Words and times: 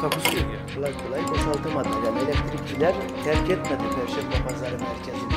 Takusuyor 0.00 0.44
ya. 0.44 0.58
kolay 0.74 0.92
kolay 0.92 1.20
boşaltamadı. 1.30 1.88
Yani 2.06 2.18
elektrikçiler 2.18 2.94
terk 3.24 3.50
etmedi 3.50 3.82
Perşembe 3.96 4.48
Pazarı 4.48 4.76
merkezini. 4.78 5.32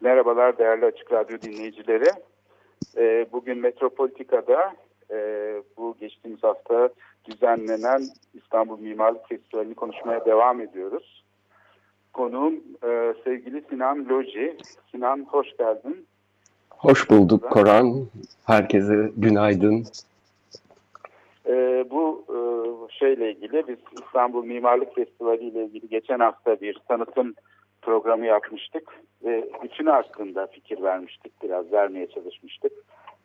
Merhabalar 0.00 0.58
değerli 0.58 0.84
Açık 0.84 1.12
Radyo 1.12 1.40
dinleyicileri. 1.40 2.08
Ee, 2.96 3.26
bugün 3.32 3.58
Metropolitika'da 3.58 4.74
e, 5.10 5.16
bu 5.76 5.96
geçtiğimiz 6.00 6.42
hafta 6.42 6.88
düzenlenen 7.24 8.02
İstanbul 8.34 8.78
Mimarlık 8.78 9.28
Festivali'ni 9.28 9.74
konuşmaya 9.74 10.24
devam 10.24 10.60
ediyoruz. 10.60 11.24
Konuğum 12.12 12.54
e, 12.84 13.14
sevgili 13.24 13.64
Sinan 13.70 14.08
Loji. 14.08 14.56
Sinan 14.90 15.26
hoş 15.30 15.56
geldin. 15.56 16.06
Hoş 16.82 17.10
bulduk 17.10 17.50
Koran. 17.50 18.06
Herkese 18.46 19.10
günaydın. 19.16 19.84
Ee, 21.46 21.84
bu 21.90 22.24
e, 22.28 22.36
şeyle 22.92 23.32
ilgili 23.32 23.68
biz 23.68 23.76
İstanbul 24.04 24.44
Mimarlık 24.44 24.94
Festivali 24.94 25.44
ile 25.44 25.64
ilgili 25.64 25.88
geçen 25.88 26.18
hafta 26.18 26.60
bir 26.60 26.78
tanıtım 26.88 27.34
programı 27.82 28.26
yapmıştık 28.26 29.00
ve 29.24 29.48
bütünü 29.62 29.90
hakkında 29.90 30.46
fikir 30.46 30.82
vermiştik 30.82 31.42
biraz 31.42 31.72
vermeye 31.72 32.06
çalışmıştık 32.06 32.72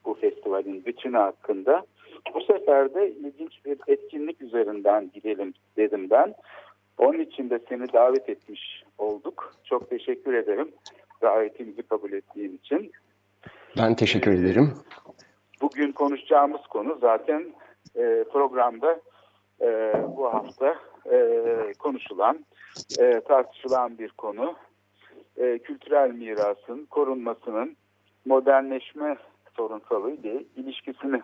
bu 0.06 0.14
festivalin 0.14 0.86
bütünü 0.86 1.18
hakkında. 1.18 1.86
Bu 2.34 2.42
sefer 2.42 2.94
de 2.94 3.12
ilginç 3.12 3.66
bir 3.66 3.78
etkinlik 3.88 4.42
üzerinden 4.42 5.12
gidelim 5.14 5.54
dedim 5.78 6.10
ben. 6.10 6.36
Onun 6.98 7.20
için 7.20 7.50
de 7.50 7.60
seni 7.70 7.94
davet 7.94 8.30
etmiş 8.30 8.84
olduk. 8.98 9.54
Çok 9.64 9.90
teşekkür 9.90 10.34
ederim 10.34 10.72
davetimizi 11.22 11.84
kabul 11.84 12.12
ettiğin 12.12 12.60
için. 12.64 12.92
Ben 13.80 13.96
teşekkür 13.96 14.32
ederim. 14.32 14.74
Bugün 15.62 15.92
konuşacağımız 15.92 16.62
konu 16.62 16.98
zaten 17.02 17.54
e, 17.96 18.26
programda 18.34 19.00
e, 19.62 19.94
bu 20.18 20.34
hafta 20.34 20.76
e, 21.12 21.74
konuşulan, 21.80 22.46
e, 23.00 23.22
tartışılan 23.28 23.98
bir 23.98 24.10
konu. 24.10 24.56
E, 25.38 25.60
kültürel 25.60 26.12
mirasın 26.12 26.86
korunmasının 26.86 27.76
modernleşme 28.26 29.18
sorunsalı 29.58 30.12
ile 30.12 30.44
ilişkisini 30.56 31.22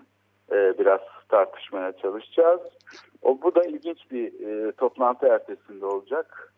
e, 0.52 0.80
biraz 0.80 1.02
tartışmaya 1.30 1.92
çalışacağız. 1.92 2.62
O 3.22 3.42
bu 3.42 3.56
da 3.56 3.64
ilginç 3.64 4.12
bir 4.12 4.48
e, 4.48 4.72
toplantı 4.72 5.28
ertesinde 5.28 5.86
olacak. 5.86 6.54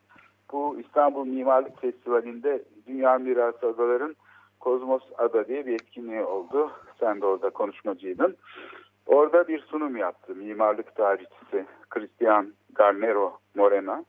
Bu 0.52 0.80
İstanbul 0.80 1.26
Mimarlık 1.26 1.82
Festivali'nde 1.82 2.64
Dünya 2.88 3.18
Mirası 3.18 3.68
Adaların 3.68 4.16
Kozmos 4.66 5.04
Ada 5.18 5.48
diye 5.48 5.66
bir 5.66 5.74
etkinliği 5.74 6.22
oldu. 6.22 6.72
Sen 7.00 7.22
de 7.22 7.26
orada 7.26 7.50
konuşmacıydın. 7.50 8.38
Orada 9.06 9.48
bir 9.48 9.60
sunum 9.60 9.98
yaptı 9.98 10.36
mimarlık 10.36 10.96
tarihçisi 10.96 11.66
Christian 11.90 12.54
Garnero 12.76 13.40
Morena. 13.56 14.06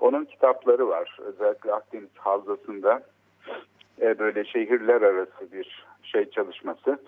Onun 0.00 0.24
kitapları 0.24 0.88
var. 0.88 1.18
Özellikle 1.20 1.72
Akdeniz 1.72 2.10
Havzası'nda 2.16 3.02
e, 4.00 4.18
böyle 4.18 4.44
şehirler 4.44 5.02
arası 5.02 5.52
bir 5.52 5.86
şey 6.02 6.30
çalışması. 6.30 6.98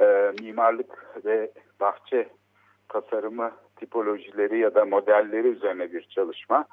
E, 0.00 0.32
mimarlık 0.40 1.24
ve 1.24 1.50
bahçe 1.80 2.28
tasarımı 2.88 3.52
tipolojileri 3.76 4.58
ya 4.58 4.74
da 4.74 4.84
modelleri 4.84 5.48
üzerine 5.48 5.92
bir 5.92 6.02
çalışma. 6.02 6.64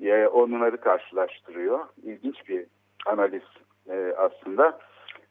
E, 0.00 0.26
onları 0.26 0.76
karşılaştırıyor. 0.76 1.80
İlginç 2.02 2.48
bir 2.48 2.66
analiz 3.06 3.42
e, 3.90 4.14
aslında. 4.16 4.78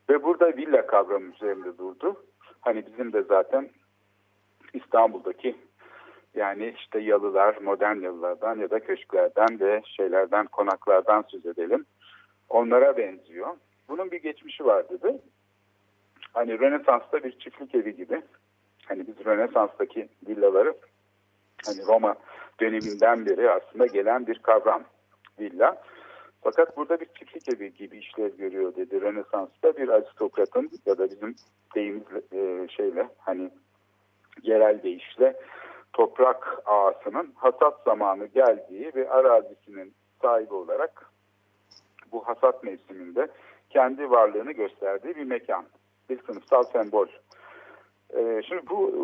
Ve 0.10 0.24
burada 0.24 0.48
villa 0.48 0.88
kavramı 0.88 1.34
üzerinde 1.34 1.78
durdu. 1.78 2.26
Hani 2.62 2.86
bizim 2.86 3.14
de 3.14 3.24
zaten 3.24 3.70
İstanbul'daki 4.74 5.56
yani 6.36 6.74
işte 6.78 7.00
yalılar, 7.00 7.58
modern 7.62 8.02
yalılardan 8.02 8.60
ya 8.60 8.70
da 8.70 8.80
köşklerden 8.80 9.60
ve 9.60 9.82
şeylerden, 9.86 10.46
konaklardan 10.46 11.26
söz 11.28 11.46
edelim. 11.46 11.86
Onlara 12.50 12.98
benziyor. 12.98 13.58
Bunun 13.90 14.12
bir 14.12 14.22
geçmişi 14.22 14.66
var 14.66 14.90
dedi. 14.90 15.22
Hani 16.34 16.60
Rönesans'ta 16.60 17.24
bir 17.24 17.40
çiftlik 17.40 17.76
evi 17.76 17.96
gibi. 17.96 18.22
Hani 18.86 19.08
biz 19.08 19.26
Rönesans'taki 19.26 20.10
villaları 20.28 20.74
hani 21.66 21.88
Roma 21.88 22.16
döneminden 22.62 23.26
beri 23.26 23.52
aslında 23.52 23.86
gelen 23.86 24.28
bir 24.28 24.40
kavram 24.40 24.84
villa. 25.40 25.84
Fakat 26.42 26.78
burada 26.78 27.00
bir 27.00 27.06
çiftlik 27.06 27.50
evi 27.50 27.74
gibi 27.74 27.98
işlev 27.98 28.38
görüyor 28.38 28.76
dedi. 28.76 29.02
Rönesans'ta 29.02 29.78
bir 29.78 29.90
aristokratın 29.90 30.72
ya 30.86 30.98
da 30.98 31.10
bizim 31.10 31.36
deyimizle 31.76 32.22
e, 32.32 32.68
şeyle 32.68 33.10
hani 33.18 33.50
yerel 34.44 34.84
deyişle 34.84 35.36
toprak 35.94 36.62
ağasının 36.66 37.34
hasat 37.36 37.84
zamanı 37.86 38.26
geldiği 38.26 38.92
ve 38.96 39.10
arazisinin 39.10 39.94
sahibi 40.22 40.54
olarak 40.54 41.12
bu 42.12 42.28
hasat 42.28 42.64
mevsiminde 42.64 43.28
kendi 43.70 44.10
varlığını 44.10 44.52
gösterdiği 44.52 45.16
bir 45.16 45.24
mekan. 45.24 45.66
Bir 46.10 46.20
sınıfsal 46.24 46.64
sembol. 46.64 47.08
Ee, 48.16 48.42
şimdi 48.48 48.62
bu 48.70 48.90
e, 48.90 49.00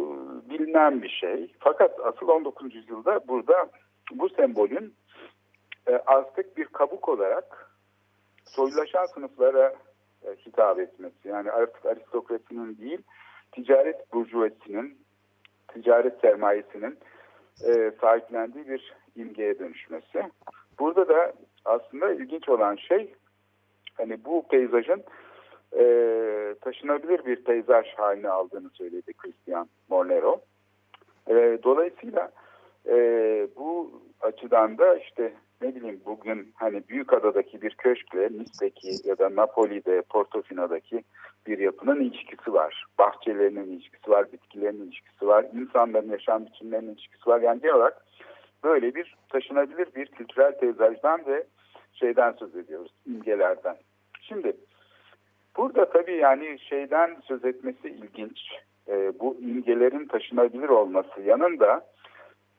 bilinen 0.49 1.01
bir 1.01 1.09
şey. 1.09 1.53
Fakat 1.59 1.99
asıl 1.99 2.27
19. 2.27 2.75
yüzyılda 2.75 3.27
burada 3.27 3.69
bu 4.11 4.29
sembolün 4.29 4.93
e, 5.87 6.01
artık 6.05 6.57
bir 6.57 6.65
kabuk 6.65 7.09
olarak 7.09 7.73
soylulaşan 8.45 9.05
sınıflara 9.05 9.75
e, 10.25 10.35
hitap 10.45 10.79
etmesi. 10.79 11.27
Yani 11.27 11.51
artık 11.51 11.85
aristokrasinin 11.85 12.77
değil, 12.77 13.01
ticaret 13.51 14.13
burjuvasinin, 14.13 14.97
ticaret 15.67 16.19
sermayesinin 16.21 16.97
e, 17.67 17.91
sahiplendiği 18.01 18.67
bir 18.67 18.93
imgeye 19.15 19.59
dönüşmesi. 19.59 20.23
Burada 20.79 21.07
da 21.07 21.33
aslında 21.65 22.13
ilginç 22.13 22.49
olan 22.49 22.75
şey 22.75 23.13
hani 23.93 24.25
bu 24.25 24.47
peyzajın 24.47 25.03
e, 25.77 25.85
taşınabilir 26.61 27.25
bir 27.25 27.43
peyzaj 27.43 27.87
haline 27.87 28.29
aldığını 28.29 28.69
söyledi 28.69 29.13
Christian 29.13 29.69
Mornero. 29.89 30.41
E, 31.27 31.59
dolayısıyla 31.63 32.31
e, 32.87 32.95
bu 33.55 34.01
açıdan 34.21 34.77
da 34.77 34.95
işte 34.95 35.33
ne 35.63 35.75
bileyim 35.75 36.01
bugün 36.05 36.53
hani 36.55 36.83
Büyükada'daki 36.89 37.61
bir 37.61 37.75
köşkle 37.75 38.29
Nice'deki 38.31 39.09
ya 39.09 39.17
da 39.17 39.35
Napoli'de 39.35 40.01
Portofino'daki 40.01 41.03
bir 41.47 41.57
yapının 41.57 42.01
ilişkisi 42.01 42.53
var. 42.53 42.85
Bahçelerinin 42.99 43.71
ilişkisi 43.71 44.11
var, 44.11 44.31
bitkilerin 44.31 44.81
ilişkisi 44.81 45.27
var, 45.27 45.45
insanların 45.53 46.09
yaşam 46.09 46.45
biçimlerinin 46.45 46.91
ilişkisi 46.91 47.29
var. 47.29 47.41
Yani 47.41 47.61
genel 47.61 47.75
olarak 47.75 48.05
böyle 48.63 48.95
bir 48.95 49.15
taşınabilir 49.29 49.87
bir 49.95 50.05
kültürel 50.05 50.59
peyzajdan 50.59 51.25
ve 51.25 51.43
şeyden 51.93 52.31
söz 52.31 52.55
ediyoruz, 52.55 52.91
imgelerden. 53.05 53.75
Şimdi 54.21 54.57
burada 55.57 55.89
tabii 55.89 56.15
yani 56.15 56.59
şeyden 56.59 57.17
söz 57.23 57.45
etmesi 57.45 57.89
ilginç. 57.89 58.39
E, 58.87 59.19
bu 59.19 59.37
imgelerin 59.41 60.07
taşınabilir 60.07 60.69
olması 60.69 61.21
yanında 61.21 61.85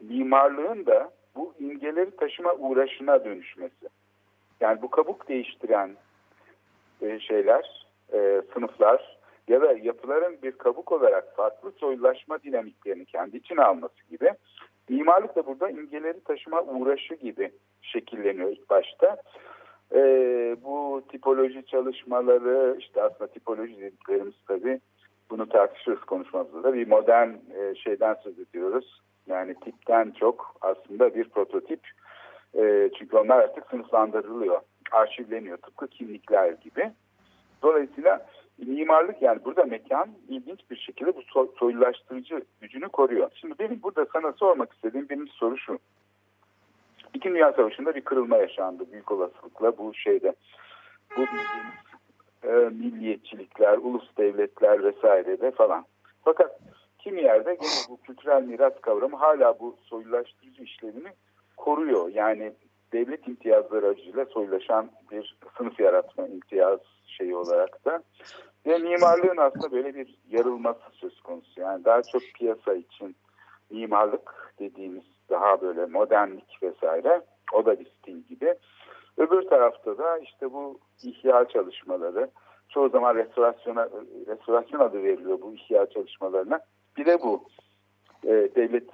mimarlığın 0.01 0.87
da 0.87 1.11
bu 1.37 1.55
imgeleri 1.59 2.17
taşıma 2.17 2.53
uğraşına 2.53 3.25
dönüşmesi. 3.25 3.89
Yani 4.61 4.83
bu 4.83 4.91
kabuk 4.91 5.29
değiştiren 5.29 5.97
e, 7.03 7.21
şeyler, 7.21 7.87
e, 8.13 8.43
sınıflar 8.55 9.19
ya 9.49 9.61
da 9.61 9.73
yapıların 9.73 10.43
bir 10.43 10.53
kabuk 10.53 10.93
olarak 10.93 11.37
farklı 11.37 11.73
soyulaşma 11.73 12.43
dinamiklerini 12.43 13.05
kendi 13.05 13.37
içine 13.37 13.63
alması 13.63 14.07
gibi 14.11 14.31
mimarlık 14.89 15.37
da 15.37 15.47
burada 15.47 15.71
imgeleri 15.71 16.21
taşıma 16.21 16.63
uğraşı 16.63 17.15
gibi 17.15 17.53
şekilleniyor 17.83 18.51
ilk 18.51 18.71
başta. 18.71 19.17
E, 19.95 20.01
bu 20.65 21.03
tipoloji 21.09 21.67
çalışmaları 21.67 22.77
işte 22.79 23.03
aslında 23.03 23.33
tipoloji 23.33 23.81
dediklerimiz 23.81 24.35
tabii 24.49 24.81
bunu 25.31 25.49
tartışırız 25.49 26.01
konuşmamızda 26.01 26.63
da 26.63 26.75
bir 26.75 26.89
modern 26.89 27.31
e, 27.31 27.75
şeyden 27.75 28.15
söz 28.15 28.39
ediyoruz. 28.39 29.01
Yani 29.27 29.55
tipten 29.55 30.11
çok 30.11 30.57
aslında 30.61 31.15
bir 31.15 31.29
prototip. 31.29 31.81
E, 32.55 32.91
çünkü 32.99 33.17
onlar 33.17 33.39
artık 33.39 33.67
sınıflandırılıyor, 33.71 34.61
arşivleniyor 34.93 35.57
tıpkı 35.57 35.89
kimlikler 35.89 36.53
gibi. 36.53 36.93
Dolayısıyla 37.63 38.27
mimarlık 38.59 39.23
yani 39.23 39.45
burada 39.45 39.65
mekan 39.65 40.09
ilginç 40.29 40.61
bir 40.71 40.77
şekilde 40.77 41.17
bu 41.17 41.23
so 41.23 41.53
soylulaştırıcı 41.59 42.43
gücünü 42.61 42.89
koruyor. 42.89 43.31
Şimdi 43.35 43.55
benim 43.59 43.83
burada 43.83 44.07
sana 44.13 44.33
sormak 44.33 44.73
istediğim 44.73 45.09
birinci 45.09 45.33
soru 45.33 45.59
şu. 45.59 45.79
İkinci 47.15 47.35
Dünya 47.35 47.53
Savaşı'nda 47.53 47.95
bir 47.95 48.01
kırılma 48.01 48.37
yaşandı 48.37 48.85
büyük 48.93 49.13
olasılıkla 49.13 49.79
bu 49.79 49.95
şeyde. 49.95 50.35
Bu 51.17 51.23
e, 52.49 52.53
milliyetçilikler, 52.53 53.79
ulus 53.79 54.17
devletler 54.19 54.85
vesairede 54.85 55.51
falan. 55.51 55.85
Fakat 56.25 56.61
kimi 57.05 57.23
yerde 57.23 57.55
gene 57.55 57.71
bu 57.89 58.01
kültürel 58.01 58.43
miras 58.43 58.81
kavramı 58.81 59.17
hala 59.17 59.61
bu 59.61 59.77
soylulaştırıcı 59.83 60.63
işlevini 60.63 61.13
koruyor. 61.57 62.09
Yani 62.09 62.53
devlet 62.93 63.29
imtiyazları 63.29 63.87
aracıyla 63.87 64.25
soylaşan 64.25 64.91
bir 65.11 65.37
sınıf 65.59 65.81
yaratma 65.81 66.27
imtiyaz 66.27 66.81
şeyi 67.07 67.37
olarak 67.37 67.85
da. 67.85 68.03
Ve 68.67 68.79
mimarlığın 68.79 69.37
aslında 69.37 69.73
böyle 69.73 69.95
bir 69.95 70.19
yarılması 70.29 70.81
söz 70.93 71.21
konusu. 71.21 71.61
Yani 71.61 71.85
daha 71.85 72.03
çok 72.03 72.23
piyasa 72.35 72.75
için 72.75 73.17
mimarlık 73.71 74.55
dediğimiz 74.59 75.05
daha 75.31 75.61
böyle 75.61 75.87
modernlik 75.87 76.63
vesaire 76.63 77.23
o 77.53 77.67
da 77.67 77.81
bir 77.81 77.87
stil 77.87 78.19
gibi. 78.19 78.55
Öbür 79.17 79.43
tarafta 79.43 79.99
da 79.99 80.19
işte 80.19 80.53
bu 80.53 80.79
ihya 81.03 81.45
çalışmaları, 81.49 82.31
çoğu 82.69 82.89
zaman 82.89 83.15
restorasyona, 83.15 83.89
restorasyon 84.27 84.81
adı 84.81 85.03
veriliyor 85.03 85.41
bu 85.41 85.55
ihya 85.55 85.87
çalışmalarına. 85.87 86.61
Bir 86.97 87.07
de 87.07 87.23
bu 87.23 87.45
e, 88.25 88.31
devlet 88.31 88.85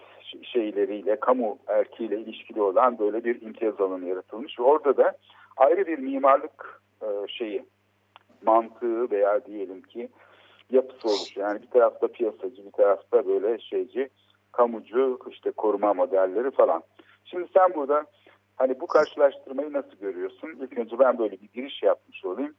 şeyleriyle, 0.42 1.20
kamu 1.20 1.58
erkiyle 1.66 2.20
ilişkili 2.20 2.62
olan 2.62 2.98
böyle 2.98 3.24
bir 3.24 3.42
imtiyaz 3.42 3.80
alanı 3.80 4.08
yaratılmış. 4.08 4.58
Ve 4.58 4.62
orada 4.62 4.96
da 4.96 5.12
ayrı 5.56 5.86
bir 5.86 5.98
mimarlık 5.98 6.82
e, 7.02 7.06
şeyi, 7.28 7.64
mantığı 8.42 9.10
veya 9.10 9.46
diyelim 9.46 9.82
ki 9.82 10.08
yapısı 10.70 11.08
oluşuyor. 11.08 11.48
Yani 11.48 11.62
bir 11.62 11.70
tarafta 11.70 12.08
piyasacı, 12.08 12.66
bir 12.66 12.72
tarafta 12.72 13.26
böyle 13.26 13.58
şeyci, 13.58 14.08
kamucu, 14.52 15.18
işte 15.30 15.50
koruma 15.50 15.94
modelleri 15.94 16.50
falan. 16.50 16.82
Şimdi 17.24 17.48
sen 17.54 17.74
burada 17.74 18.06
hani 18.56 18.80
bu 18.80 18.86
karşılaştırmayı 18.86 19.72
nasıl 19.72 19.96
görüyorsun? 20.00 20.48
İlk 20.48 20.78
önce 20.78 20.98
ben 20.98 21.18
böyle 21.18 21.40
bir 21.40 21.48
giriş 21.54 21.82
yapmış 21.82 22.24
olayım. 22.24 22.54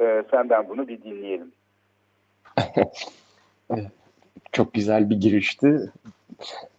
Ee, 0.00 0.24
senden 0.30 0.68
bunu 0.68 0.88
bir 0.88 1.02
dinleyelim. 1.02 1.52
Çok 4.52 4.74
güzel 4.74 5.10
bir 5.10 5.16
girişti. 5.16 5.90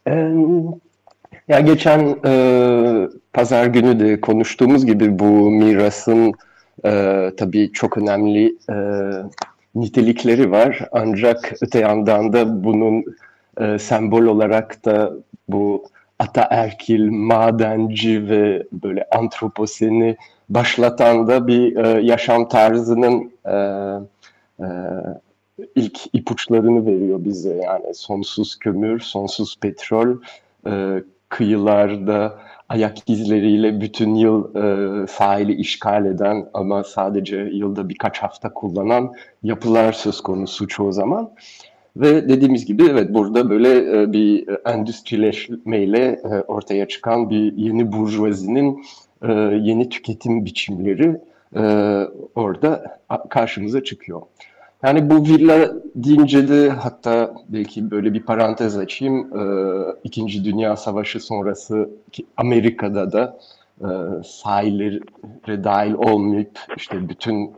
Ee, 0.07 0.31
ya 1.47 1.59
geçen 1.59 2.15
e, 2.25 2.33
pazar 3.33 3.65
günü 3.65 3.99
de 3.99 4.21
konuştuğumuz 4.21 4.85
gibi 4.85 5.19
bu 5.19 5.51
mirasın 5.51 6.33
e, 6.85 7.31
tabii 7.37 7.71
çok 7.73 7.97
önemli 7.97 8.55
e, 8.69 8.75
nitelikleri 9.75 10.51
var. 10.51 10.89
Ancak 10.91 11.53
öte 11.61 11.79
yandan 11.79 12.33
da 12.33 12.63
bunun 12.63 13.05
e, 13.61 13.79
sembol 13.79 14.23
olarak 14.23 14.85
da 14.85 15.13
bu 15.47 15.85
ataerkil, 16.19 17.09
madenci 17.09 18.29
ve 18.29 18.63
böyle 18.71 19.05
antroposeni 19.11 20.17
başlatan 20.49 21.27
da 21.27 21.47
bir 21.47 21.75
e, 21.75 22.01
yaşam 22.01 22.49
tarzının 22.49 23.31
e, 23.45 23.55
e, 24.59 24.67
ilk 25.75 25.99
ipuçlarını 26.13 26.85
veriyor 26.85 27.25
bize. 27.25 27.55
Yani 27.55 27.93
sonsuz 27.93 28.55
kömür, 28.59 28.99
sonsuz 28.99 29.57
petrol, 29.61 30.17
e, 30.67 31.03
kıyılarda 31.29 32.39
ayak 32.69 33.09
izleriyle 33.09 33.81
bütün 33.81 34.15
yıl 34.15 34.55
e, 34.55 35.07
sahili 35.07 35.53
işgal 35.53 36.05
eden 36.05 36.49
ama 36.53 36.83
sadece 36.83 37.37
yılda 37.37 37.89
birkaç 37.89 38.19
hafta 38.19 38.53
kullanan 38.53 39.13
yapılar 39.43 39.93
söz 39.93 40.21
konusu 40.21 40.67
çoğu 40.67 40.93
zaman. 40.93 41.31
Ve 41.97 42.29
dediğimiz 42.29 42.65
gibi 42.65 42.83
evet 42.91 43.13
burada 43.13 43.49
böyle 43.49 44.01
e, 44.01 44.11
bir 44.13 44.49
endüstrileşmeyle 44.65 46.21
e, 46.23 46.27
ortaya 46.27 46.87
çıkan 46.87 47.29
bir 47.29 47.53
yeni 47.57 47.91
burjuvazinin 47.91 48.85
e, 49.21 49.31
yeni 49.61 49.89
tüketim 49.89 50.45
biçimleri 50.45 51.21
e, 51.55 51.61
orada 52.35 52.99
karşımıza 53.29 53.83
çıkıyor. 53.83 54.21
Yani 54.83 55.09
bu 55.09 55.25
villa 55.25 55.71
deyince 55.95 56.49
de 56.49 56.69
hatta 56.69 57.33
belki 57.49 57.91
böyle 57.91 58.13
bir 58.13 58.23
parantez 58.23 58.77
açayım. 58.77 59.39
E, 59.39 59.43
İkinci 60.03 60.45
Dünya 60.45 60.75
Savaşı 60.75 61.19
sonrası 61.19 61.89
Amerika'da 62.37 63.11
da 63.11 63.39
e, 63.81 63.87
sahillere 64.23 65.63
dahil 65.63 65.93
olmayıp 65.93 66.59
işte 66.77 67.09
bütün 67.09 67.51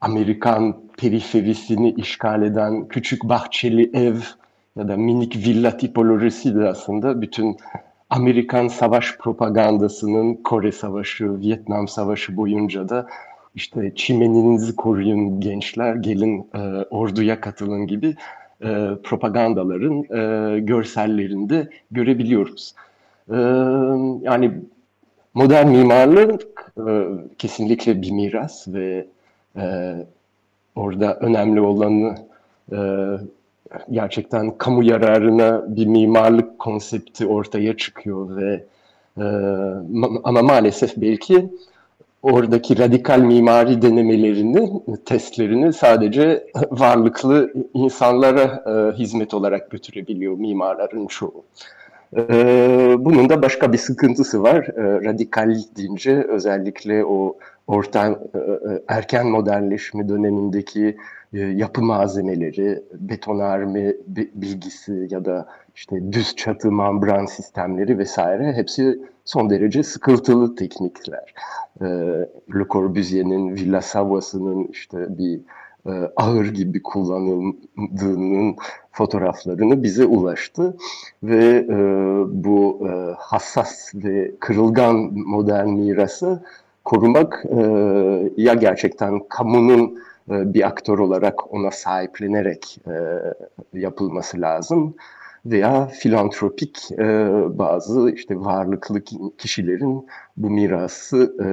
Amerikan 0.00 0.76
periferisini 0.98 1.90
işgal 1.90 2.42
eden 2.42 2.88
küçük 2.88 3.24
bahçeli 3.24 3.90
ev 3.96 4.16
ya 4.76 4.88
da 4.88 4.96
minik 4.96 5.36
villa 5.36 5.76
tipolojisi 5.76 6.54
de 6.54 6.68
aslında 6.68 7.22
bütün 7.22 7.56
Amerikan 8.10 8.68
savaş 8.68 9.16
propagandasının 9.16 10.34
Kore 10.34 10.72
Savaşı, 10.72 11.40
Vietnam 11.40 11.88
Savaşı 11.88 12.36
boyunca 12.36 12.88
da 12.88 13.06
işte 13.54 13.92
çimeninizi 13.96 14.76
koruyun 14.76 15.40
gençler, 15.40 15.94
gelin 15.94 16.46
e, 16.54 16.58
orduya 16.90 17.40
katılın 17.40 17.86
gibi 17.86 18.14
e, 18.62 18.88
propagandaların 19.02 20.02
e, 20.02 20.60
görsellerinde 20.60 21.68
görebiliyoruz. 21.90 22.74
E, 23.30 23.36
yani 24.22 24.52
modern 25.34 25.68
mimarlık 25.68 26.72
e, 26.78 26.84
kesinlikle 27.38 28.02
bir 28.02 28.10
miras 28.10 28.68
ve 28.68 29.06
e, 29.56 29.94
orada 30.76 31.14
önemli 31.14 31.60
olanı 31.60 32.14
e, 32.72 32.78
gerçekten 33.90 34.58
kamu 34.58 34.84
yararına 34.84 35.76
bir 35.76 35.86
mimarlık 35.86 36.58
konsepti 36.58 37.26
ortaya 37.26 37.76
çıkıyor 37.76 38.36
ve 38.36 38.64
e, 39.18 39.24
ama 40.24 40.42
maalesef 40.42 40.96
belki 40.96 41.50
oradaki 42.22 42.78
radikal 42.78 43.20
mimari 43.20 43.82
denemelerini, 43.82 44.70
testlerini 45.04 45.72
sadece 45.72 46.46
varlıklı 46.70 47.52
insanlara 47.74 48.64
e, 48.66 48.98
hizmet 48.98 49.34
olarak 49.34 49.70
götürebiliyor 49.70 50.38
mimarların 50.38 51.06
çoğu. 51.06 51.44
E, 52.16 52.24
bunun 52.98 53.28
da 53.28 53.42
başka 53.42 53.72
bir 53.72 53.78
sıkıntısı 53.78 54.42
var. 54.42 54.56
E, 54.56 55.04
radikal 55.04 55.56
deyince 55.76 56.22
özellikle 56.22 57.04
o 57.04 57.36
orta 57.66 58.08
e, 58.08 58.38
e, 58.38 58.82
erken 58.88 59.26
modernleşme 59.26 60.08
dönemindeki 60.08 60.96
e, 61.32 61.38
yapı 61.38 61.82
malzemeleri, 61.82 62.82
betonarme 62.92 63.94
bilgisi 64.34 65.08
ya 65.10 65.24
da 65.24 65.46
işte 65.78 66.12
düz 66.12 66.36
çatı 66.36 66.72
membran 66.72 67.26
sistemleri 67.26 67.98
vesaire 67.98 68.52
hepsi 68.52 68.98
son 69.24 69.50
derece 69.50 69.82
sıkıntılı 69.82 70.54
teknikler. 70.54 71.34
Le 72.54 72.64
Corbusier'in 72.70 73.54
Villa 73.54 73.80
Savoya'sının 73.80 74.64
işte 74.72 75.18
bir 75.18 75.40
ahır 76.16 76.46
gibi 76.46 76.82
kullanıldığının 76.82 78.56
fotoğraflarını 78.92 79.82
bize 79.82 80.04
ulaştı 80.04 80.76
ve 81.22 81.68
bu 82.28 82.88
hassas 83.18 83.94
ve 83.94 84.32
kırılgan 84.40 84.96
modern 85.14 85.68
mirası 85.68 86.42
korumak 86.84 87.44
e, 87.50 87.62
ya 88.36 88.54
gerçekten 88.54 89.20
kamunun 89.28 89.98
e, 90.30 90.54
bir 90.54 90.66
aktör 90.66 90.98
olarak 90.98 91.52
ona 91.54 91.70
sahiplenerek 91.70 92.78
e, 92.86 92.92
yapılması 93.78 94.40
lazım 94.40 94.94
veya 95.50 95.86
filantropik 95.86 96.78
e, 96.92 97.04
bazı 97.58 98.10
işte 98.10 98.40
varlıklı 98.40 99.02
kişilerin 99.38 100.06
bu 100.36 100.50
mirası 100.50 101.34
e, 101.40 101.46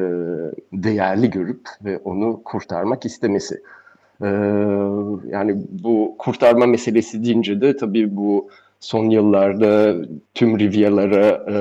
değerli 0.83 1.29
görüp 1.29 1.69
ve 1.85 1.97
onu 1.97 2.41
kurtarmak 2.45 3.05
istemesi. 3.05 3.61
E, 4.21 4.27
yani 5.29 5.63
bu 5.69 6.15
kurtarma 6.17 6.65
meselesi 6.65 7.23
deyince 7.23 7.61
de 7.61 7.77
tabii 7.77 8.15
bu 8.15 8.49
son 8.79 9.09
yıllarda 9.09 9.95
tüm 10.33 10.59
Rivyalara 10.59 11.45
e, 11.51 11.57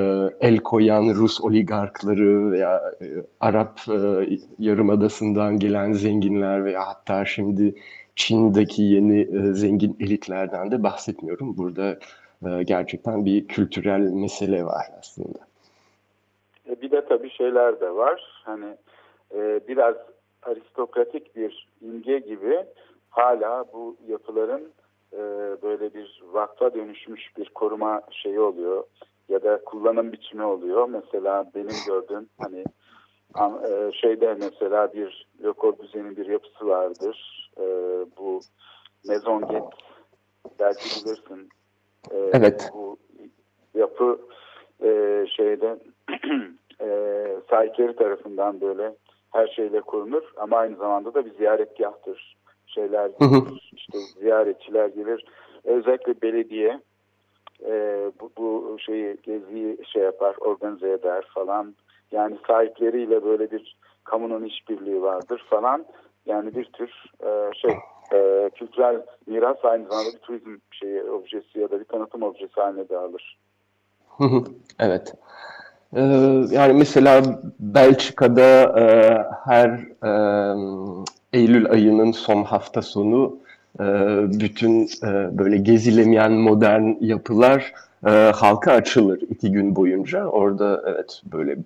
el 0.49 0.59
koyan 0.59 1.15
Rus 1.15 1.41
oligarkları 1.41 2.53
veya 2.53 2.83
e, 3.03 3.07
Arap 3.41 3.81
e, 3.89 4.29
Yarımadası'ndan 4.59 5.59
gelen 5.59 5.93
zenginler 5.93 6.65
veya 6.65 6.87
hatta 6.87 7.25
şimdi 7.25 7.75
Çin'deki 8.17 8.83
yeni 8.83 9.21
e, 9.21 9.53
zengin 9.53 9.97
elitlerden 10.01 10.71
de 10.71 10.83
bahsetmiyorum. 10.83 11.57
Burada 11.57 11.99
gerçekten 12.63 13.25
bir 13.25 13.49
kültürel 13.49 14.01
mesele 14.01 14.65
var 14.65 14.87
aslında. 14.99 15.39
E, 16.69 16.83
bir 16.83 16.91
de 16.91 17.05
tabii 17.07 17.31
şeyler 17.31 17.81
de 17.81 17.95
var. 17.95 18.43
Hani 18.45 18.77
e, 19.35 19.61
biraz 19.69 19.95
aristokratik 20.43 21.37
bir 21.37 21.69
imge 21.81 22.19
gibi 22.19 22.65
hala 23.11 23.65
bu 23.73 23.97
yapıların 24.09 24.73
e, 25.13 25.19
böyle 25.63 25.95
bir 25.95 26.23
vakfa 26.33 26.75
dönüşmüş 26.75 27.37
bir 27.37 27.49
koruma 27.49 28.03
şeyi 28.11 28.41
oluyor 28.41 28.85
ya 29.29 29.43
da 29.43 29.65
kullanım 29.65 30.13
biçimi 30.13 30.45
oluyor. 30.45 30.89
Mesela 30.89 31.51
benim 31.55 31.77
gördüğüm 31.87 32.29
hani 32.39 32.65
şeyde 33.93 34.35
mesela 34.35 34.93
bir 34.93 35.27
Lökor 35.43 35.79
düzenin 35.79 36.17
bir 36.17 36.27
yapısı 36.27 36.67
vardır. 36.67 37.51
Bu 38.17 38.41
Mezonget 39.09 39.65
belki 40.59 41.07
bilirsin. 41.07 41.49
E, 42.11 42.17
Evet. 42.33 42.71
Bu 42.75 42.97
yapı 43.75 44.19
e, 44.83 45.25
şeyde 45.37 45.79
e, 46.81 46.89
sahipleri 47.51 47.97
tarafından 47.97 48.61
böyle 48.61 48.95
her 49.33 49.47
şeyle 49.47 49.81
korunur 49.81 50.23
ama 50.37 50.57
aynı 50.57 50.77
zamanda 50.77 51.15
da 51.15 51.27
bir 51.27 51.35
ziyaretgahtır. 51.35 52.37
Şeyler 52.67 53.11
gelir, 53.21 53.71
işte 53.73 53.99
ziyaretçiler 53.99 54.89
gelir. 54.89 55.25
Özellikle 55.65 56.23
belediye 56.23 56.81
e, 57.67 57.73
bu, 58.21 58.31
bu 58.39 58.77
şeyi 58.79 59.17
geziyi 59.23 59.79
şey 59.93 60.03
yapar, 60.03 60.37
organize 60.41 60.91
eder 60.91 61.25
falan. 61.35 61.75
Yani 62.13 62.37
sahipleriyle 62.47 63.25
böyle 63.25 63.51
bir 63.51 63.77
kamunun 64.05 64.45
işbirliği 64.45 65.03
vardır 65.03 65.45
falan. 65.51 65.85
Yani 66.27 66.55
bir 66.55 66.65
tür 66.65 66.91
e, 67.27 67.51
şey 67.55 67.71
e, 68.15 68.51
kültürel 68.55 69.03
miras 69.27 69.65
aynı 69.65 69.89
zamanda 69.89 70.13
bir 70.13 70.19
turizm 70.19 70.57
şeyi 70.71 71.03
objesi 71.03 71.59
ya 71.59 71.71
da 71.71 71.81
bir 71.81 71.85
tanıtım 71.85 72.23
objesi 72.23 72.61
haline 72.61 72.89
de 72.89 72.97
alır. 72.99 73.39
Evet. 74.79 75.15
Ee, 75.97 76.01
yani 76.51 76.73
mesela 76.73 77.23
Belçika'da 77.61 78.81
e, 78.81 78.85
her 79.45 79.69
e, 80.03 80.11
Eylül 81.33 81.71
ayının 81.71 82.13
son 82.13 82.43
hafta 82.43 82.83
sonu 82.83 83.37
e, 83.81 83.85
bütün 84.41 84.83
e, 84.83 85.39
böyle 85.39 85.57
gezilemeyen 85.57 86.33
modern 86.33 86.95
yapılar 87.01 87.73
e, 88.07 88.11
halka 88.11 88.73
açılır 88.73 89.21
iki 89.31 89.53
gün 89.53 89.77
boyunca. 89.77 90.27
Orada 90.27 90.83
evet 90.87 91.23
böyle 91.33 91.57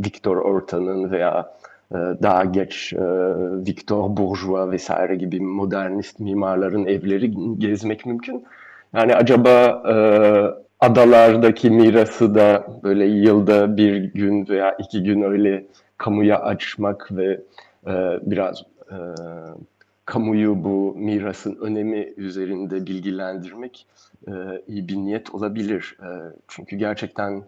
Victor 0.00 0.36
Orta'nın 0.36 1.10
veya 1.10 1.54
daha 1.92 2.44
geç 2.44 2.92
e, 2.92 2.98
Victor 3.66 4.16
Bourgeois 4.16 4.72
vesaire 4.72 5.16
gibi 5.16 5.40
modernist 5.40 6.20
mimarların 6.20 6.86
evleri 6.86 7.58
gezmek 7.58 8.06
mümkün. 8.06 8.44
Yani 8.94 9.14
acaba 9.14 9.82
e, 9.88 9.94
adalardaki 10.80 11.70
mirası 11.70 12.34
da 12.34 12.66
böyle 12.82 13.06
yılda 13.06 13.76
bir 13.76 13.96
gün 14.04 14.48
veya 14.48 14.72
iki 14.72 15.02
gün 15.02 15.22
öyle 15.22 15.66
kamuya 15.98 16.40
açmak 16.40 17.16
ve 17.16 17.40
e, 17.86 17.92
biraz 18.22 18.62
kamuyu 20.04 20.64
bu 20.64 20.94
mirasın 20.98 21.58
önemi 21.60 22.12
üzerinde 22.16 22.86
bilgilendirmek 22.86 23.86
iyi 24.68 24.88
bir 24.88 24.96
niyet 24.96 25.34
olabilir. 25.34 25.96
Çünkü 26.48 26.76
gerçekten 26.76 27.42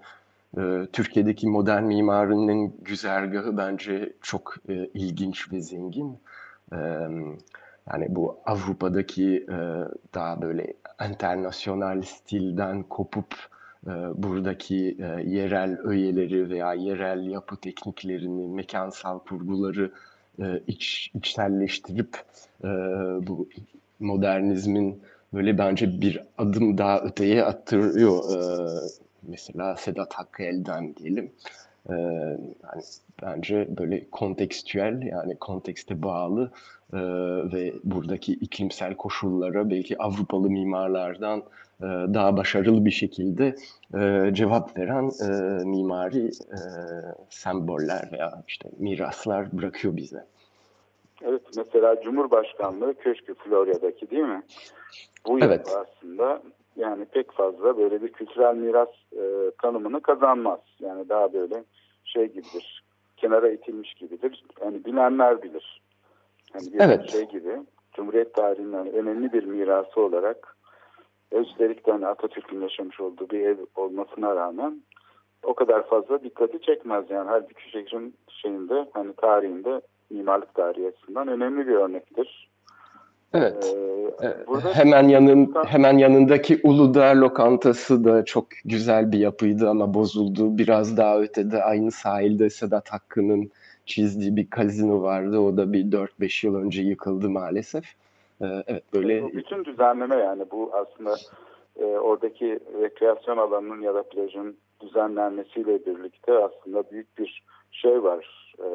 e, 0.58 0.86
Türkiye'deki 0.92 1.48
modern 1.48 1.84
mimarinin 1.84 2.76
güzergahı 2.82 3.56
bence 3.56 4.12
çok 4.22 4.54
e, 4.68 4.74
ilginç 4.94 5.52
ve 5.52 5.60
zengin. 5.60 6.18
E, 6.72 6.76
yani 7.92 8.06
bu 8.08 8.36
Avrupa'daki 8.46 9.46
e, 9.48 9.58
daha 10.14 10.42
böyle 10.42 10.74
internasyonel 11.08 12.02
stilden 12.02 12.82
kopup 12.82 13.34
e, 13.86 13.90
buradaki 14.14 14.96
yerel 15.24 15.78
öğeleri 15.84 16.50
veya 16.50 16.74
yerel 16.74 17.26
yapı 17.26 17.56
tekniklerini, 17.56 18.48
mekansal 18.48 19.18
kurguları 19.18 19.92
iç, 20.66 21.10
içselleştirip 21.14 22.18
bu 23.26 23.48
modernizmin 24.00 25.02
böyle 25.32 25.58
bence 25.58 26.00
bir 26.00 26.22
adım 26.38 26.78
daha 26.78 27.00
öteye 27.00 27.44
attırıyor. 27.44 28.24
Mesela 29.22 29.76
Sedat 29.76 30.14
Hakkı 30.14 30.42
Elden 30.42 30.96
diyelim. 30.96 31.32
E, 31.90 31.94
yani 31.94 32.82
bence 33.22 33.68
böyle 33.78 34.10
kontekstüel 34.10 35.02
yani 35.02 35.36
kontekste 35.36 36.02
bağlı 36.02 36.50
e, 36.92 36.98
ve 37.52 37.74
buradaki 37.84 38.32
iklimsel 38.32 38.94
koşullara 38.94 39.70
belki 39.70 39.98
Avrupalı 39.98 40.50
mimarlardan 40.50 41.38
e, 41.80 41.86
daha 41.86 42.36
başarılı 42.36 42.84
bir 42.84 42.90
şekilde 42.90 43.54
e, 43.94 44.30
cevap 44.34 44.78
veren 44.78 45.10
e, 45.20 45.64
mimari 45.64 46.26
e, 46.26 46.58
semboller 47.30 48.08
veya 48.12 48.42
işte 48.48 48.68
miraslar 48.78 49.58
bırakıyor 49.58 49.96
bize. 49.96 50.24
Evet 51.22 51.42
mesela 51.56 52.02
Cumhurbaşkanlığı 52.02 52.94
Köşkü 52.94 53.34
Florya'daki 53.34 54.10
değil 54.10 54.22
mi? 54.22 54.42
Bu 55.26 55.40
Evet. 55.40 55.66
aslında 55.66 56.42
yani 56.76 57.04
pek 57.04 57.32
fazla 57.32 57.78
böyle 57.78 58.02
bir 58.02 58.08
kültürel 58.08 58.54
miras 58.56 58.88
e, 59.12 59.50
tanımını 59.62 60.00
kazanmaz. 60.00 60.60
Yani 60.80 61.08
daha 61.08 61.32
böyle 61.32 61.64
şey 62.04 62.26
gibidir. 62.26 62.84
Kenara 63.16 63.50
itilmiş 63.50 63.94
gibidir. 63.94 64.44
Yani 64.60 64.84
bilenler 64.84 65.42
bilir. 65.42 65.82
Yani 66.54 66.72
bir 66.72 66.80
Evet. 66.80 67.10
şey 67.10 67.28
gibi. 67.28 67.58
Cumhuriyet 67.92 68.34
tarihinin 68.34 68.72
hani 68.72 68.90
önemli 68.90 69.32
bir 69.32 69.44
mirası 69.44 70.00
olarak 70.00 70.56
üstelik 71.32 71.86
de 71.86 71.92
hani 71.92 72.06
Atatürk'ün 72.06 72.60
yaşamış 72.60 73.00
olduğu 73.00 73.30
bir 73.30 73.40
ev 73.40 73.56
olmasına 73.76 74.36
rağmen 74.36 74.82
o 75.42 75.54
kadar 75.54 75.86
fazla 75.86 76.22
dikkati 76.22 76.60
çekmez 76.60 77.10
yani. 77.10 77.28
Halbuki 77.28 77.70
şehrin 77.70 78.14
şeyinde 78.28 78.88
hani 78.92 79.12
tarihinde 79.12 79.80
mimarlık 80.10 80.54
tarihi 80.54 80.88
açısından 80.88 81.28
önemli 81.28 81.66
bir 81.66 81.74
örnektir. 81.74 82.49
Evet. 83.34 83.74
Ee, 83.76 83.90
Ee, 84.22 84.46
burada 84.46 84.74
Hemen 84.74 85.08
yanın 85.08 85.54
hemen 85.66 85.98
yanındaki 85.98 86.60
Uludağ 86.64 87.20
lokantası 87.20 88.04
da 88.04 88.24
çok 88.24 88.46
güzel 88.64 89.12
bir 89.12 89.18
yapıydı 89.18 89.68
ama 89.70 89.94
bozuldu. 89.94 90.58
Biraz 90.58 90.96
daha 90.96 91.20
ötede 91.20 91.62
aynı 91.62 91.90
sahilde 91.90 92.50
Sedat 92.50 92.88
Hakkı'nın 92.88 93.50
çizdiği 93.86 94.36
bir 94.36 94.50
kazino 94.50 95.02
vardı. 95.02 95.38
O 95.38 95.56
da 95.56 95.72
bir 95.72 95.84
4-5 95.84 96.46
yıl 96.46 96.54
önce 96.54 96.82
yıkıldı 96.82 97.30
maalesef. 97.30 97.84
Ee, 98.42 98.46
Evet 98.66 98.84
böyle 98.94 99.22
bu 99.22 99.32
bütün 99.32 99.64
düzenleme 99.64 100.16
yani 100.16 100.44
bu 100.50 100.70
aslında 100.72 101.16
e, 101.80 101.84
oradaki 101.84 102.60
rekreasyon 102.82 103.36
alanının 103.36 103.82
ya 103.82 103.94
da 103.94 104.02
plajın 104.02 104.56
düzenlenmesiyle 104.80 105.86
birlikte 105.86 106.32
aslında 106.32 106.90
büyük 106.90 107.18
bir 107.18 107.42
şey 107.70 108.02
var. 108.02 108.54
E, 108.58 108.68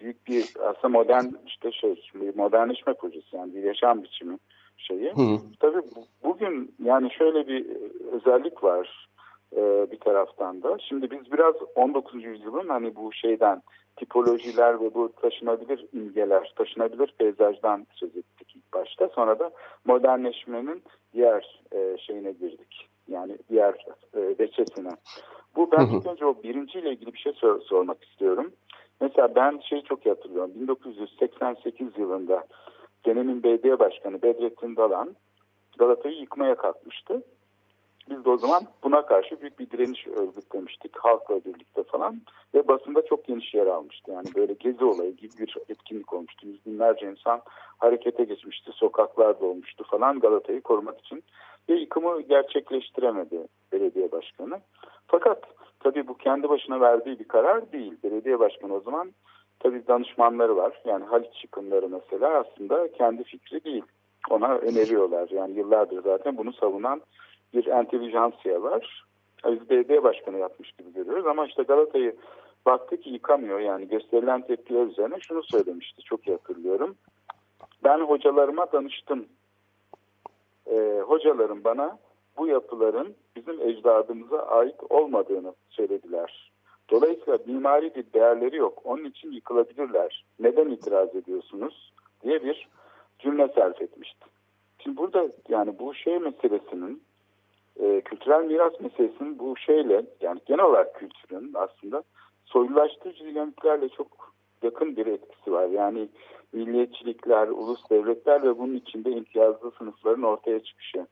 büyük 0.00 0.26
bir 0.26 0.44
aslında 0.64 0.88
modern 0.88 1.26
işte 1.46 1.72
şey 1.72 2.02
modernleşme 2.36 2.94
projesi 2.94 3.36
yani 3.36 3.54
bir 3.54 3.62
yaşam 3.62 4.02
biçimi 4.02 4.38
şeyi. 4.76 5.10
Hı. 5.10 5.38
Tabii 5.60 5.82
bu- 5.96 6.28
bugün 6.28 6.74
yani 6.84 7.10
şöyle 7.12 7.48
bir 7.48 7.66
e, 7.70 7.78
özellik 8.12 8.64
var 8.64 9.08
e, 9.56 9.90
bir 9.90 10.00
taraftan 10.00 10.62
da. 10.62 10.76
Şimdi 10.88 11.10
biz 11.10 11.32
biraz 11.32 11.54
19. 11.74 12.24
yüzyılın 12.24 12.68
hani 12.68 12.96
bu 12.96 13.12
şeyden 13.12 13.62
tipolojiler 13.96 14.80
ve 14.80 14.94
bu 14.94 15.12
taşınabilir 15.12 15.86
imgeler, 15.92 16.52
taşınabilir 16.56 17.14
peyzajdan 17.18 17.86
söz 17.92 18.16
ettik 18.16 18.56
ilk 18.56 18.72
başta. 18.72 19.08
Sonra 19.08 19.38
da 19.38 19.50
modernleşmenin 19.84 20.82
diğer 21.14 21.60
e, 21.72 21.96
şeyine 21.98 22.32
girdik. 22.32 22.88
Yani 23.08 23.38
diğer 23.50 23.74
e, 24.14 24.20
veçesine. 24.38 24.90
Bu 25.56 25.72
ben 25.72 25.86
ilk 25.86 26.06
önce 26.06 26.26
o 26.26 26.42
birinciyle 26.42 26.90
ilgili 26.90 27.12
bir 27.14 27.18
şey 27.18 27.32
sor- 27.32 27.60
sormak 27.60 28.04
istiyorum. 28.04 28.52
Mesela 29.00 29.34
ben 29.34 29.60
şeyi 29.68 29.82
çok 29.82 30.06
iyi 30.06 30.08
hatırlıyorum. 30.08 30.52
1988 30.54 31.98
yılında 31.98 32.44
dönemin 33.06 33.42
belediye 33.42 33.78
başkanı 33.78 34.22
Bedrettin 34.22 34.76
Dalan 34.76 35.16
Galata'yı 35.78 36.14
yıkmaya 36.14 36.54
kalkmıştı. 36.54 37.22
Biz 38.10 38.24
de 38.24 38.30
o 38.30 38.36
zaman 38.36 38.62
buna 38.82 39.06
karşı 39.06 39.40
büyük 39.40 39.58
bir 39.58 39.70
direniş 39.70 40.06
örgütlemiştik 40.06 40.98
halkla 40.98 41.44
birlikte 41.44 41.82
falan 41.82 42.20
ve 42.54 42.68
basında 42.68 43.02
çok 43.06 43.24
geniş 43.24 43.54
yer 43.54 43.66
almıştı. 43.66 44.12
Yani 44.12 44.26
böyle 44.34 44.52
gezi 44.52 44.84
olayı 44.84 45.16
gibi 45.16 45.32
bir 45.38 45.56
etkinlik 45.68 46.12
olmuştu. 46.12 46.46
Yüz 46.46 46.66
binlerce 46.66 47.10
insan 47.10 47.42
harekete 47.78 48.24
geçmişti, 48.24 48.70
sokaklarda 48.74 49.46
olmuştu 49.46 49.84
falan 49.90 50.20
Galata'yı 50.20 50.60
korumak 50.60 51.00
için 51.00 51.24
ve 51.68 51.74
yıkımı 51.74 52.20
gerçekleştiremedi 52.20 53.46
belediye 53.72 54.12
başkanı. 54.12 54.60
Fakat 55.06 55.57
tabii 55.80 56.08
bu 56.08 56.14
kendi 56.14 56.48
başına 56.48 56.80
verdiği 56.80 57.18
bir 57.18 57.28
karar 57.28 57.72
değil. 57.72 57.94
Belediye 58.04 58.38
başkanı 58.38 58.74
o 58.74 58.80
zaman 58.80 59.12
tabii 59.60 59.86
danışmanları 59.86 60.56
var. 60.56 60.82
Yani 60.84 61.04
Haliç 61.04 61.44
yıkımları 61.44 61.88
mesela 61.88 62.44
aslında 62.44 62.92
kendi 62.92 63.24
fikri 63.24 63.64
değil. 63.64 63.84
Ona 64.30 64.54
öneriyorlar. 64.54 65.28
Yani 65.30 65.58
yıllardır 65.58 66.02
zaten 66.02 66.36
bunu 66.36 66.52
savunan 66.52 67.00
bir 67.54 67.66
entelijansiya 67.66 68.62
var. 68.62 69.04
Biz 69.46 69.70
belediye 69.70 70.02
başkanı 70.02 70.38
yapmış 70.38 70.72
gibi 70.72 70.92
görüyoruz 70.92 71.26
ama 71.26 71.46
işte 71.46 71.62
Galata'yı 71.62 72.16
baktı 72.66 72.96
ki 72.96 73.10
yıkamıyor. 73.10 73.60
Yani 73.60 73.88
gösterilen 73.88 74.42
tepkiler 74.42 74.86
üzerine 74.86 75.20
şunu 75.20 75.42
söylemişti. 75.42 76.02
Çok 76.02 76.28
iyi 76.28 76.36
hatırlıyorum. 76.36 76.96
Ben 77.84 78.00
hocalarıma 78.00 78.72
danıştım. 78.72 79.26
Ee, 80.66 81.02
hocalarım 81.06 81.64
bana 81.64 81.98
bu 82.38 82.46
yapıların 82.46 83.14
bizim 83.36 83.60
ecdadımıza 83.60 84.38
ait 84.38 84.76
olmadığını 84.90 85.54
söylediler. 85.70 86.52
Dolayısıyla 86.90 87.38
mimari 87.46 87.94
bir 87.94 88.12
değerleri 88.12 88.56
yok. 88.56 88.80
Onun 88.84 89.04
için 89.04 89.32
yıkılabilirler. 89.32 90.24
Neden 90.40 90.70
itiraz 90.70 91.16
ediyorsunuz? 91.16 91.92
diye 92.22 92.44
bir 92.44 92.68
cümle 93.18 93.48
sarf 93.48 93.82
etmişti. 93.82 94.24
Şimdi 94.78 94.96
burada 94.96 95.28
yani 95.48 95.78
bu 95.78 95.94
şey 95.94 96.18
meselesinin 96.18 97.02
e, 97.80 98.00
kültürel 98.00 98.44
miras 98.44 98.80
meselesinin 98.80 99.38
bu 99.38 99.56
şeyle 99.56 100.06
yani 100.20 100.40
genel 100.46 100.64
olarak 100.64 100.94
kültürün 100.94 101.52
aslında 101.54 102.02
soylulaştırıcı 102.44 103.24
dinamiklerle 103.24 103.88
çok 103.88 104.34
yakın 104.62 104.96
bir 104.96 105.06
etkisi 105.06 105.52
var. 105.52 105.68
Yani 105.68 106.08
milliyetçilikler, 106.52 107.48
ulus 107.48 107.90
devletler 107.90 108.42
ve 108.42 108.58
bunun 108.58 108.74
içinde 108.74 109.10
imtiyazlı 109.10 109.70
sınıfların 109.78 110.22
ortaya 110.22 110.60
çıkışı. 110.60 111.06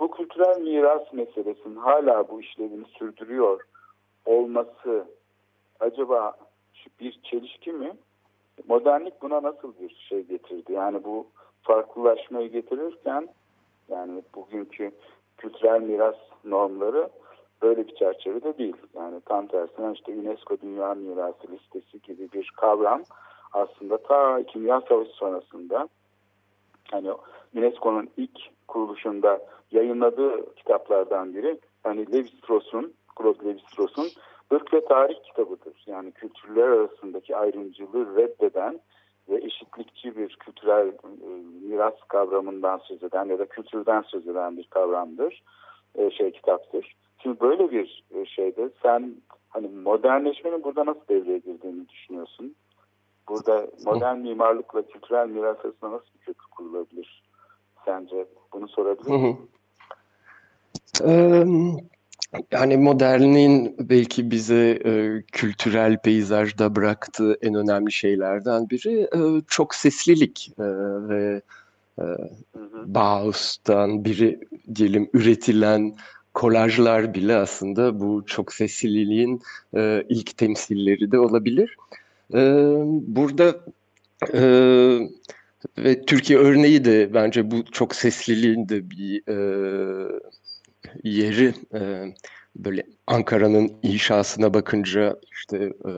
Bu 0.00 0.10
kültürel 0.10 0.60
miras 0.60 1.12
meselesinin 1.12 1.76
hala 1.76 2.28
bu 2.28 2.40
işlevini 2.40 2.84
sürdürüyor 2.84 3.60
olması 4.24 5.04
acaba 5.80 6.36
bir 7.00 7.20
çelişki 7.22 7.72
mi? 7.72 7.92
Modernlik 8.68 9.22
buna 9.22 9.42
nasıl 9.42 9.74
bir 9.80 10.06
şey 10.08 10.22
getirdi? 10.22 10.72
Yani 10.72 11.04
bu 11.04 11.26
farklılaşmayı 11.62 12.50
getirirken 12.50 13.28
yani 13.88 14.22
bugünkü 14.34 14.90
kültürel 15.36 15.80
miras 15.80 16.16
normları 16.44 17.08
böyle 17.62 17.86
bir 17.86 17.94
çerçevede 17.94 18.58
değil. 18.58 18.76
Yani 18.94 19.20
tam 19.20 19.46
tersine 19.46 19.92
işte 19.92 20.12
UNESCO 20.12 20.60
Dünya 20.62 20.94
Mirası 20.94 21.52
listesi 21.52 22.02
gibi 22.02 22.32
bir 22.32 22.52
kavram 22.56 23.02
aslında 23.52 23.98
ta 23.98 24.42
Kimya 24.42 24.80
Savaşı 24.80 25.10
sonrasında 25.10 25.88
hani 26.90 27.10
UNESCO'nun 27.54 28.10
ilk 28.16 28.40
kuruluşunda 28.68 29.40
yayınladığı 29.72 30.54
kitaplardan 30.54 31.34
biri 31.34 31.58
hani 31.82 32.12
Levi 32.12 32.28
Strauss'un 32.28 32.94
Claude 33.18 33.44
Levi 33.44 33.60
Strauss'un 33.60 34.08
Irk 34.52 34.74
ve 34.74 34.84
Tarih 34.84 35.22
kitabıdır. 35.24 35.84
Yani 35.86 36.12
kültürler 36.12 36.68
arasındaki 36.68 37.36
ayrımcılığı 37.36 38.16
reddeden 38.16 38.80
ve 39.28 39.36
eşitlikçi 39.36 40.16
bir 40.16 40.36
kültürel 40.36 40.88
e, 40.88 41.28
miras 41.68 41.94
kavramından 42.08 42.78
söz 42.78 43.02
eden 43.02 43.24
ya 43.24 43.38
da 43.38 43.46
kültürden 43.46 44.02
söz 44.02 44.28
eden 44.28 44.56
bir 44.56 44.64
kavramdır. 44.64 45.42
E, 45.94 46.10
şey 46.10 46.30
kitaptır. 46.30 46.96
Şimdi 47.22 47.40
böyle 47.40 47.70
bir 47.70 48.04
e, 48.14 48.26
şeyde 48.26 48.70
sen 48.82 49.14
hani 49.48 49.68
modernleşmenin 49.68 50.64
burada 50.64 50.86
nasıl 50.86 51.08
devreye 51.08 51.38
girdiğini 51.38 51.88
düşünüyorsun? 51.88 52.54
Burada 53.28 53.66
modern 53.84 54.18
mimarlıkla 54.18 54.82
kültürel 54.82 55.28
miras 55.28 55.64
arasında 55.64 55.90
nasıl 55.90 56.06
bir 56.14 56.20
köprü 56.20 56.46
kurulabilir 56.50 57.22
sence? 57.84 58.26
Bunu 58.52 58.68
sorabilir 58.68 59.10
miyim? 59.10 59.38
Yani 62.52 62.76
modernin 62.76 63.76
belki 63.78 64.30
bize 64.30 64.78
e, 64.84 65.22
kültürel 65.32 65.98
peyzajda 65.98 66.76
bıraktığı 66.76 67.38
en 67.42 67.54
önemli 67.54 67.92
şeylerden 67.92 68.70
biri 68.70 69.00
e, 69.00 69.42
çok 69.48 69.74
seslilik 69.74 70.52
e, 70.58 70.64
ve 71.08 71.42
e, 71.98 72.04
Bauhaus'tan 72.86 74.04
biri 74.04 74.40
diyelim 74.74 75.10
üretilen 75.12 75.94
kolajlar 76.34 77.14
bile 77.14 77.36
aslında 77.36 78.00
bu 78.00 78.22
çok 78.26 78.52
sesliliğin 78.52 79.42
e, 79.76 80.04
ilk 80.08 80.36
temsilleri 80.36 81.12
de 81.12 81.18
olabilir. 81.18 81.76
E, 82.34 82.40
burada 82.88 83.60
e, 84.34 84.40
ve 85.78 86.02
Türkiye 86.06 86.38
örneği 86.38 86.84
de 86.84 87.14
bence 87.14 87.50
bu 87.50 87.64
çok 87.64 87.94
sesliliğin 87.94 88.68
de 88.68 88.90
bir 88.90 89.28
e, 89.28 89.36
yeri 91.04 91.54
e, 91.74 92.14
böyle 92.56 92.82
Ankara'nın 93.06 93.72
inşasına 93.82 94.54
bakınca 94.54 95.16
işte 95.32 95.56
e, 95.58 95.92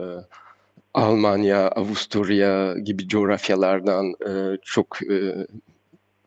Almanya, 0.93 1.67
Avusturya 1.67 2.77
gibi 2.77 3.07
coğrafyalardan 3.07 4.13
e, 4.27 4.57
çok 4.63 5.11
e, 5.11 5.47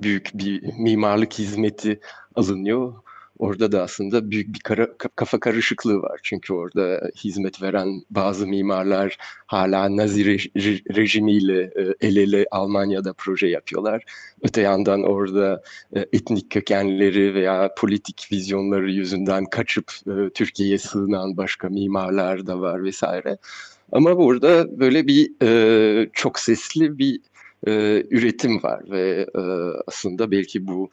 büyük 0.03 0.31
bir 0.35 0.63
mimarlık 0.79 1.33
hizmeti 1.33 2.01
alınıyor. 2.35 2.95
Orada 3.39 3.73
da 3.73 3.83
aslında 3.83 4.31
büyük 4.31 4.55
bir 4.55 4.61
kara, 4.61 4.97
kafa 4.97 5.41
karışıklığı 5.41 6.03
var. 6.03 6.21
Çünkü 6.23 6.53
orada 6.53 7.11
hizmet 7.25 7.63
veren 7.63 8.03
bazı 8.11 8.47
mimarlar 8.47 9.17
hala 9.47 9.97
Nazi 9.97 10.25
rej- 10.25 10.97
rejimiyle 10.97 11.61
e, 11.63 11.95
el 12.01 12.17
ele 12.17 12.47
Almanya'da 12.51 13.13
proje 13.13 13.47
yapıyorlar. 13.47 14.05
Öte 14.43 14.61
yandan 14.61 15.03
orada 15.03 15.63
e, 15.97 16.01
etnik 16.01 16.51
kökenleri 16.51 17.35
veya 17.35 17.75
politik 17.79 18.29
vizyonları 18.33 18.91
yüzünden 18.91 19.45
kaçıp 19.45 19.93
e, 20.07 20.31
Türkiye'ye 20.35 20.79
sığınan 20.79 21.37
başka 21.37 21.69
mimarlar 21.69 22.47
da 22.47 22.61
var 22.61 22.85
vesaire. 22.85 23.39
Ama 23.93 24.19
burada 24.19 24.81
böyle 24.81 25.07
bir 25.07 25.31
çok 26.13 26.39
sesli 26.39 26.99
bir 26.99 27.21
üretim 28.11 28.63
var 28.63 28.91
ve 28.91 29.27
aslında 29.87 30.31
belki 30.31 30.67
bu 30.67 30.91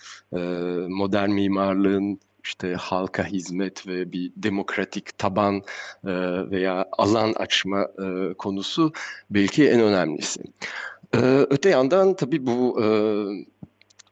modern 0.88 1.30
mimarlığın 1.30 2.20
işte 2.44 2.76
halka 2.76 3.26
hizmet 3.26 3.88
ve 3.88 4.12
bir 4.12 4.32
demokratik 4.36 5.18
taban 5.18 5.56
e, 5.56 6.12
veya 6.52 6.86
alan 6.92 7.34
açma 7.34 7.88
e, 8.00 8.34
konusu 8.34 8.94
belki 9.30 9.70
en 9.70 9.80
önemlisi. 9.80 10.42
E, 11.16 11.18
öte 11.50 11.70
yandan 11.70 12.14
tabii 12.14 12.46
bu 12.46 12.84
e, 12.84 12.88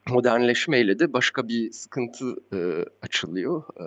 modernleşmeyle 0.10 1.00
de 1.00 1.14
başka 1.14 1.48
bir 1.48 1.72
sıkıntı 1.72 2.36
e, 2.54 2.86
açılıyor. 3.02 3.64
E, 3.80 3.86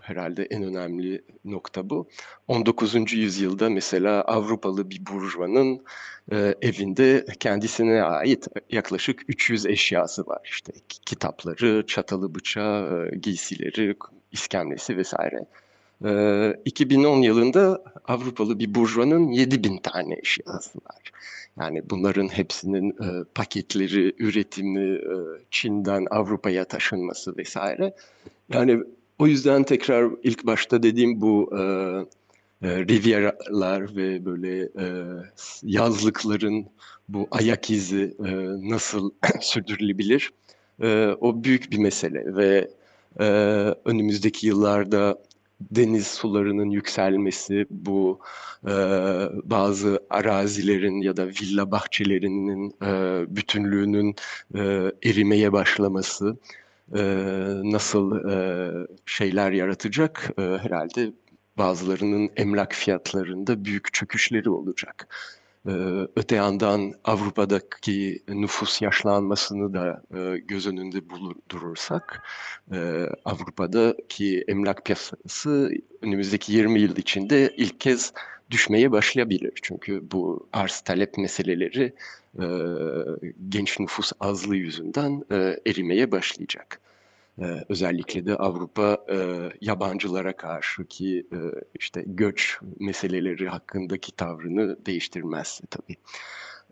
herhalde 0.00 0.44
en 0.44 0.62
önemli 0.62 1.24
nokta 1.44 1.90
bu. 1.90 2.08
19. 2.48 3.12
yüzyılda 3.12 3.70
mesela 3.70 4.22
Avrupalı 4.22 4.90
bir 4.90 5.06
burjuvanın 5.06 5.84
e, 6.32 6.54
evinde 6.62 7.26
kendisine 7.40 8.02
ait 8.02 8.48
yaklaşık 8.70 9.22
300 9.28 9.66
eşyası 9.66 10.26
var. 10.26 10.40
İşte 10.44 10.72
kitapları, 10.88 11.86
çatalı 11.86 12.34
bıçağı, 12.34 13.08
e, 13.12 13.16
giysileri, 13.16 13.96
iskemlesi 14.32 14.96
vesaire. 14.96 15.46
E, 16.04 16.54
2010 16.64 17.22
yılında 17.22 17.82
Avrupalı 18.08 18.58
bir 18.58 18.74
burjuvanın 18.74 19.28
7000 19.28 19.78
tane 19.78 20.16
eşyası 20.22 20.78
var. 20.78 21.12
Yani 21.60 21.90
bunların 21.90 22.28
hepsinin 22.28 22.90
e, 22.90 23.24
paketleri, 23.34 24.14
üretimi, 24.18 24.94
e, 24.94 25.16
Çin'den 25.50 26.06
Avrupa'ya 26.10 26.64
taşınması 26.64 27.36
vesaire. 27.36 27.94
Yani 28.52 28.80
o 29.18 29.26
yüzden 29.26 29.62
tekrar 29.62 30.10
ilk 30.22 30.46
başta 30.46 30.82
dediğim 30.82 31.20
bu 31.20 31.50
e, 31.52 31.62
e, 32.62 32.86
Riviera'lar 32.86 33.96
ve 33.96 34.24
böyle 34.24 34.62
e, 34.62 34.86
yazlıkların 35.62 36.66
bu 37.08 37.28
ayak 37.30 37.70
izi 37.70 38.14
e, 38.26 38.30
nasıl 38.70 39.10
sürdürülebilir? 39.40 40.30
E, 40.82 41.06
o 41.20 41.44
büyük 41.44 41.72
bir 41.72 41.78
mesele 41.78 42.36
ve 42.36 42.70
e, 43.20 43.24
önümüzdeki 43.84 44.46
yıllarda 44.46 45.18
deniz 45.70 46.06
sularının 46.06 46.70
yükselmesi, 46.70 47.66
bu 47.70 48.20
e, 48.64 48.72
bazı 49.44 50.00
arazilerin 50.10 51.02
ya 51.02 51.16
da 51.16 51.26
villa 51.26 51.70
bahçelerinin 51.70 52.74
e, 52.82 53.24
bütünlüğünün 53.36 54.14
e, 54.54 54.60
erimeye 55.04 55.52
başlaması 55.52 56.36
e, 56.96 57.02
nasıl 57.62 58.30
e, 58.30 58.70
şeyler 59.06 59.52
yaratacak 59.52 60.30
e, 60.38 60.42
herhalde 60.42 61.12
bazılarının 61.58 62.30
emlak 62.36 62.72
fiyatlarında 62.72 63.64
büyük 63.64 63.92
çöküşleri 63.92 64.50
olacak. 64.50 65.08
Ee, 65.68 66.08
öte 66.16 66.36
yandan 66.36 66.92
Avrupa'daki 67.04 68.22
nüfus 68.28 68.82
yaşlanmasını 68.82 69.74
da 69.74 70.02
e, 70.14 70.38
göz 70.38 70.66
önünde 70.66 71.10
bulundurursak 71.10 72.22
e, 72.72 73.06
Avrupa'daki 73.24 74.44
emlak 74.48 74.84
piyasası 74.84 75.70
önümüzdeki 76.02 76.52
20 76.52 76.80
yıl 76.80 76.96
içinde 76.96 77.54
ilk 77.56 77.80
kez 77.80 78.12
düşmeye 78.50 78.92
başlayabilir. 78.92 79.52
Çünkü 79.62 80.10
bu 80.12 80.48
arz 80.52 80.80
talep 80.80 81.18
meseleleri 81.18 81.92
e, 82.38 82.46
genç 83.48 83.80
nüfus 83.80 84.12
azlığı 84.20 84.56
yüzünden 84.56 85.24
erimeye 85.66 86.12
başlayacak. 86.12 86.80
Ee, 87.38 87.64
özellikle 87.68 88.26
de 88.26 88.36
Avrupa 88.36 89.04
e, 89.10 89.48
yabancılara 89.60 90.36
karşı 90.36 90.84
ki 90.84 91.26
e, 91.32 91.38
işte 91.78 92.04
göç 92.06 92.58
meseleleri 92.80 93.48
hakkındaki 93.48 94.16
tavrını 94.16 94.86
değiştirmez 94.86 95.60
tabii. 95.70 95.96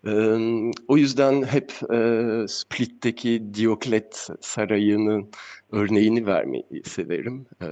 E, 0.06 0.12
o 0.88 0.96
yüzden 0.96 1.42
hep 1.42 1.72
e, 1.92 2.44
Split'teki 2.48 3.54
Dioklet 3.54 4.28
Sarayı'nın 4.40 5.30
örneğini 5.72 6.26
vermeyi 6.26 6.82
severim. 6.84 7.46
E, 7.62 7.66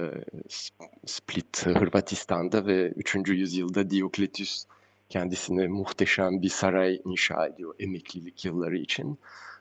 Split 1.05 1.65
Hırvatistan'da 1.65 2.65
ve 2.65 2.89
3. 2.89 3.15
yüzyılda 3.27 3.89
Diokletus 3.89 4.65
kendisine 5.09 5.67
muhteşem 5.67 6.41
bir 6.41 6.49
saray 6.49 7.01
inşa 7.05 7.47
ediyor 7.47 7.75
emeklilik 7.79 8.45
yılları 8.45 8.77
için 8.77 9.19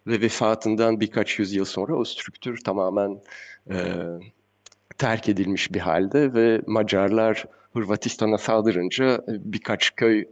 ve 0.09 0.21
vefatından 0.21 1.01
birkaç 1.01 1.39
yüzyıl 1.39 1.65
sonra 1.65 1.97
o 1.97 2.05
strüktür 2.05 2.65
tamamen 2.65 3.21
e, 3.71 3.77
terk 4.99 5.29
edilmiş 5.29 5.75
bir 5.75 5.81
halde 5.81 6.35
ve 6.35 6.63
Macarlar 6.67 7.45
Hırvatistan'a 7.73 8.39
saldırınca 8.39 9.15
e, 9.15 9.53
birkaç 9.53 9.95
köy 9.97 10.25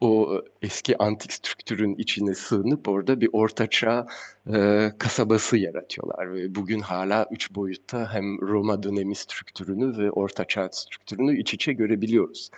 o 0.00 0.42
eski 0.62 0.98
antik 0.98 1.32
strüktürün 1.32 1.94
içine 1.94 2.34
sığınıp 2.34 2.88
orada 2.88 3.20
bir 3.20 3.28
ortaçağ 3.32 4.06
e, 4.54 4.88
kasabası 4.98 5.56
yaratıyorlar 5.56 6.34
ve 6.34 6.54
bugün 6.54 6.80
hala 6.80 7.26
üç 7.30 7.54
boyutta 7.54 8.14
hem 8.14 8.40
Roma 8.40 8.82
dönemi 8.82 9.14
strüktürünü 9.14 9.98
ve 9.98 10.10
ortaçağ 10.10 10.68
strüktürünü 10.72 11.38
iç 11.38 11.54
içe 11.54 11.72
görebiliyoruz. 11.72 12.50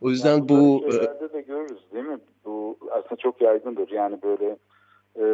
O 0.00 0.10
yüzden 0.10 0.30
yani 0.30 0.48
bu 0.48 0.86
şeylerde 0.90 1.32
de 1.32 1.40
görürüz 1.40 1.84
değil 1.92 2.04
mi? 2.04 2.18
Bu 2.44 2.78
aslında 2.90 3.16
çok 3.16 3.40
yaygındır. 3.40 3.90
Yani 3.90 4.22
böyle 4.22 4.56
e, 5.20 5.24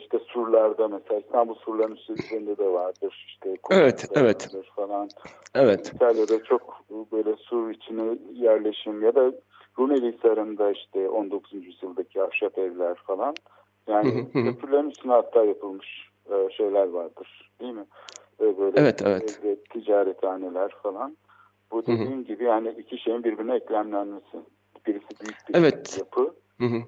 işte 0.00 0.18
surlarda 0.18 0.88
mesela 0.88 1.20
İstanbul 1.20 1.54
surlarının 1.54 1.98
üzerinde 2.08 2.58
de 2.58 2.72
vardır. 2.72 3.24
İşte 3.28 3.56
Evet, 3.70 4.08
evet. 4.14 4.50
Falan. 4.76 5.08
Evet. 5.54 5.92
İtalya'da 5.94 6.42
çok 6.44 6.80
böyle 7.12 7.36
sur 7.36 7.70
içine 7.70 8.18
yerleşim 8.32 9.02
ya 9.02 9.14
da 9.14 9.32
Rumeli 9.78 10.12
Hisarı'nda 10.12 10.70
işte 10.70 11.08
19. 11.08 11.52
yüzyıldaki 11.52 12.22
ahşap 12.22 12.58
evler 12.58 12.94
falan. 12.94 13.34
Yani 13.86 14.28
Hı 14.32 14.38
hı 14.38 14.42
hı. 14.42 14.44
köprülerin 14.54 14.90
üstüne 14.90 15.12
hatta 15.12 15.44
yapılmış 15.44 16.10
e, 16.30 16.50
şeyler 16.56 16.88
vardır 16.88 17.50
değil 17.60 17.72
mi? 17.72 17.84
E, 18.40 18.58
Böyle 18.58 18.80
Evet, 18.80 19.02
evet. 19.06 19.22
evde 19.22 19.56
ticarethaneler 19.62 20.70
falan. 20.82 21.16
Bu 21.72 21.78
hı. 21.78 21.86
dediğim 21.86 22.24
gibi 22.24 22.44
yani 22.44 22.74
iki 22.78 22.98
şeyin 22.98 23.24
birbirine 23.24 23.54
eklemlenmesi. 23.56 24.38
Birisi 24.86 25.20
büyük 25.20 25.48
bir 25.48 25.54
Evet. 25.54 25.98
yapı. 25.98 26.34
Hı 26.58 26.64
hı. 26.66 26.82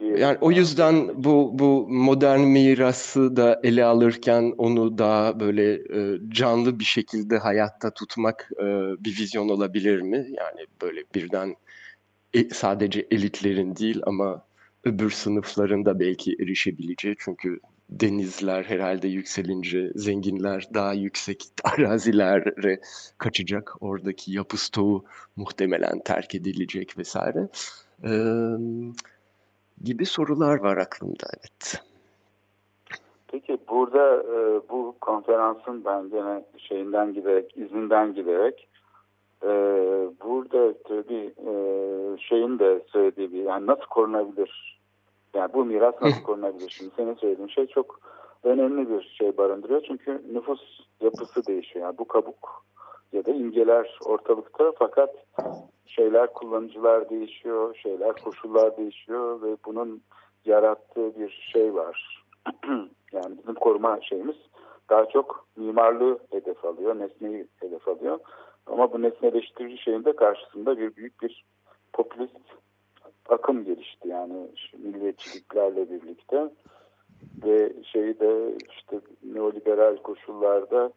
Yani 0.00 0.38
o 0.40 0.50
yüzden 0.50 1.24
bu 1.24 1.50
bu 1.58 1.86
modern 1.88 2.40
mirası 2.40 3.36
da 3.36 3.60
ele 3.62 3.84
alırken 3.84 4.54
onu 4.58 4.98
daha 4.98 5.40
böyle 5.40 5.72
e, 5.74 6.18
canlı 6.28 6.78
bir 6.78 6.84
şekilde 6.84 7.38
hayatta 7.38 7.90
tutmak 7.90 8.50
e, 8.60 8.64
bir 9.04 9.18
vizyon 9.18 9.48
olabilir 9.48 10.00
mi? 10.00 10.16
Yani 10.16 10.66
böyle 10.82 11.04
birden 11.14 11.54
e- 12.34 12.48
sadece 12.48 13.06
elitlerin 13.10 13.76
değil 13.76 14.00
ama 14.06 14.46
öbür 14.84 15.10
sınıfların 15.10 15.84
da 15.84 16.00
belki 16.00 16.36
erişebileceği 16.40 17.16
çünkü 17.18 17.60
denizler 17.90 18.64
herhalde 18.64 19.08
yükselince 19.08 19.92
zenginler 19.94 20.68
daha 20.74 20.92
yüksek 20.92 21.44
arazilere 21.64 22.80
kaçacak. 23.18 23.82
Oradaki 23.82 24.32
yapı 24.32 24.56
stoğu 24.56 25.04
muhtemelen 25.36 26.00
terk 26.04 26.34
edilecek 26.34 26.98
vesaire. 26.98 27.48
Eee 28.04 28.56
gibi 29.84 30.06
sorular 30.06 30.60
var 30.60 30.76
aklımda 30.76 31.26
evet. 31.38 31.82
Peki 33.28 33.58
burada 33.68 34.22
e, 34.22 34.60
bu 34.70 34.96
konferansın 35.00 35.84
ben 35.84 36.10
gene 36.10 36.44
şeyinden 36.58 37.14
giderek, 37.14 37.56
izinden 37.56 38.14
giderek 38.14 38.68
e, 39.42 39.48
burada 40.24 40.74
tabii 40.82 41.34
e, 41.46 41.52
şeyin 42.18 42.58
de 42.58 42.82
söylediği 42.86 43.32
bir 43.32 43.42
yani 43.42 43.66
nasıl 43.66 43.84
korunabilir? 43.84 44.80
Yani 45.34 45.52
bu 45.54 45.64
miras 45.64 45.94
nasıl 46.02 46.22
korunabilir? 46.26 46.68
Şimdi 46.70 46.90
senin 46.96 47.14
söylediğin 47.14 47.48
şey 47.48 47.66
çok 47.66 48.00
önemli 48.44 48.90
bir 48.90 49.16
şey 49.18 49.36
barındırıyor. 49.36 49.82
Çünkü 49.86 50.22
nüfus 50.32 50.80
yapısı 51.00 51.46
değişiyor. 51.46 51.84
Yani 51.86 51.98
bu 51.98 52.08
kabuk 52.08 52.64
ya 53.12 53.24
da 53.24 53.30
imgeler 53.30 53.98
ortalıkta 54.04 54.72
fakat 54.78 55.14
şeyler 55.86 56.32
kullanıcılar 56.32 57.10
değişiyor, 57.10 57.74
şeyler 57.74 58.12
koşullar 58.12 58.76
değişiyor 58.76 59.42
ve 59.42 59.56
bunun 59.66 60.02
yarattığı 60.44 61.20
bir 61.20 61.48
şey 61.52 61.74
var. 61.74 62.24
yani 63.12 63.38
bizim 63.38 63.54
koruma 63.54 64.00
şeyimiz 64.00 64.36
daha 64.90 65.06
çok 65.06 65.46
mimarlığı 65.56 66.18
hedef 66.30 66.64
alıyor, 66.64 66.98
nesneyi 66.98 67.46
hedef 67.60 67.88
alıyor. 67.88 68.18
Ama 68.66 68.92
bu 68.92 69.02
nesneleştirici 69.02 69.82
şeyin 69.82 70.04
de 70.04 70.16
karşısında 70.16 70.78
bir 70.78 70.96
büyük 70.96 71.22
bir 71.22 71.44
popülist 71.92 72.36
akım 73.28 73.64
gelişti 73.64 74.08
yani 74.08 74.48
milliyetçiliklerle 74.78 75.90
birlikte 75.90 76.50
ve 77.44 77.72
şeyi 77.92 78.20
de 78.20 78.56
işte 78.70 79.00
neoliberal 79.22 79.96
koşullarda 79.96 80.92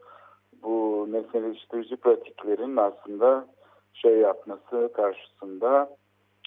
bu 0.63 1.07
nesneleştirici 1.11 1.95
pratiklerin 1.95 2.77
aslında 2.77 3.47
şey 3.93 4.17
yapması 4.17 4.91
karşısında 4.93 5.89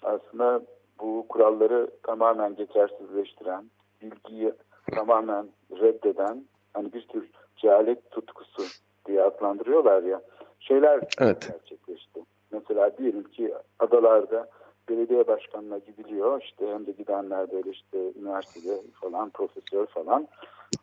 aslında 0.02 0.62
bu 1.00 1.26
kuralları 1.28 1.90
tamamen 2.02 2.56
geçersizleştiren, 2.56 3.64
bilgiyi 4.02 4.52
tamamen 4.92 5.48
reddeden 5.70 6.44
hani 6.74 6.92
bir 6.92 7.08
tür 7.08 7.30
cehalet 7.56 8.10
tutkusu 8.10 8.62
diye 9.06 9.22
adlandırıyorlar 9.22 10.02
ya 10.02 10.20
şeyler 10.60 11.00
Evet. 11.20 11.48
gerçekleşti. 11.52 12.20
Mesela 12.52 12.98
diyelim 12.98 13.24
ki 13.24 13.54
adalarda 13.78 14.48
belediye 14.88 15.26
başkanına 15.26 15.78
gidiliyor 15.78 16.42
işte 16.42 16.66
hem 16.72 16.86
de 16.86 16.92
gidenler 16.92 17.52
böyle 17.52 17.70
işte 17.70 17.98
üniversitede 18.20 18.80
falan 19.00 19.30
profesör 19.30 19.86
falan 19.86 20.28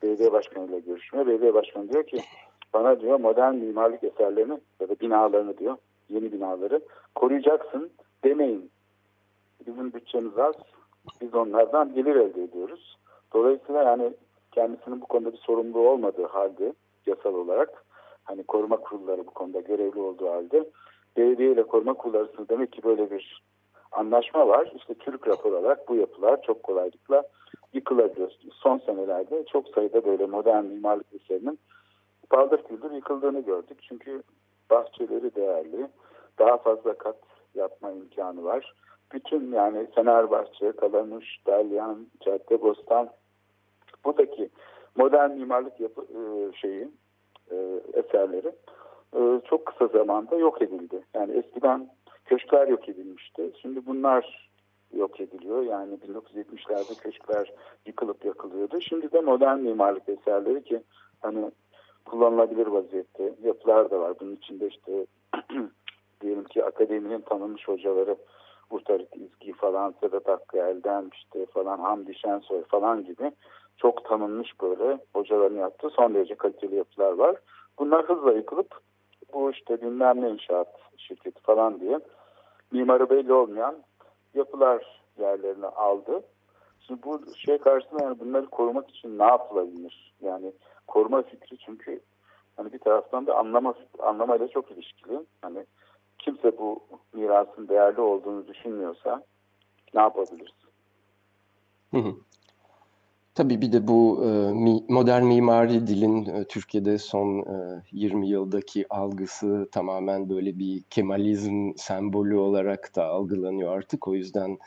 belediye 0.03 0.31
başkanıyla 0.31 0.79
görüşmüyor. 0.79 1.27
Belediye 1.27 1.53
başkanı 1.53 1.89
diyor 1.89 2.03
ki 2.03 2.21
bana 2.73 3.01
diyor 3.01 3.19
modern 3.19 3.55
mimarlık 3.55 4.03
eserlerini 4.03 4.60
ya 4.79 4.89
da 4.89 4.99
binalarını 4.99 5.58
diyor 5.58 5.77
yeni 6.10 6.32
binaları 6.32 6.82
koruyacaksın 7.15 7.91
demeyin. 8.23 8.71
Bizim 9.67 9.93
bütçemiz 9.93 10.38
az. 10.38 10.55
Biz 11.21 11.36
onlardan 11.36 11.93
gelir 11.93 12.15
elde 12.15 12.43
ediyoruz. 12.43 12.97
Dolayısıyla 13.34 13.84
yani 13.84 14.13
kendisinin 14.51 15.01
bu 15.01 15.05
konuda 15.05 15.34
bir 15.34 15.38
sorumluluğu 15.38 15.89
olmadığı 15.89 16.25
halde 16.25 16.73
yasal 17.05 17.34
olarak 17.34 17.86
hani 18.23 18.43
koruma 18.43 18.77
kurulları 18.77 19.27
bu 19.27 19.32
konuda 19.32 19.60
görevli 19.60 19.99
olduğu 19.99 20.29
halde 20.29 20.69
belediye 21.17 21.51
ile 21.51 21.63
koruma 21.63 21.93
kurulları 21.93 22.49
demek 22.49 22.71
ki 22.71 22.84
böyle 22.84 23.12
bir 23.12 23.43
anlaşma 23.91 24.47
var. 24.47 24.71
İşte 24.75 24.93
Türk 24.93 25.27
rapor 25.27 25.51
olarak 25.51 25.89
bu 25.89 25.95
yapılar 25.95 26.41
çok 26.41 26.63
kolaylıkla 26.63 27.23
yıkılabiliyor. 27.73 28.32
Son 28.53 28.77
senelerde 28.77 29.45
çok 29.45 29.67
sayıda 29.67 30.05
böyle 30.05 30.25
modern 30.25 30.65
mimarlık 30.65 31.13
eserinin 31.13 31.60
paldır 32.29 32.63
küldür 32.63 32.91
yıkıldığını 32.91 33.39
gördük. 33.39 33.77
Çünkü 33.81 34.23
bahçeleri 34.69 35.35
değerli. 35.35 35.87
Daha 36.39 36.57
fazla 36.57 36.97
kat 36.97 37.17
yapma 37.55 37.91
imkanı 37.91 38.43
var. 38.43 38.73
Bütün 39.13 39.51
yani 39.51 39.87
Fenerbahçe, 39.95 40.71
Kalamış, 40.71 41.41
Dalyan, 41.47 42.07
Caddebostan 42.19 43.09
buradaki 44.05 44.49
modern 44.95 45.31
mimarlık 45.31 45.79
yapı, 45.79 46.01
e, 46.01 46.51
şeyi 46.57 46.87
e, 47.51 47.81
eserleri 47.93 48.51
e, 49.15 49.41
çok 49.49 49.65
kısa 49.65 49.87
zamanda 49.87 50.35
yok 50.35 50.61
edildi. 50.61 51.03
Yani 51.13 51.33
eskiden 51.33 51.89
köşkler 52.25 52.67
yok 52.67 52.89
edilmişti. 52.89 53.51
Şimdi 53.61 53.85
bunlar 53.85 54.49
yok 54.93 55.19
ediliyor. 55.21 55.63
Yani 55.63 55.95
1970'lerde 55.95 57.01
köşkler 57.01 57.53
yıkılıp 57.85 58.25
yakılıyordu. 58.25 58.81
Şimdi 58.81 59.11
de 59.11 59.21
modern 59.21 59.59
mimarlık 59.59 60.09
eserleri 60.09 60.63
ki 60.63 60.83
hani 61.21 61.51
kullanılabilir 62.10 62.67
vaziyette 62.67 63.34
yapılar 63.43 63.91
da 63.91 64.00
var. 64.00 64.13
Bunun 64.19 64.36
içinde 64.36 64.67
işte 64.67 65.06
diyelim 66.22 66.43
ki 66.43 66.65
akademinin 66.65 67.22
tanınmış 67.22 67.67
hocaları 67.67 68.15
Urtarit 68.69 69.15
İzgi 69.15 69.54
falan, 69.54 69.93
Sedat 70.00 70.28
Hakkı 70.28 70.58
Elden 70.58 71.10
işte 71.13 71.45
falan 71.45 71.80
Hamdi 71.80 72.15
Şensoy 72.15 72.63
falan 72.63 73.06
gibi 73.06 73.32
çok 73.78 74.06
tanınmış 74.06 74.62
böyle 74.62 75.00
hocaların 75.13 75.56
yaptığı 75.56 75.89
son 75.89 76.13
derece 76.13 76.36
kaliteli 76.36 76.76
yapılar 76.76 77.12
var. 77.12 77.36
Bunlar 77.80 78.06
hızla 78.06 78.34
yıkılıp 78.34 78.80
bu 79.34 79.52
işte 79.52 79.82
bilmem 79.82 80.22
ne 80.22 80.30
inşaat 80.30 80.67
şirketi 80.98 81.41
falan 81.41 81.80
diye 81.80 82.00
mimarı 82.72 83.10
belli 83.10 83.34
olmayan 83.34 83.76
yapılar 84.34 85.02
yerlerini 85.19 85.65
aldı. 85.65 86.22
Şimdi 86.88 87.04
bu 87.04 87.22
şey 87.36 87.58
karşısında 87.58 88.04
yani 88.04 88.19
bunları 88.19 88.45
korumak 88.45 88.89
için 88.89 89.19
ne 89.19 89.24
yapılabilir? 89.24 90.13
Yani 90.22 90.54
koruma 90.89 91.21
fikri 91.21 91.58
çünkü 91.58 91.99
hani 92.58 92.73
bir 92.73 92.80
taraftan 92.80 93.28
da 93.28 93.38
anlama 93.38 93.73
anlamayla 93.99 94.47
çok 94.47 94.71
ilişkili. 94.71 95.19
Hani 95.41 95.65
kimse 96.17 96.58
bu 96.58 96.80
mirasın 97.13 97.67
değerli 97.67 98.02
olduğunu 98.02 98.47
düşünmüyorsa 98.47 99.23
ne 99.93 100.02
yapabiliriz? 100.02 100.56
Hı 101.91 101.97
hı. 101.97 102.15
Tabii 103.36 103.62
bir 103.62 103.71
de 103.71 103.88
bu 103.88 104.25
e, 104.25 104.30
modern 104.93 105.23
mimari 105.23 105.88
dilin 105.88 106.25
e, 106.25 106.43
Türkiye'de 106.43 106.97
son 106.97 107.39
e, 107.39 107.84
20 107.91 108.30
yıldaki 108.30 108.86
algısı 108.89 109.69
tamamen 109.71 110.30
böyle 110.30 110.60
bir 110.60 110.82
Kemalizm 110.89 111.71
sembolü 111.78 112.38
olarak 112.38 112.95
da 112.95 113.06
algılanıyor 113.06 113.78
artık. 113.78 114.08
O 114.08 114.15
yüzden 114.15 114.58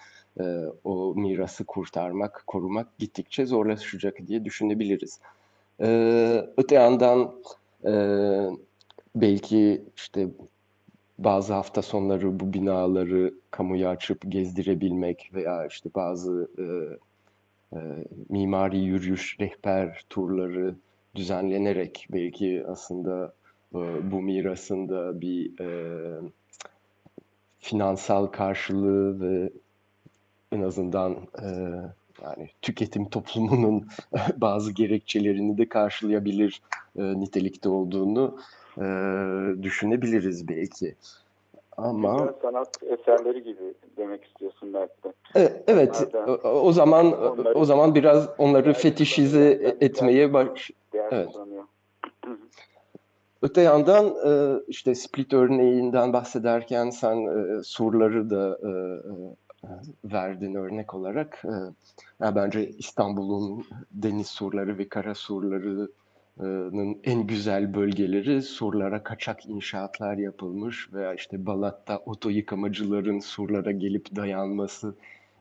e, 0.40 0.44
o 0.84 1.14
mirası 1.14 1.64
kurtarmak, 1.64 2.44
korumak 2.46 2.98
gittikçe 2.98 3.46
zorlaşacak 3.46 4.16
diye 4.26 4.44
düşünebiliriz. 4.44 5.20
E, 5.82 5.88
öte 6.56 6.74
yandan 6.74 7.32
e, 7.86 7.92
belki 9.16 9.82
işte 9.96 10.28
bazı 11.18 11.52
hafta 11.52 11.82
sonları 11.82 12.40
bu 12.40 12.52
binaları 12.52 13.34
kamuya 13.50 13.90
açıp 13.90 14.22
gezdirebilmek 14.28 15.30
veya 15.34 15.66
işte 15.66 15.90
bazı 15.94 16.50
e, 16.58 16.64
e, 17.76 17.78
mimari 18.28 18.78
yürüyüş 18.78 19.36
rehber 19.40 20.04
turları 20.10 20.74
düzenlenerek 21.14 22.06
belki 22.12 22.64
aslında 22.68 23.34
e, 23.74 24.10
bu 24.10 24.22
mirasında 24.22 25.20
bir 25.20 25.60
e, 25.60 26.30
finansal 27.58 28.26
karşılığı 28.26 29.20
ve 29.20 29.50
en 30.52 30.62
azından 30.62 31.12
e, 31.42 31.48
yani 32.22 32.48
tüketim 32.62 33.08
toplumunun 33.08 33.86
bazı 34.36 34.72
gerekçelerini 34.72 35.58
de 35.58 35.68
karşılayabilir 35.68 36.62
e, 36.98 37.02
nitelikte 37.02 37.68
olduğunu 37.68 38.38
e, 38.78 38.82
düşünebiliriz 39.62 40.48
belki. 40.48 40.94
Ama 41.76 42.12
Güzel 42.12 42.34
sanat 42.42 42.82
eserleri 42.82 43.42
gibi 43.42 43.74
demek 43.96 44.24
istiyorsun 44.24 44.74
belki 44.74 44.94
de. 45.04 45.12
E, 45.40 45.62
Evet, 45.66 46.00
Nereden? 46.14 46.28
o 46.28 46.48
o 46.48 46.72
zaman 46.72 47.06
Onları- 47.12 47.54
o 47.54 47.64
zaman 47.64 47.94
biraz 47.94 48.28
onları 48.38 48.72
fetişize 48.72 49.76
etmeye 49.80 50.32
baş. 50.32 50.70
Evet. 50.94 51.28
Öte 53.42 53.60
yandan 53.60 54.06
e, 54.26 54.60
işte 54.68 54.94
split 54.94 55.32
örneğinden 55.32 56.12
bahsederken 56.12 56.90
sen 56.90 57.16
e, 57.16 57.62
surları 57.62 58.30
da 58.30 58.58
verdin 60.04 60.54
örnek 60.54 60.94
olarak. 60.94 61.42
E, 61.44 61.54
ya 62.24 62.36
bence 62.36 62.68
İstanbul'un 62.68 63.64
deniz 63.90 64.26
surları 64.26 64.78
ve 64.78 64.88
kara 64.88 65.14
surlarının 65.14 66.98
en 67.04 67.26
güzel 67.26 67.74
bölgeleri 67.74 68.42
surlara 68.42 69.02
kaçak 69.02 69.46
inşaatlar 69.46 70.16
yapılmış 70.16 70.92
veya 70.92 71.14
işte 71.14 71.46
Balat'ta 71.46 71.98
oto 71.98 72.30
yıkamacıların 72.30 73.18
surlara 73.18 73.70
gelip 73.70 74.16
dayanması 74.16 74.94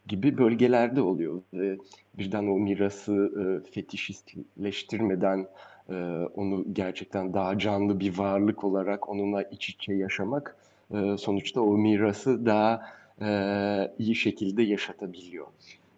gibi 0.08 0.38
bölgelerde 0.38 1.02
oluyor. 1.02 1.42
Ve 1.54 1.78
birden 2.18 2.48
o 2.48 2.58
mirası 2.58 3.32
e, 3.42 3.72
fetişistleştirmeden 3.72 5.48
e, 5.90 5.94
onu 6.36 6.66
gerçekten 6.74 7.34
daha 7.34 7.58
canlı 7.58 8.00
bir 8.00 8.18
varlık 8.18 8.64
olarak 8.64 9.10
onunla 9.10 9.44
iç 9.44 9.70
içe 9.70 9.94
yaşamak 9.94 10.56
e, 10.94 11.18
sonuçta 11.18 11.62
o 11.62 11.78
mirası 11.78 12.46
daha 12.46 12.82
e, 13.22 13.94
iyi 14.00 14.16
şekilde 14.16 14.64
yaşatabiliyor. 14.64 15.48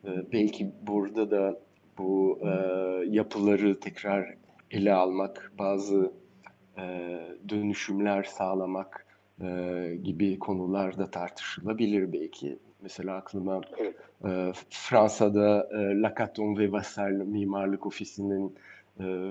E, 0.05 0.09
belki 0.31 0.71
burada 0.87 1.31
da 1.31 1.59
bu 1.97 2.39
e, 2.41 2.49
yapıları 3.09 3.79
tekrar 3.79 4.33
ele 4.71 4.93
almak, 4.93 5.51
bazı 5.59 6.11
e, 6.77 7.19
dönüşümler 7.49 8.23
sağlamak 8.23 9.05
e, 9.41 9.47
gibi 10.03 10.39
konular 10.39 10.97
da 10.97 11.11
tartışılabilir 11.11 12.13
belki. 12.13 12.59
Mesela 12.81 13.15
aklıma 13.15 13.61
e, 14.25 14.51
Fransa'da 14.69 15.69
e, 15.71 16.01
Lacaton 16.01 16.57
ve 16.57 16.71
Vassal 16.71 17.11
Mimarlık 17.11 17.85
Ofisi'nin 17.85 18.55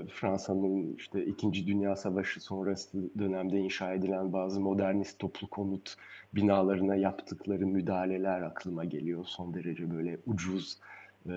Fransa'nın 0.09 0.95
işte 0.97 1.25
İkinci 1.25 1.67
Dünya 1.67 1.97
Savaşı 1.97 2.41
sonrası 2.41 3.19
dönemde 3.19 3.59
inşa 3.59 3.93
edilen 3.93 4.33
bazı 4.33 4.61
modernist 4.61 5.19
toplu 5.19 5.47
konut 5.47 5.97
binalarına 6.35 6.97
yaptıkları 6.97 7.67
müdahaleler 7.67 8.43
aklıma 8.43 8.85
geliyor. 8.85 9.25
Son 9.25 9.55
derece 9.55 9.91
böyle 9.91 10.19
ucuz, 10.27 10.79
e, 11.27 11.33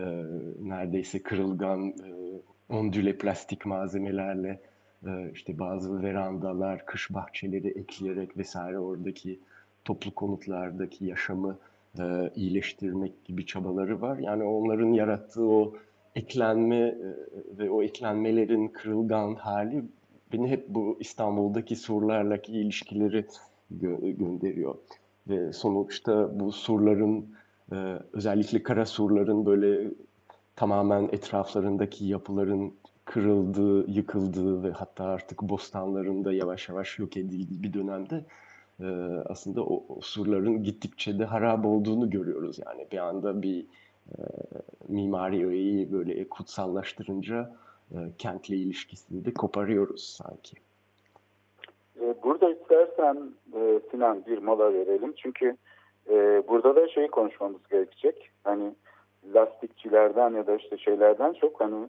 neredeyse 0.61 1.23
kırılgan, 1.23 1.87
e, 1.87 2.11
ondüle 2.69 3.17
plastik 3.17 3.65
malzemelerle 3.65 4.59
e, 5.07 5.31
işte 5.33 5.59
bazı 5.59 6.03
verandalar, 6.03 6.85
kış 6.85 7.13
bahçeleri 7.13 7.67
ekleyerek 7.67 8.37
vesaire 8.37 8.79
oradaki 8.79 9.39
toplu 9.85 10.15
konutlardaki 10.15 11.05
yaşamı 11.05 11.57
iyileştirmek 12.35 13.25
gibi 13.25 13.45
çabaları 13.45 14.01
var. 14.01 14.17
Yani 14.17 14.43
onların 14.43 14.93
yarattığı 14.93 15.43
o 15.43 15.73
eklenme 16.15 16.77
e, 16.77 16.95
ve 17.57 17.69
o 17.69 17.83
eklenmelerin 17.83 18.67
kırılgan 18.67 19.35
hali 19.35 19.83
beni 20.33 20.47
hep 20.47 20.69
bu 20.69 20.97
İstanbul'daki 20.99 21.75
surlarlaki 21.75 22.51
ilişkileri 22.51 23.25
gö- 23.81 24.11
gönderiyor. 24.11 24.75
Ve 25.27 25.53
sonuçta 25.53 26.39
bu 26.39 26.51
surların 26.51 27.25
e, 27.71 27.75
özellikle 28.13 28.63
kara 28.63 28.85
surların 28.85 29.45
böyle 29.45 29.91
tamamen 30.55 31.09
etraflarındaki 31.11 32.05
yapıların 32.05 32.73
kırıldığı, 33.05 33.91
yıkıldığı 33.91 34.63
ve 34.63 34.71
hatta 34.71 35.03
artık 35.03 35.41
bostanlarında 35.41 36.33
yavaş 36.33 36.69
yavaş 36.69 36.99
yok 36.99 37.17
edildiği 37.17 37.63
bir 37.63 37.73
dönemde 37.73 38.25
e, 38.79 38.85
aslında 39.25 39.63
o, 39.63 39.83
o 39.89 40.01
surların 40.01 40.63
gittikçe 40.63 41.19
de 41.19 41.25
harap 41.25 41.65
olduğunu 41.65 42.09
görüyoruz. 42.09 42.59
Yani 42.65 42.87
bir 42.91 42.97
anda 42.97 43.41
bir 43.41 43.65
e, 44.11 44.21
mimari 44.87 45.47
öğeyi 45.47 45.91
böyle 45.91 46.29
kutsallaştırınca 46.29 47.55
e, 47.91 47.97
kentle 48.17 48.55
ilişkisini 48.55 49.25
de 49.25 49.33
koparıyoruz 49.33 50.03
sanki. 50.23 50.57
E, 52.01 52.15
Burada 52.23 52.51
istersen 52.51 53.17
e, 53.55 53.79
Sinan 53.91 54.25
bir 54.25 54.37
mola 54.37 54.73
verelim. 54.73 55.13
Çünkü 55.17 55.57
e, 56.09 56.43
burada 56.47 56.75
da 56.75 56.87
şeyi 56.87 57.07
konuşmamız 57.07 57.67
gerekecek. 57.71 58.29
Hani 58.43 58.75
lastikçilerden 59.33 60.33
ya 60.33 60.47
da 60.47 60.55
işte 60.55 60.77
şeylerden 60.77 61.33
çok 61.33 61.61
hani 61.61 61.87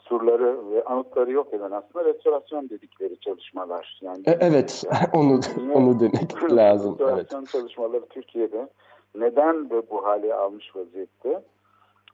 surları 0.00 0.70
ve 0.70 0.84
anıtları 0.84 1.32
yok 1.32 1.54
eden 1.54 1.70
aslında 1.70 2.04
restorasyon 2.04 2.68
dedikleri 2.70 3.20
çalışmalar. 3.20 4.00
Yani 4.02 4.22
E, 4.26 4.38
evet, 4.40 4.84
onu 5.14 5.40
Niye? 5.56 5.74
onu 5.74 6.00
demek 6.00 6.52
lazım. 6.52 6.96
Evet. 7.00 7.10
restorasyon 7.10 7.44
çalışmaları 7.44 8.06
Türkiye'de 8.06 8.68
neden 9.14 9.70
de 9.70 9.90
bu 9.90 10.04
hale 10.06 10.34
almış 10.34 10.76
vaziyette? 10.76 11.42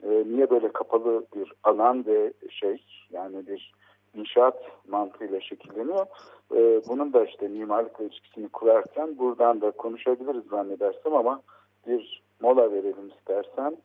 E, 0.02 0.24
niye 0.26 0.50
böyle 0.50 0.72
kapalı 0.72 1.26
bir 1.36 1.52
alan 1.64 2.06
ve 2.06 2.32
şey 2.50 2.84
yani 3.10 3.46
bir 3.46 3.72
inşaat 4.14 4.62
mantığıyla 4.88 5.40
şekilleniyor? 5.40 6.06
E, 6.54 6.82
bunun 6.88 7.12
da 7.12 7.24
işte 7.24 7.48
mimarlıkla 7.48 8.04
ilişkisini 8.04 8.48
kurarken 8.48 9.18
buradan 9.18 9.60
da 9.60 9.70
konuşabiliriz 9.70 10.44
zannedersem 10.50 11.14
ama 11.14 11.42
bir 11.86 12.22
mola 12.40 12.72
verelim 12.72 13.08
istersen. 13.18 13.76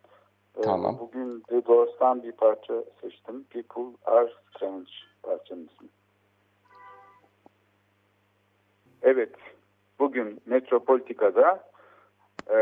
E, 0.57 0.61
Tamam. 0.61 0.97
Bugün 0.99 1.39
The 1.39 1.65
Doors'tan 1.65 2.23
bir 2.23 2.31
parça 2.31 2.83
seçtim. 3.01 3.43
People 3.43 3.97
Are 4.05 4.33
Strange 4.49 4.91
parçanın 5.23 5.69
ismi. 5.73 5.87
Evet, 9.01 9.35
bugün 9.99 10.41
Metropolitika'da 10.45 11.68
e, 12.49 12.55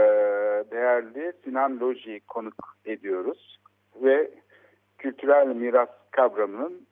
değerli 0.71 1.33
Sinan 1.43 1.79
Loji'yi 1.79 2.19
konuk 2.19 2.77
ediyoruz 2.85 3.59
ve 4.03 4.31
kültürel 4.97 5.47
miras 5.47 5.89
kavramının 6.11 6.87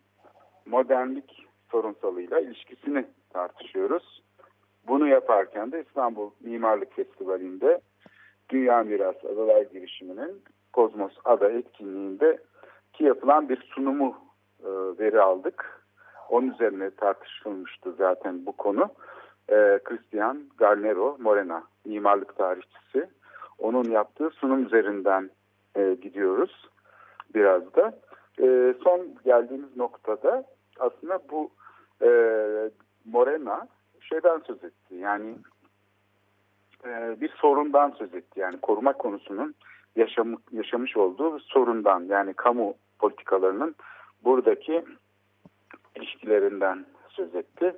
modernlik 0.66 1.48
sorunsalıyla 1.72 2.40
ilişkisini 2.40 3.06
tartışıyoruz. 3.34 4.22
Bunu 4.88 5.08
yaparken 5.08 5.72
de 5.72 5.84
İstanbul 5.88 6.32
Mimarlık 6.40 6.96
Festivali'nde 6.96 7.82
Dünya 8.50 8.84
Mirası 8.84 9.28
Adalar 9.30 9.62
girişiminin 9.62 10.44
Kozmos 10.74 11.14
Ada 11.26 11.52
etkinliğinde 11.52 12.38
ki 12.94 13.04
yapılan 13.04 13.50
bir 13.50 13.58
sunumu 13.58 14.16
e, 14.64 14.70
veri 15.00 15.22
aldık. 15.22 15.86
Onun 16.30 16.52
üzerine 16.52 16.90
tartışılmıştı 16.90 17.94
zaten 17.98 18.46
bu 18.46 18.52
konu. 18.52 18.90
E, 19.50 19.80
Christian 19.84 20.44
Garnero 20.58 21.18
Morena, 21.20 21.64
mimarlık 21.86 22.38
tarihçisi. 22.38 23.10
Onun 23.60 23.84
yaptığı 23.84 24.30
sunum 24.30 24.66
üzerinden 24.66 25.30
e, 25.76 25.98
gidiyoruz 26.02 26.70
biraz 27.36 27.76
da. 27.76 27.94
E, 28.42 28.76
son 28.84 29.16
geldiğimiz 29.26 29.78
noktada 29.78 30.44
aslında 30.80 31.20
bu 31.32 31.50
e, 32.02 32.10
Morena 33.06 33.68
şeyden 34.02 34.40
söz 34.48 34.64
etti. 34.64 34.96
Yani 34.96 35.36
e, 36.86 37.22
bir 37.22 37.30
sorundan 37.30 37.90
söz 37.92 38.14
etti. 38.16 38.40
Yani 38.40 38.58
koruma 38.62 38.94
konusunun 38.94 39.56
yaşam, 39.96 40.36
yaşamış 40.52 40.98
olduğu 40.98 41.40
sorundan 41.40 42.04
yani 42.04 42.34
kamu 42.34 42.74
politikalarının 43.00 43.76
buradaki 44.24 44.86
ilişkilerinden 45.96 46.86
söz 47.10 47.36
etti. 47.36 47.76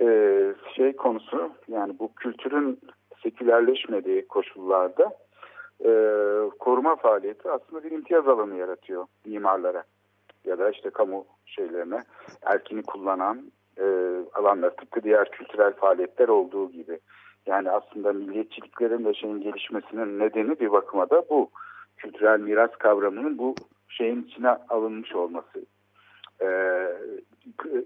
Ee, 0.00 0.54
şey 0.76 0.96
konusu 0.96 1.50
yani 1.68 1.98
bu 1.98 2.14
kültürün 2.14 2.80
sekülerleşmediği 3.22 4.28
koşullarda 4.28 5.12
e, 5.84 5.90
koruma 6.58 6.96
faaliyeti 6.96 7.50
aslında 7.50 7.84
bir 7.84 7.90
imtiyaz 7.90 8.28
alanı 8.28 8.56
yaratıyor 8.56 9.06
mimarlara 9.26 9.84
ya 10.44 10.58
da 10.58 10.70
işte 10.70 10.90
kamu 10.90 11.26
şeylerine 11.46 12.02
erkini 12.42 12.82
kullanan 12.82 13.52
e, 13.78 13.84
alanlar 14.34 14.70
tıpkı 14.70 15.02
diğer 15.02 15.30
kültürel 15.30 15.72
faaliyetler 15.72 16.28
olduğu 16.28 16.70
gibi. 16.70 16.98
Yani 17.46 17.70
aslında 17.70 18.12
milliyetçiliklerin 18.12 19.04
ve 19.04 19.14
şeyin 19.14 19.40
gelişmesinin 19.40 20.18
nedeni 20.18 20.60
bir 20.60 20.72
bakıma 20.72 21.10
da 21.10 21.22
bu. 21.30 21.50
Kültürel 21.96 22.40
miras 22.40 22.70
kavramının 22.70 23.38
bu 23.38 23.54
şeyin 23.88 24.22
içine 24.22 24.48
alınmış 24.48 25.14
olması. 25.14 25.66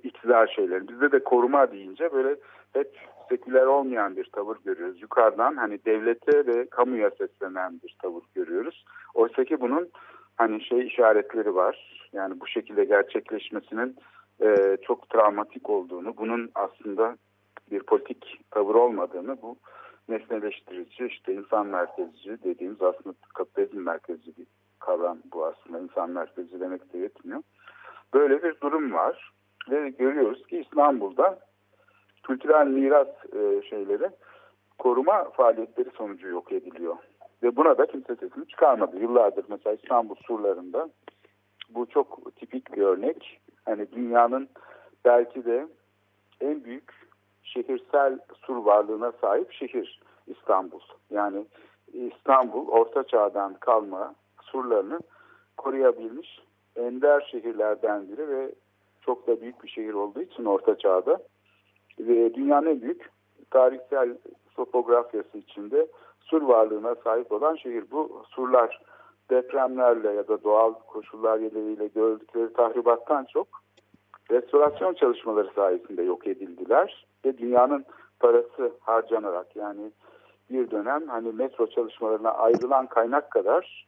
İktidar 0.03 0.47
şeyleri. 0.47 0.89
Bizde 0.89 1.13
de 1.13 1.25
koruma 1.25 1.73
deyince 1.73 2.13
böyle 2.13 2.37
hep 2.73 2.99
seküler 3.29 3.67
olmayan 3.67 4.17
bir 4.17 4.25
tavır 4.25 4.57
görüyoruz. 4.65 5.03
Yukarıdan 5.03 5.57
hani 5.57 5.85
devlete 5.85 6.47
ve 6.47 6.67
kamuya 6.67 7.11
seslenen 7.11 7.81
bir 7.85 7.97
tavır 8.03 8.23
görüyoruz. 8.35 8.85
Oysa 9.15 9.45
ki 9.45 9.61
bunun 9.61 9.89
hani 10.37 10.65
şey 10.65 10.87
işaretleri 10.87 11.55
var. 11.55 12.09
Yani 12.13 12.41
bu 12.41 12.47
şekilde 12.47 12.85
gerçekleşmesinin 12.85 13.97
e, 14.43 14.77
çok 14.83 15.11
travmatik 15.11 15.71
olduğunu, 15.71 16.17
bunun 16.17 16.51
aslında 16.55 17.17
bir 17.71 17.83
politik 17.83 18.41
tavır 18.51 18.75
olmadığını, 18.75 19.43
bu 19.43 19.57
nesneleştirici, 20.09 21.07
işte 21.07 21.35
insan 21.35 21.67
merkezci 21.67 22.45
dediğimiz 22.45 22.83
aslında 22.83 23.15
kapitalizm 23.35 23.81
merkezci 23.81 24.37
bir 24.39 24.47
kavram 24.79 25.19
bu 25.33 25.47
aslında. 25.47 25.79
insan 25.81 26.11
merkezci 26.11 26.61
demek 26.61 26.93
de 26.93 26.99
yetmiyor. 26.99 27.43
Böyle 28.15 28.43
bir 28.43 28.61
durum 28.61 28.93
var 28.93 29.34
ve 29.71 29.89
görüyoruz 29.89 30.47
ki 30.47 30.59
İstanbul'da 30.59 31.39
kültürel 32.23 32.67
miras 32.67 33.09
e, 33.33 33.63
şeyleri 33.71 34.11
koruma 34.79 35.31
faaliyetleri 35.31 35.91
sonucu 35.91 36.29
yok 36.29 36.53
ediliyor. 36.53 36.97
Ve 37.43 37.57
buna 37.57 37.79
da 37.79 37.87
kimse 37.87 38.17
sesini 38.17 38.49
çıkarmadı. 38.49 38.97
Yıllardır 39.01 39.45
mesela 39.49 39.77
İstanbul 39.83 40.15
surlarında 40.15 40.89
bu 41.69 41.87
çok 41.87 42.37
tipik 42.37 42.77
bir 42.77 42.83
örnek. 42.83 43.41
Hani 43.65 43.93
dünyanın 43.93 44.49
belki 45.05 45.45
de 45.45 45.67
en 46.41 46.65
büyük 46.65 46.93
şehirsel 47.43 48.19
sur 48.47 48.57
varlığına 48.57 49.13
sahip 49.21 49.53
şehir 49.53 50.01
İstanbul. 50.27 50.81
Yani 51.11 51.47
İstanbul 51.93 52.69
Orta 52.69 53.05
Çağ'dan 53.05 53.55
kalma 53.55 54.15
surlarını 54.43 55.01
koruyabilmiş 55.57 56.41
ender 56.77 57.29
şehirlerden 57.31 58.09
biri 58.09 58.29
ve 58.29 58.55
çok 59.07 59.27
da 59.27 59.41
büyük 59.41 59.63
bir 59.63 59.69
şehir 59.69 59.95
olduğu 59.95 60.23
için 60.23 60.45
Orta 60.45 60.79
Çağ'da 60.79 61.19
ve 61.99 62.35
dünyanın 62.35 62.67
en 62.67 62.83
büyük 62.83 63.11
tarihsel 63.51 64.17
topografyası 64.55 65.39
içinde 65.39 65.87
sur 66.21 66.43
varlığına 66.43 66.95
sahip 66.95 67.33
olan 67.33 67.57
şehir. 67.57 67.85
Bu 67.91 68.23
surlar 68.29 68.81
depremlerle 69.31 70.13
ya 70.13 70.29
da 70.29 70.45
doğal 70.45 70.75
koşullar 70.75 71.43
nedeniyle 71.43 71.87
gördükleri 71.87 72.53
tahribattan 72.53 73.25
çok 73.25 73.49
restorasyon 74.31 74.95
çalışmaları 74.95 75.51
sayesinde 75.55 76.03
yok 76.03 76.27
edildiler 76.27 77.07
ve 77.25 77.39
dünyanın 77.39 77.85
parası 78.21 78.73
harcanarak 78.81 79.57
yani 79.57 79.91
bir 80.51 80.71
dönem 80.71 81.09
hani 81.09 81.33
metro 81.33 81.67
çalışmalarına 81.67 82.31
ayrılan 82.31 82.87
kaynak 82.87 83.31
kadar 83.31 83.87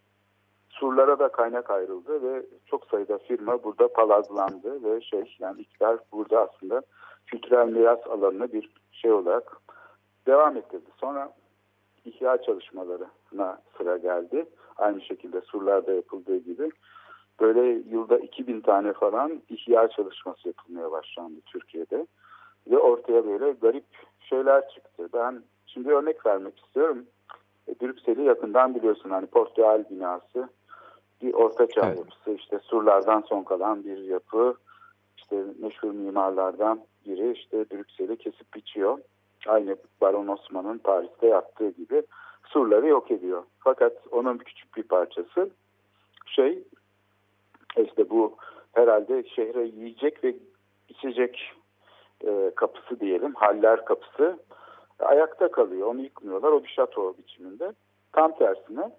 surlara 0.80 1.18
da 1.18 1.28
kaynak 1.28 1.70
ayrıldı 1.70 2.22
ve 2.22 2.46
çok 2.66 2.86
sayıda 2.86 3.18
firma 3.18 3.64
burada 3.64 3.88
palazlandı 3.88 4.84
ve 4.84 5.00
şey 5.00 5.36
yani 5.38 5.60
iktidar 5.60 5.98
burada 6.12 6.40
aslında 6.40 6.82
kültürel 7.26 7.68
miras 7.68 8.06
alanını 8.06 8.52
bir 8.52 8.70
şey 8.92 9.12
olarak 9.12 9.56
devam 10.26 10.56
ettirdi. 10.56 10.90
Sonra 11.00 11.32
ihya 12.04 12.42
çalışmalarına 12.42 13.58
sıra 13.78 13.96
geldi. 13.96 14.46
Aynı 14.76 15.00
şekilde 15.00 15.40
surlarda 15.40 15.92
yapıldığı 15.92 16.36
gibi. 16.36 16.70
Böyle 17.40 17.60
yılda 17.90 18.18
2000 18.18 18.60
tane 18.60 18.92
falan 18.92 19.42
ihya 19.48 19.88
çalışması 19.88 20.48
yapılmaya 20.48 20.90
başlandı 20.90 21.40
Türkiye'de. 21.46 22.06
Ve 22.70 22.78
ortaya 22.78 23.26
böyle 23.26 23.52
garip 23.52 23.84
şeyler 24.20 24.68
çıktı. 24.68 25.08
Ben 25.14 25.42
şimdi 25.66 25.92
örnek 25.92 26.26
vermek 26.26 26.58
istiyorum. 26.58 27.06
E, 27.68 27.80
Brüksel'i 27.80 28.22
yakından 28.22 28.74
biliyorsun 28.74 29.10
hani 29.10 29.26
Portugal 29.26 29.84
binası 29.90 30.48
bir 31.22 31.34
ortaçağ 31.34 31.86
evet. 31.86 31.98
yapısı 31.98 32.30
işte 32.30 32.58
surlardan 32.58 33.24
son 33.28 33.42
kalan 33.42 33.84
bir 33.84 33.98
yapı 33.98 34.54
işte 35.16 35.44
meşhur 35.58 35.90
mimarlardan 35.90 36.80
biri 37.06 37.32
işte 37.32 37.70
Brüksel'i 37.70 38.16
kesip 38.16 38.54
biçiyor. 38.54 38.98
Aynı 39.46 39.76
Baron 40.00 40.28
Osman'ın 40.28 40.78
Paris'te 40.78 41.26
yaptığı 41.26 41.70
gibi 41.70 42.02
surları 42.44 42.86
yok 42.86 43.10
ediyor. 43.10 43.42
Fakat 43.58 43.92
onun 44.10 44.38
küçük 44.38 44.76
bir 44.76 44.82
parçası 44.82 45.50
şey 46.26 46.62
işte 47.76 48.10
bu 48.10 48.36
herhalde 48.72 49.24
şehre 49.28 49.64
yiyecek 49.64 50.24
ve 50.24 50.36
içecek 50.88 51.52
e, 52.26 52.50
kapısı 52.56 53.00
diyelim, 53.00 53.34
haller 53.34 53.84
kapısı 53.84 54.38
ayakta 54.98 55.50
kalıyor. 55.50 55.86
Onu 55.86 56.00
yıkmıyorlar. 56.00 56.52
O 56.52 56.64
bir 56.64 56.68
şato 56.68 57.16
biçiminde. 57.18 57.72
Tam 58.12 58.38
tersine 58.38 58.90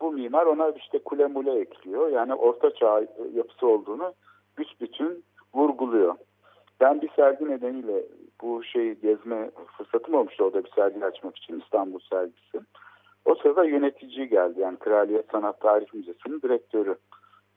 bu 0.00 0.12
mimar 0.12 0.46
ona 0.46 0.70
işte 0.70 0.98
kule 0.98 1.26
mule 1.26 1.60
ekliyor. 1.60 2.08
Yani 2.08 2.34
orta 2.34 2.74
çağ 2.74 3.02
yapısı 3.34 3.66
olduğunu 3.66 4.12
büsbütün 4.58 5.24
vurguluyor. 5.54 6.14
Ben 6.80 7.02
bir 7.02 7.10
sergi 7.16 7.48
nedeniyle 7.48 8.04
bu 8.42 8.64
şeyi 8.64 9.00
gezme 9.00 9.50
fırsatım 9.76 10.14
olmuştu 10.14 10.44
orada 10.44 10.64
bir 10.64 10.70
sergi 10.70 11.04
açmak 11.04 11.36
için 11.36 11.60
İstanbul 11.60 12.00
sergisi. 12.10 12.60
O 13.24 13.34
sırada 13.34 13.64
yönetici 13.64 14.28
geldi 14.28 14.60
yani 14.60 14.76
Kraliyet 14.76 15.30
Sanat 15.32 15.60
Tarih 15.60 15.94
Müzesi'nin 15.94 16.42
direktörü. 16.42 16.96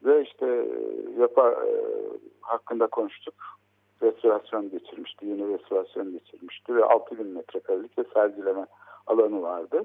Ve 0.05 0.23
işte 0.23 0.45
e, 0.45 1.21
yapar 1.21 1.51
e, 1.51 1.73
hakkında 2.41 2.87
konuştuk. 2.87 3.33
Restorasyon 4.01 4.69
geçirmişti, 4.69 5.25
yeni 5.25 5.53
restorasyon 5.53 6.11
geçirmişti 6.11 6.75
ve 6.75 6.85
6000 6.85 7.27
metrekarelik 7.27 7.97
bir 7.97 8.05
sergileme 8.13 8.65
alanı 9.07 9.41
vardı. 9.41 9.83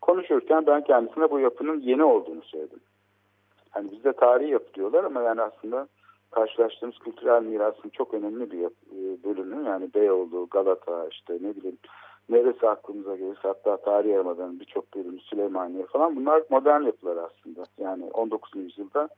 Konuşurken 0.00 0.66
ben 0.66 0.84
kendisine 0.84 1.30
bu 1.30 1.40
yapının 1.40 1.80
yeni 1.80 2.04
olduğunu 2.04 2.42
söyledim. 2.42 2.80
Hani 3.70 3.92
bizde 3.92 4.12
tarihi 4.12 4.50
yapı 4.50 4.74
diyorlar 4.74 5.04
ama 5.04 5.22
yani 5.22 5.42
aslında 5.42 5.88
karşılaştığımız 6.30 6.98
kültürel 6.98 7.42
mirasın 7.42 7.88
çok 7.88 8.14
önemli 8.14 8.50
bir 8.50 8.64
e, 8.64 9.24
bölümü 9.24 9.66
yani 9.68 9.88
Beyoğlu, 9.94 10.48
Galata 10.50 11.08
işte 11.10 11.38
ne 11.40 11.56
bileyim 11.56 11.78
neresi 12.28 12.68
aklımıza 12.68 13.16
gelirse 13.16 13.40
hatta 13.42 13.76
tarih 13.76 14.10
yarımadan 14.10 14.60
birçok 14.60 14.94
bölümü 14.94 15.20
Süleymaniye 15.20 15.86
falan 15.86 16.16
bunlar 16.16 16.42
modern 16.50 16.82
yapılar 16.82 17.16
aslında. 17.16 17.64
Yani 17.78 18.04
19. 18.04 18.50
yüzyılda 18.54 19.08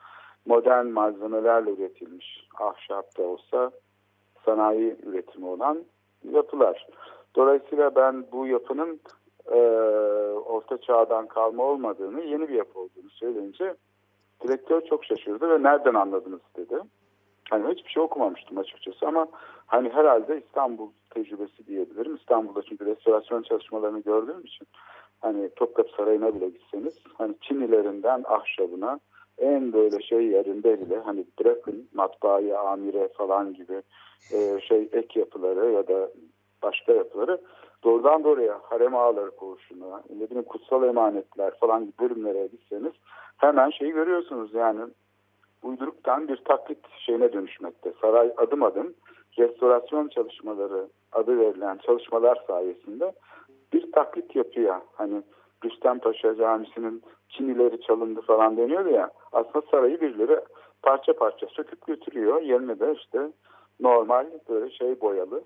modern 0.46 0.86
malzemelerle 0.86 1.70
üretilmiş 1.70 2.48
ahşap 2.60 3.18
da 3.18 3.22
olsa 3.22 3.70
sanayi 4.44 4.96
üretimi 5.06 5.46
olan 5.46 5.84
yapılar. 6.32 6.86
Dolayısıyla 7.36 7.94
ben 7.94 8.24
bu 8.32 8.46
yapının 8.46 9.00
e, 9.50 9.58
orta 10.32 10.78
çağdan 10.78 11.26
kalma 11.26 11.64
olmadığını, 11.64 12.20
yeni 12.20 12.48
bir 12.48 12.54
yapı 12.54 12.78
olduğunu 12.78 13.10
söyleyince 13.10 13.74
direktör 14.42 14.80
çok 14.80 15.04
şaşırdı 15.04 15.50
ve 15.50 15.62
nereden 15.62 15.94
anladınız 15.94 16.40
dedi. 16.56 16.80
Hani 17.50 17.74
hiçbir 17.74 17.90
şey 17.90 18.02
okumamıştım 18.02 18.58
açıkçası 18.58 19.06
ama 19.06 19.26
hani 19.66 19.88
herhalde 19.88 20.42
İstanbul 20.46 20.90
tecrübesi 21.10 21.66
diyebilirim. 21.66 22.14
İstanbul'da 22.14 22.62
çünkü 22.62 22.86
restorasyon 22.86 23.42
çalışmalarını 23.42 24.00
gördüğüm 24.00 24.40
için 24.40 24.66
hani 25.20 25.50
Topkapı 25.56 25.90
Sarayı'na 25.96 26.34
bile 26.34 26.48
gitseniz 26.48 26.98
hani 27.18 27.34
Çinilerinden 27.40 28.24
ahşabına 28.24 29.00
en 29.38 29.72
böyle 29.72 30.02
şey 30.02 30.26
yerinde 30.26 30.80
bile 30.80 30.98
hani 30.98 31.24
bırakın 31.40 31.88
matbaayı 31.94 32.58
amire 32.58 33.08
falan 33.08 33.54
gibi 33.54 33.82
e, 34.32 34.60
şey 34.60 34.88
ek 34.92 35.20
yapıları 35.20 35.70
ya 35.70 35.88
da 35.88 36.10
başka 36.62 36.92
yapıları 36.92 37.40
doğrudan 37.84 38.24
doğruya 38.24 38.60
harem 38.62 38.94
ağları 38.94 39.30
koğuşuna, 39.30 40.02
ne 40.10 40.30
bileyim 40.30 40.44
kutsal 40.44 40.82
emanetler 40.82 41.58
falan 41.58 41.80
gibi 41.80 41.98
bölümlere 42.00 42.46
gitseniz 42.46 42.92
hemen 43.36 43.70
şeyi 43.70 43.92
görüyorsunuz 43.92 44.54
yani 44.54 44.80
uyduruktan 45.62 46.28
bir 46.28 46.36
taklit 46.36 46.78
şeyine 46.98 47.32
dönüşmekte. 47.32 47.92
Saray 48.00 48.32
adım 48.36 48.62
adım 48.62 48.94
restorasyon 49.38 50.08
çalışmaları 50.08 50.88
adı 51.12 51.38
verilen 51.38 51.78
çalışmalar 51.78 52.44
sayesinde 52.46 53.12
bir 53.72 53.92
taklit 53.92 54.36
yapıyor. 54.36 54.76
Hani 54.94 55.22
Rüstem 55.64 55.98
Paşa 55.98 56.36
Camisi'nin 56.36 57.02
Çinileri 57.28 57.80
çalındı 57.80 58.20
falan 58.20 58.56
deniyor 58.56 58.86
ya 58.86 59.10
aslında 59.32 59.66
sarayı 59.70 60.00
birileri 60.00 60.40
parça 60.82 61.12
parça 61.12 61.46
söküp 61.46 61.86
götürüyor. 61.86 62.42
Yerine 62.42 62.80
de 62.80 62.94
işte 62.96 63.32
normal 63.80 64.26
böyle 64.48 64.70
şey 64.70 65.00
boyalı 65.00 65.42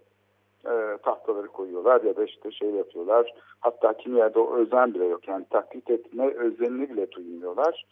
e, 0.67 0.99
tahtaları 1.03 1.47
koyuyorlar 1.47 2.03
ya 2.03 2.17
da 2.17 2.25
işte 2.25 2.53
şey 2.53 2.71
yapıyorlar. 2.71 3.35
Hatta 3.61 3.97
kimi 3.97 4.19
yerde 4.19 4.39
o 4.39 4.57
özen 4.57 4.95
bile 4.95 5.05
yok. 5.05 5.29
Yani 5.29 5.45
taklit 5.51 5.91
etme 5.91 6.35
özenini 6.35 6.91
bile 6.91 7.11
duymuyorlar. 7.11 7.85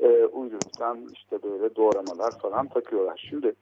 E, 0.00 0.24
uyduruktan 0.24 0.98
işte 1.12 1.42
böyle 1.42 1.76
doğramalar 1.76 2.38
falan 2.38 2.66
takıyorlar. 2.66 3.26
Şimdi 3.30 3.54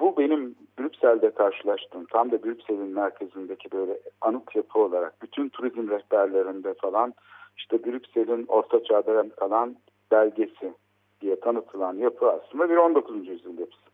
bu 0.00 0.16
benim 0.16 0.54
Brüksel'de 0.78 1.30
karşılaştığım 1.30 2.04
tam 2.04 2.30
da 2.30 2.42
Brüksel'in 2.42 2.88
merkezindeki 2.88 3.72
böyle 3.72 3.98
anıt 4.20 4.56
yapı 4.56 4.78
olarak 4.78 5.22
bütün 5.22 5.48
turizm 5.48 5.90
rehberlerinde 5.90 6.74
falan 6.74 7.14
işte 7.56 7.84
Brüksel'in 7.84 8.46
orta 8.48 8.84
çağda 8.84 9.28
kalan 9.28 9.76
belgesi 10.10 10.74
diye 11.20 11.40
tanıtılan 11.40 11.96
yapı 11.96 12.30
aslında 12.30 12.70
bir 12.70 12.76
19. 12.76 13.28
yüzyıl 13.28 13.58
yapısı. 13.58 13.89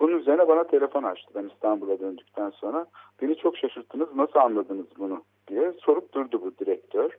Bunun 0.00 0.18
üzerine 0.18 0.48
bana 0.48 0.64
telefon 0.64 1.02
açtı 1.02 1.30
ben 1.34 1.48
İstanbul'a 1.54 2.00
döndükten 2.00 2.50
sonra. 2.50 2.86
Beni 3.22 3.36
çok 3.36 3.56
şaşırttınız 3.56 4.08
nasıl 4.14 4.38
anladınız 4.38 4.86
bunu 4.98 5.24
diye 5.48 5.72
sorup 5.72 6.12
durdu 6.12 6.42
bu 6.42 6.58
direktör. 6.58 7.18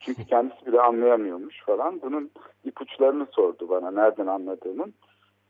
Çünkü 0.00 0.24
kendisi 0.28 0.66
bile 0.66 0.80
anlayamıyormuş 0.80 1.64
falan. 1.64 2.02
Bunun 2.02 2.30
ipuçlarını 2.64 3.26
sordu 3.30 3.68
bana 3.68 3.90
nereden 3.90 4.26
anladığımın. 4.26 4.94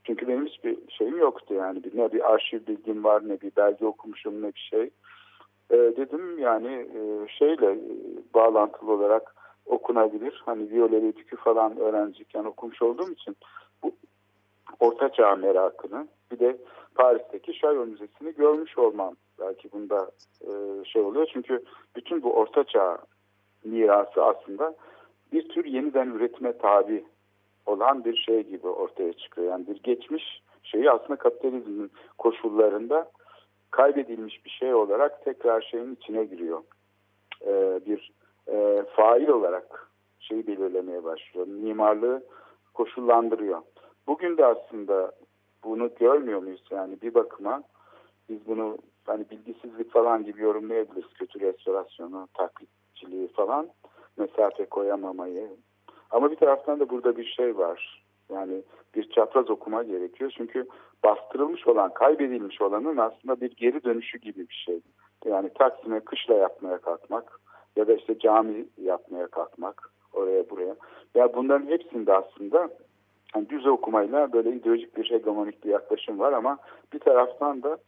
Çünkü 0.04 0.28
benim 0.28 0.46
hiçbir 0.46 0.78
şeyim 0.88 1.18
yoktu 1.18 1.54
yani. 1.54 1.82
Ne 1.94 2.12
bir 2.12 2.32
arşiv 2.32 2.66
bilgim 2.66 3.04
var 3.04 3.28
ne 3.28 3.40
bir 3.40 3.56
belge 3.56 3.86
okumuşum 3.86 4.42
ne 4.42 4.54
bir 4.54 4.68
şey. 4.70 4.90
Ee, 5.70 5.76
dedim 5.76 6.38
yani 6.38 6.88
e, 6.94 7.28
şeyle 7.28 7.72
e, 7.72 7.80
bağlantılı 8.34 8.92
olarak 8.92 9.34
okunabilir. 9.66 10.42
Hani 10.46 10.70
Violeli 10.70 11.12
Tükü 11.12 11.36
falan 11.36 11.76
öğrenciyken 11.76 12.44
okumuş 12.44 12.82
olduğum 12.82 13.12
için 13.12 13.36
bu 13.82 13.92
Orta 14.80 15.12
Çağ 15.12 15.36
merakını 15.36 16.08
bir 16.32 16.38
de 16.38 16.56
Paris'teki 16.94 17.52
Chaillot 17.52 17.88
Müzesi'ni 17.88 18.34
görmüş 18.34 18.78
olmam 18.78 19.14
belki 19.40 19.72
bunda 19.72 20.10
e, 20.40 20.84
şey 20.84 21.02
oluyor. 21.02 21.28
Çünkü 21.32 21.64
bütün 21.96 22.22
bu 22.22 22.32
Orta 22.32 22.64
Çağ 22.64 22.98
mirası 23.64 24.24
aslında 24.24 24.74
bir 25.32 25.48
tür 25.48 25.64
yeniden 25.64 26.08
üretime 26.08 26.58
tabi 26.58 27.04
olan 27.66 28.04
bir 28.04 28.16
şey 28.16 28.42
gibi 28.42 28.68
ortaya 28.68 29.12
çıkıyor. 29.12 29.50
Yani 29.50 29.66
bir 29.66 29.82
geçmiş 29.82 30.42
şeyi 30.62 30.90
aslında 30.90 31.16
kapitalizmin 31.16 31.90
koşullarında 32.18 33.10
kaybedilmiş 33.70 34.44
bir 34.44 34.50
şey 34.50 34.74
olarak 34.74 35.24
tekrar 35.24 35.60
şeyin 35.60 35.94
içine 35.94 36.24
giriyor. 36.24 36.62
e, 37.46 37.80
bir 37.86 38.12
e, 38.48 38.84
fail 38.96 39.28
olarak 39.28 39.90
şeyi 40.20 40.46
belirlemeye 40.46 41.04
başlıyor. 41.04 41.46
Mimarlığı 41.46 42.22
koşullandırıyor. 42.74 43.62
Bugün 44.06 44.36
de 44.36 44.46
aslında 44.46 45.12
bunu 45.64 45.90
görmüyor 46.00 46.42
muyuz? 46.42 46.64
Yani 46.70 47.00
bir 47.02 47.14
bakıma 47.14 47.62
biz 48.28 48.46
bunu 48.46 48.78
hani 49.06 49.30
bilgisizlik 49.30 49.92
falan 49.92 50.24
gibi 50.24 50.42
yorumlayabiliriz. 50.42 51.12
Kötü 51.14 51.40
restorasyonu, 51.40 52.28
taklitçiliği 52.34 53.28
falan, 53.28 53.68
mesafe 54.16 54.64
koyamamayı. 54.64 55.48
Ama 56.10 56.30
bir 56.30 56.36
taraftan 56.36 56.80
da 56.80 56.88
burada 56.90 57.16
bir 57.16 57.26
şey 57.26 57.58
var. 57.58 58.04
Yani 58.32 58.62
bir 58.94 59.10
çapraz 59.10 59.50
okuma 59.50 59.82
gerekiyor. 59.82 60.32
Çünkü 60.36 60.66
bastırılmış 61.04 61.66
olan, 61.66 61.94
kaybedilmiş 61.94 62.60
olanın 62.60 62.96
aslında 62.96 63.40
bir 63.40 63.56
geri 63.56 63.84
dönüşü 63.84 64.18
gibi 64.18 64.48
bir 64.48 64.64
şey. 64.66 64.80
Yani 65.24 65.50
Taksim'e 65.54 66.00
kışla 66.00 66.34
yapmaya 66.34 66.78
kalkmak 66.78 67.40
ya 67.76 67.86
da 67.86 67.92
işte 67.92 68.18
cami 68.18 68.66
yapmaya 68.78 69.26
kalkmak 69.26 69.90
oraya 70.12 70.50
buraya. 70.50 70.76
Ya 71.14 71.34
bunların 71.34 71.66
hepsinde 71.66 72.12
aslında 72.12 72.70
yani 73.34 73.48
düz 73.48 73.66
okumayla 73.66 74.32
böyle 74.32 74.52
ideolojik 74.52 74.96
bir 74.96 75.10
hegemonik 75.10 75.64
bir 75.64 75.70
yaklaşım 75.70 76.18
var 76.18 76.32
ama 76.32 76.58
bir 76.92 76.98
taraftan 76.98 77.62
da 77.62 77.78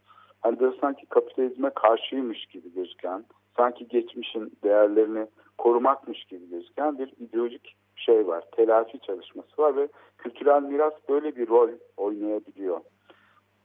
hani 0.40 0.60
böyle 0.60 0.76
sanki 0.80 1.06
kapitalizme 1.06 1.70
karşıymış 1.70 2.46
gibi 2.46 2.74
gözüken, 2.74 3.24
sanki 3.56 3.88
geçmişin 3.88 4.52
değerlerini 4.64 5.26
korumakmış 5.58 6.24
gibi 6.24 6.50
gözüken 6.50 6.98
bir 6.98 7.12
ideolojik 7.18 7.76
şey 7.96 8.26
var. 8.26 8.44
Telafi 8.56 8.98
çalışması 8.98 9.62
var 9.62 9.76
ve 9.76 9.88
kültürel 10.18 10.62
miras 10.62 10.94
böyle 11.08 11.36
bir 11.36 11.48
rol 11.48 11.70
oynayabiliyor. 11.96 12.80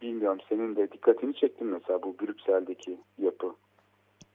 Bilmiyorum 0.02 0.40
senin 0.50 0.76
de 0.76 0.92
dikkatini 0.92 1.34
çektin 1.34 1.68
mesela 1.68 2.04
bu 2.04 2.16
Brüksel'deki 2.20 2.98
yapı. 3.18 3.56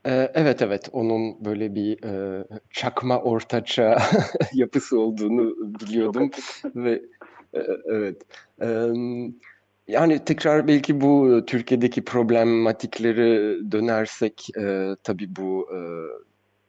Ee, 0.07 0.31
evet 0.35 0.63
evet 0.63 0.89
onun 0.93 1.45
böyle 1.45 1.75
bir 1.75 2.05
e, 2.05 2.45
çakma 2.71 3.23
ortaçağ 3.23 3.97
yapısı 4.53 5.01
olduğunu 5.01 5.57
biliyordum 5.81 6.31
ve 6.65 7.03
evet. 7.87 8.23
E, 8.63 8.69
yani 9.89 10.25
tekrar 10.25 10.69
belki 10.69 11.01
bu 11.01 11.43
Türkiye'deki 11.47 12.05
problematikleri 12.05 13.59
dönersek 13.73 14.49
e, 14.59 14.97
tabii 15.05 15.37
bu 15.37 15.69
e, 15.73 15.79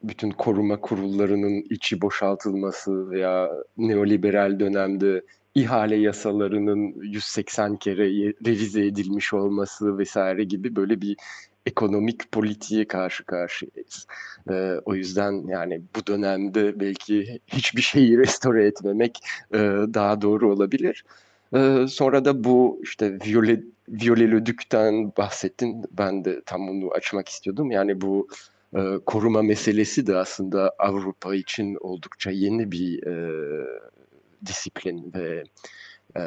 bütün 0.03 0.31
koruma 0.31 0.81
kurullarının 0.81 1.65
içi 1.69 2.01
boşaltılması 2.01 3.09
veya 3.11 3.51
neoliberal 3.77 4.59
dönemde 4.59 5.21
ihale 5.55 5.95
yasalarının 5.95 6.93
180 7.01 7.75
kere 7.75 8.33
revize 8.45 8.85
edilmiş 8.85 9.33
olması 9.33 9.97
vesaire 9.97 10.43
gibi 10.43 10.75
böyle 10.75 11.01
bir 11.01 11.17
ekonomik 11.65 12.31
politiğe 12.31 12.87
karşı 12.87 13.23
karşıyayız. 13.25 14.07
E, 14.49 14.53
o 14.85 14.95
yüzden 14.95 15.47
yani 15.47 15.81
bu 15.95 16.07
dönemde 16.07 16.79
belki 16.79 17.39
hiçbir 17.47 17.81
şeyi 17.81 18.17
restore 18.23 18.65
etmemek 18.65 19.19
e, 19.53 19.57
daha 19.93 20.21
doğru 20.21 20.51
olabilir. 20.51 21.03
E, 21.55 21.85
sonra 21.89 22.25
da 22.25 22.43
bu 22.43 22.79
işte 22.83 23.17
Violet, 23.25 23.63
Violet 23.89 25.17
bahsettin. 25.17 25.85
Ben 25.91 26.25
de 26.25 26.41
tam 26.45 26.69
onu 26.69 26.91
açmak 26.91 27.29
istiyordum. 27.29 27.71
Yani 27.71 28.01
bu 28.01 28.27
e, 28.75 28.99
koruma 29.05 29.41
meselesi 29.41 30.07
de 30.07 30.15
aslında 30.15 30.75
Avrupa 30.79 31.35
için 31.35 31.77
oldukça 31.81 32.31
yeni 32.31 32.71
bir 32.71 33.07
e, 33.07 33.15
disiplin 34.45 35.13
ve 35.13 35.43
e, 36.17 36.21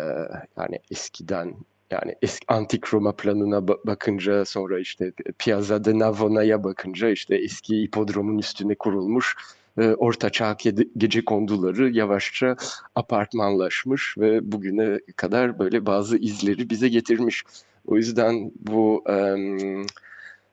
yani 0.59 0.78
eskiden 0.91 1.55
yani 1.91 2.14
eski 2.22 2.45
antik 2.49 2.95
Roma 2.95 3.12
planına 3.12 3.68
bakınca 3.68 4.45
sonra 4.45 4.80
işte 4.80 5.12
Piazza 5.39 5.84
de 5.84 5.99
Navona'ya 5.99 6.64
bakınca 6.64 7.09
işte 7.09 7.37
eski 7.37 7.82
hipodromun 7.82 8.39
üstüne 8.39 8.74
kurulmuş 8.74 9.37
e, 9.78 9.95
ortaçağ 9.95 10.57
gece 10.97 11.24
konduları 11.24 11.91
yavaşça 11.91 12.57
apartmanlaşmış 12.95 14.18
ve 14.18 14.53
bugüne 14.53 15.01
kadar 15.16 15.59
böyle 15.59 15.87
bazı 15.87 16.16
izleri 16.18 16.70
bize 16.70 16.89
getirmiş. 16.89 17.45
O 17.87 17.97
yüzden 17.97 18.53
bu 18.61 19.05
e, 19.09 19.37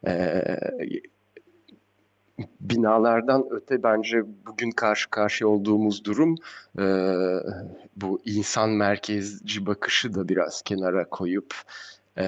e, 0.07 0.11
binalardan 2.61 3.45
öte 3.51 3.83
bence 3.83 4.23
bugün 4.47 4.71
karşı 4.71 5.09
karşıya 5.09 5.47
olduğumuz 5.47 6.05
durum 6.05 6.35
e, 6.79 6.85
bu 7.95 8.21
insan 8.25 8.69
merkezci 8.69 9.65
bakışı 9.65 10.15
da 10.15 10.29
biraz 10.29 10.61
kenara 10.61 11.09
koyup 11.09 11.55
e, 12.17 12.25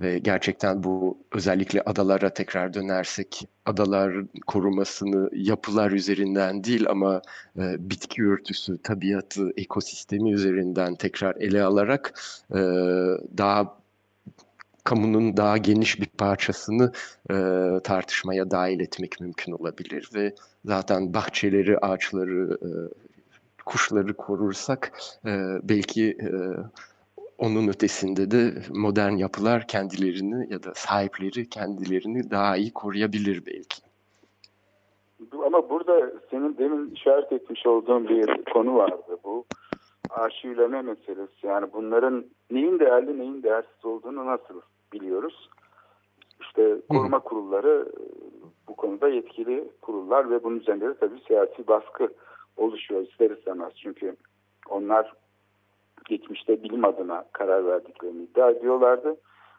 ve 0.00 0.18
gerçekten 0.18 0.84
bu 0.84 1.18
özellikle 1.32 1.82
adalara 1.82 2.34
tekrar 2.34 2.74
dönersek 2.74 3.48
adalar 3.66 4.14
korumasını 4.46 5.30
yapılar 5.32 5.90
üzerinden 5.90 6.64
değil 6.64 6.86
ama 6.88 7.22
e, 7.58 7.90
bitki 7.90 8.24
örtüsü, 8.24 8.78
tabiatı, 8.78 9.52
ekosistemi 9.56 10.32
üzerinden 10.32 10.94
tekrar 10.94 11.36
ele 11.36 11.62
alarak 11.62 12.14
e, 12.50 12.58
daha 13.38 13.83
kamunun 14.84 15.36
daha 15.36 15.56
geniş 15.56 16.00
bir 16.00 16.06
parçasını 16.06 16.92
e, 17.30 17.36
tartışmaya 17.84 18.50
dahil 18.50 18.80
etmek 18.80 19.20
mümkün 19.20 19.52
olabilir 19.52 20.10
ve 20.14 20.34
zaten 20.64 21.14
bahçeleri, 21.14 21.78
ağaçları, 21.78 22.58
e, 22.62 22.68
kuşları 23.66 24.14
korursak 24.14 24.92
e, 25.26 25.30
belki 25.62 26.10
e, 26.10 26.30
onun 27.38 27.68
ötesinde 27.68 28.30
de 28.30 28.52
modern 28.70 29.16
yapılar 29.16 29.68
kendilerini 29.68 30.52
ya 30.52 30.62
da 30.62 30.72
sahipleri 30.74 31.48
kendilerini 31.48 32.30
daha 32.30 32.56
iyi 32.56 32.72
koruyabilir 32.72 33.46
belki. 33.46 33.82
Ama 35.46 35.70
burada 35.70 36.12
senin 36.30 36.58
demin 36.58 36.90
işaret 36.90 37.32
etmiş 37.32 37.66
olduğun 37.66 38.08
bir 38.08 38.44
konu 38.52 38.74
vardı. 38.74 39.18
Bu 39.24 39.44
arşivleme 40.10 40.82
meselesi. 40.82 41.46
Yani 41.46 41.66
bunların 41.72 42.24
neyin 42.50 42.78
değerli 42.78 43.18
neyin 43.18 43.42
değersiz 43.42 43.84
olduğunu 43.84 44.26
nasıl 44.26 44.60
biliyoruz. 44.94 45.48
İşte 46.40 46.76
koruma 46.88 47.18
kurulları 47.18 47.88
e, 47.92 48.02
bu 48.68 48.76
konuda 48.76 49.08
yetkili 49.08 49.68
kurullar 49.82 50.30
ve 50.30 50.44
bunun 50.44 50.60
üzerinde 50.60 50.88
de 50.88 50.94
tabii 50.94 51.20
siyasi 51.26 51.66
baskı 51.66 52.08
oluşuyor 52.56 53.02
ister 53.02 53.30
istemez. 53.30 53.72
Çünkü 53.76 54.16
onlar 54.68 55.12
geçmişte 56.04 56.62
bilim 56.62 56.84
adına 56.84 57.24
karar 57.32 57.66
verdiklerini 57.66 58.22
iddia 58.22 58.50
ediyorlardı. 58.50 59.16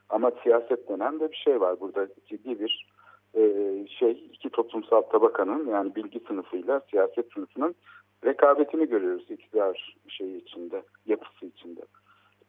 Ama 0.09 0.31
siyaset 0.43 0.89
denen 0.89 1.19
de 1.19 1.31
bir 1.31 1.38
şey 1.38 1.61
var. 1.61 1.79
Burada 1.79 2.07
ciddi 2.25 2.59
bir 2.59 2.88
e, 3.33 3.41
şey 3.88 4.11
iki 4.33 4.49
toplumsal 4.49 5.01
tabakanın 5.01 5.69
yani 5.69 5.95
bilgi 5.95 6.19
sınıfıyla 6.27 6.81
siyaset 6.91 7.33
sınıfının 7.33 7.75
rekabetini 8.25 8.89
görüyoruz 8.89 9.31
iktidar 9.31 9.97
şeyi 10.07 10.41
içinde, 10.41 10.83
yapısı 11.05 11.45
içinde. 11.45 11.81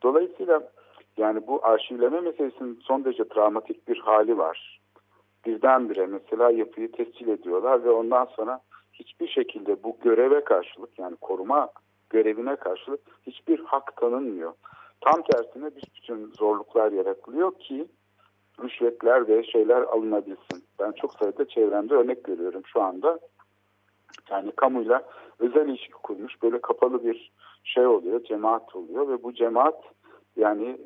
Dolayısıyla 0.03 0.73
yani 1.17 1.47
bu 1.47 1.67
arşivleme 1.67 2.21
meselesinin 2.21 2.81
son 2.83 3.05
derece 3.05 3.29
travmatik 3.29 3.89
bir 3.89 3.99
hali 3.99 4.39
var. 4.39 4.81
Birdenbire 5.47 6.07
mesela 6.07 6.51
yapıyı 6.51 6.93
tescil 6.93 7.29
ediyorlar 7.29 7.85
ve 7.85 7.91
ondan 7.91 8.25
sonra 8.25 8.61
hiçbir 8.93 9.29
şekilde 9.29 9.83
bu 9.83 9.97
göreve 10.03 10.45
karşılık 10.45 10.99
yani 10.99 11.17
koruma 11.17 11.69
görevine 12.11 12.57
karşılık 12.57 13.01
hiçbir 13.27 13.61
hak 13.61 13.97
tanınmıyor. 13.97 14.53
Tam 15.01 15.23
tersine 15.23 15.77
bir 15.77 15.83
bütün 15.97 16.33
zorluklar 16.33 16.93
yaratılıyor 16.93 17.59
ki 17.59 17.87
rüşvetler 18.63 19.29
ve 19.29 19.45
şeyler 19.45 19.83
alınabilsin. 19.83 20.65
Ben 20.81 20.93
çok 20.93 21.15
sayıda 21.15 21.49
çevremde 21.49 21.95
örnek 21.95 22.25
görüyorum 22.25 22.63
şu 22.67 22.83
anda. 22.83 23.19
Yani 24.31 24.53
kamuyla 24.53 25.03
özel 25.39 25.69
ilişki 25.69 25.93
kurmuş 25.93 26.43
böyle 26.43 26.61
kapalı 26.61 27.05
bir 27.05 27.33
şey 27.65 27.87
oluyor, 27.87 28.25
cemaat 28.25 28.77
oluyor 28.77 29.09
ve 29.09 29.23
bu 29.23 29.35
cemaat 29.35 29.83
yani 30.37 30.79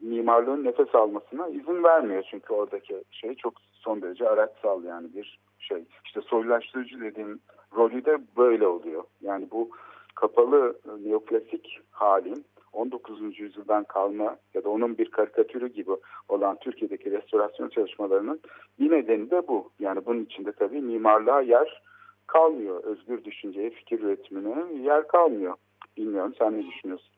mimarlığın 0.00 0.64
nefes 0.64 0.94
almasına 0.94 1.48
izin 1.48 1.84
vermiyor. 1.84 2.24
Çünkü 2.30 2.54
oradaki 2.54 3.04
şey 3.10 3.34
çok 3.34 3.54
son 3.72 4.02
derece 4.02 4.28
araçsal 4.28 4.84
yani 4.84 5.14
bir 5.14 5.38
şey. 5.58 5.84
İşte 6.04 6.20
soylulaştırıcı 6.20 7.00
dediğim 7.00 7.40
rolü 7.76 8.04
de 8.04 8.18
böyle 8.36 8.66
oluyor. 8.66 9.04
Yani 9.20 9.48
bu 9.50 9.70
kapalı 10.14 10.78
e, 10.86 11.08
neoklasik 11.08 11.80
halin 11.90 12.44
19. 12.72 13.38
yüzyıldan 13.38 13.84
kalma 13.84 14.36
ya 14.54 14.64
da 14.64 14.68
onun 14.68 14.98
bir 14.98 15.10
karikatürü 15.10 15.68
gibi 15.68 15.90
olan 16.28 16.58
Türkiye'deki 16.60 17.10
restorasyon 17.10 17.68
çalışmalarının 17.68 18.40
bir 18.78 18.90
nedeni 18.90 19.30
de 19.30 19.48
bu. 19.48 19.70
Yani 19.78 20.06
bunun 20.06 20.24
içinde 20.24 20.52
tabii 20.52 20.80
mimarlığa 20.80 21.40
yer 21.40 21.82
kalmıyor. 22.26 22.84
Özgür 22.84 23.24
düşünceye, 23.24 23.70
fikir 23.70 24.00
üretimine 24.00 24.82
yer 24.82 25.08
kalmıyor. 25.08 25.54
Bilmiyorum 25.96 26.34
sen 26.38 26.58
ne 26.58 26.66
düşünüyorsun? 26.66 27.17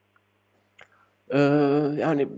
Ee, 1.32 1.38
yani 1.98 2.28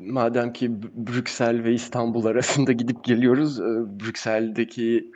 madem 0.00 0.52
ki 0.52 0.70
Brüksel 0.82 1.64
ve 1.64 1.72
İstanbul 1.72 2.24
arasında 2.24 2.72
gidip 2.72 3.04
geliyoruz, 3.04 3.60
e, 3.60 3.64
Brüksel'deki 4.00 5.12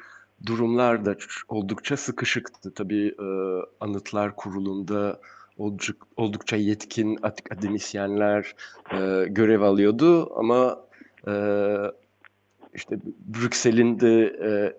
durumlar 0.47 1.05
da 1.05 1.17
oldukça 1.49 1.97
sıkışıktı. 1.97 2.75
Tabii 2.75 3.09
e, 3.09 3.27
Anıtlar 3.81 4.37
Kurulu'nda 4.37 5.21
oldukça, 6.17 6.57
yetkin 6.57 7.19
akademisyenler 7.23 8.55
e, 8.93 9.27
görev 9.29 9.61
alıyordu 9.61 10.39
ama 10.39 10.79
işte 12.75 12.97
Brüksel'in 13.27 14.01
de 14.01 14.23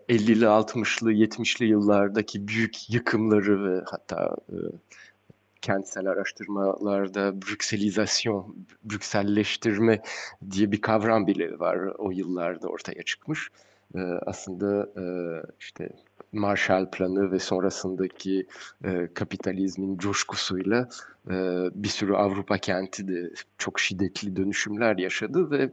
e, 0.09 0.15
50'li 0.15 0.45
60'lı 0.45 1.13
70'li 1.13 1.65
yıllardaki 1.65 2.47
büyük 2.47 2.89
yıkımları 2.89 3.63
ve 3.63 3.83
hatta 3.85 4.35
e, 4.49 4.57
kentsel 5.63 6.07
araştırmalarda 6.07 7.41
Brükselizasyon, 7.41 8.55
Brükselleştirme 8.83 10.01
diye 10.51 10.71
bir 10.71 10.81
kavram 10.81 11.27
bile 11.27 11.59
var 11.59 11.77
o 11.97 12.11
yıllarda 12.11 12.67
ortaya 12.67 13.03
çıkmış. 13.03 13.49
E, 13.95 13.99
aslında 14.01 14.89
e, 14.97 15.03
işte 15.59 15.89
Marshall 16.31 16.91
Planı 16.91 17.31
ve 17.31 17.39
sonrasındaki 17.39 18.47
e, 18.83 19.09
kapitalizmin 19.13 19.97
coşkusuyla 19.97 20.89
e, 21.29 21.35
bir 21.75 21.89
sürü 21.89 22.13
Avrupa 22.13 22.57
kenti 22.57 23.07
de 23.07 23.31
çok 23.57 23.79
şiddetli 23.79 24.35
dönüşümler 24.35 24.97
yaşadı 24.97 25.51
ve 25.51 25.69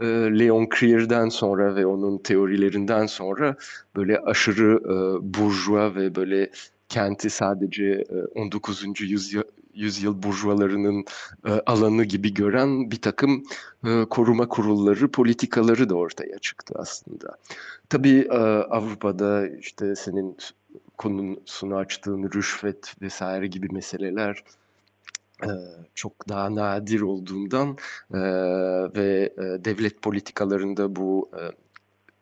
e, 0.00 0.06
Leon 0.38 0.68
Crier'den 0.78 1.28
sonra 1.28 1.76
ve 1.76 1.86
onun 1.86 2.18
teorilerinden 2.18 3.06
sonra 3.06 3.56
böyle 3.96 4.18
aşırı 4.18 4.80
e, 4.84 4.94
burjuva 5.34 5.94
ve 5.94 6.14
böyle 6.14 6.50
kenti 6.90 7.30
sadece 7.30 7.84
e, 7.84 8.40
19. 8.40 9.00
yüzyıl, 9.00 9.42
yüzyıl 9.74 10.22
burjuvalarının 10.22 11.04
e, 11.46 11.50
alanı 11.50 12.04
gibi 12.04 12.34
gören 12.34 12.90
bir 12.90 13.02
takım 13.02 13.44
e, 13.86 14.04
koruma 14.04 14.48
kurulları, 14.48 15.10
politikaları 15.10 15.88
da 15.88 15.94
ortaya 15.94 16.38
çıktı 16.38 16.74
aslında. 16.76 17.36
Tabii 17.88 18.28
e, 18.30 18.38
Avrupa'da 18.70 19.48
işte 19.48 19.96
senin 19.96 20.36
konusunu 20.98 21.76
açtığın 21.76 22.30
rüşvet 22.32 22.94
vesaire 23.02 23.46
gibi 23.46 23.68
meseleler 23.72 24.44
e, 25.42 25.50
çok 25.94 26.28
daha 26.28 26.54
nadir 26.54 27.00
olduğundan 27.00 27.76
e, 28.14 28.20
ve 28.96 29.32
e, 29.38 29.64
devlet 29.64 30.02
politikalarında 30.02 30.96
bu 30.96 31.30
e, 31.34 31.40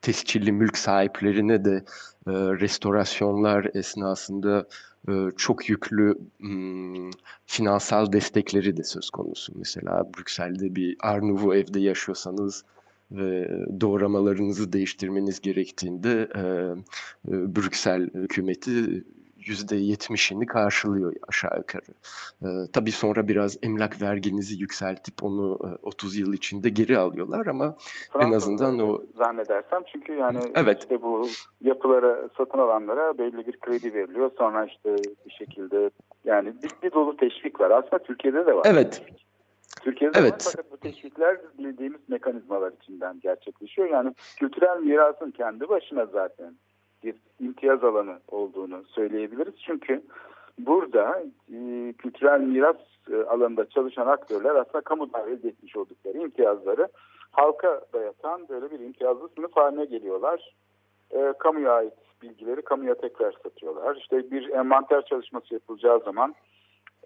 tescilli 0.03 0.53
mülk 0.53 0.79
sahiplerine 0.79 1.65
de 1.65 1.85
e, 2.27 2.33
restorasyonlar 2.33 3.71
esnasında 3.75 4.67
e, 5.09 5.13
çok 5.37 5.69
yüklü 5.69 6.19
m, 6.39 7.11
finansal 7.47 8.13
destekleri 8.13 8.77
de 8.77 8.85
söz 8.85 9.11
konusu. 9.11 9.53
Mesela 9.57 10.05
Brüksel'de 10.19 10.77
bir 10.77 10.97
Arnavut 11.01 11.55
evde 11.55 11.81
yaşıyorsanız 11.81 12.65
ve 13.11 13.51
doğramalarınızı 13.81 14.73
değiştirmeniz 14.73 15.41
gerektiğinde 15.41 16.29
e, 16.35 16.41
e, 16.41 17.57
Brüksel 17.57 18.11
hükümeti 18.15 19.05
yüzde 19.49 19.77
yetmişini 19.77 20.47
karşılıyor 20.47 21.15
aşağı 21.29 21.59
yukarı. 21.59 21.93
E, 22.43 22.49
tabii 22.73 22.93
sonra 22.93 23.29
biraz 23.29 23.59
emlak 23.63 24.03
verginizi 24.03 24.61
yükseltip 24.61 25.25
onu 25.25 25.59
e, 25.65 25.87
30 25.87 26.17
yıl 26.17 26.33
içinde 26.33 26.69
geri 26.69 26.99
alıyorlar 26.99 27.47
ama 27.47 27.77
en 28.21 28.33
azından 28.33 28.79
o 28.79 29.03
zannedersem 29.17 29.83
çünkü 29.93 30.13
yani 30.13 30.39
Evet. 30.55 30.81
işte 30.81 31.03
bu 31.03 31.29
yapılara 31.61 32.29
satın 32.37 32.59
alanlara 32.59 33.19
belli 33.19 33.47
bir 33.47 33.61
kredi 33.61 33.95
veriliyor. 33.95 34.31
Sonra 34.39 34.67
işte 34.67 34.97
bir 35.27 35.31
şekilde 35.31 35.91
yani 36.25 36.53
bir, 36.63 36.71
bir 36.83 36.93
dolu 36.93 37.17
teşvik 37.17 37.61
var. 37.61 37.71
Aslında 37.71 37.99
Türkiye'de 37.99 38.47
de 38.47 38.55
var. 38.55 38.63
evet 38.65 39.03
Türkiye'de 39.83 40.19
var 40.19 40.23
Evet. 40.23 40.51
fakat 40.53 40.73
bu 40.73 40.77
teşvikler 40.77 41.39
bildiğimiz 41.59 42.01
mekanizmalar 42.09 42.73
içinden 42.83 43.21
gerçekleşiyor. 43.21 43.89
Yani 43.89 44.15
kültürel 44.37 44.81
mirasın 44.81 45.31
kendi 45.31 45.69
başına 45.69 46.07
zaten 46.07 46.55
bir 47.05 47.15
imtiyaz 47.41 47.85
alanı 47.85 48.19
olduğunu 48.29 48.85
söyleyebiliriz. 48.85 49.55
Çünkü 49.67 50.03
burada 50.59 51.23
e, 51.53 51.93
kültürel 51.99 52.41
miras 52.41 52.77
e, 53.11 53.17
alanında 53.17 53.69
çalışan 53.69 54.07
aktörler 54.07 54.55
aslında 54.55 54.81
kamudan 54.81 55.31
elde 55.31 55.49
etmiş 55.49 55.77
oldukları 55.77 56.19
imtiyazları 56.19 56.89
halka 57.31 57.81
dayatan 57.93 58.49
böyle 58.49 58.71
bir 58.71 58.81
imtiyazlı 58.81 59.29
sınıf 59.29 59.57
haline 59.57 59.85
geliyorlar. 59.85 60.55
E, 61.11 61.33
kamuya 61.39 61.73
ait 61.73 61.95
bilgileri 62.23 62.63
kamuya 62.63 62.95
tekrar 62.95 63.33
satıyorlar. 63.43 63.97
İşte 63.97 64.31
bir 64.31 64.49
envanter 64.49 65.05
çalışması 65.05 65.55
yapılacağı 65.55 66.01
zaman 66.01 66.35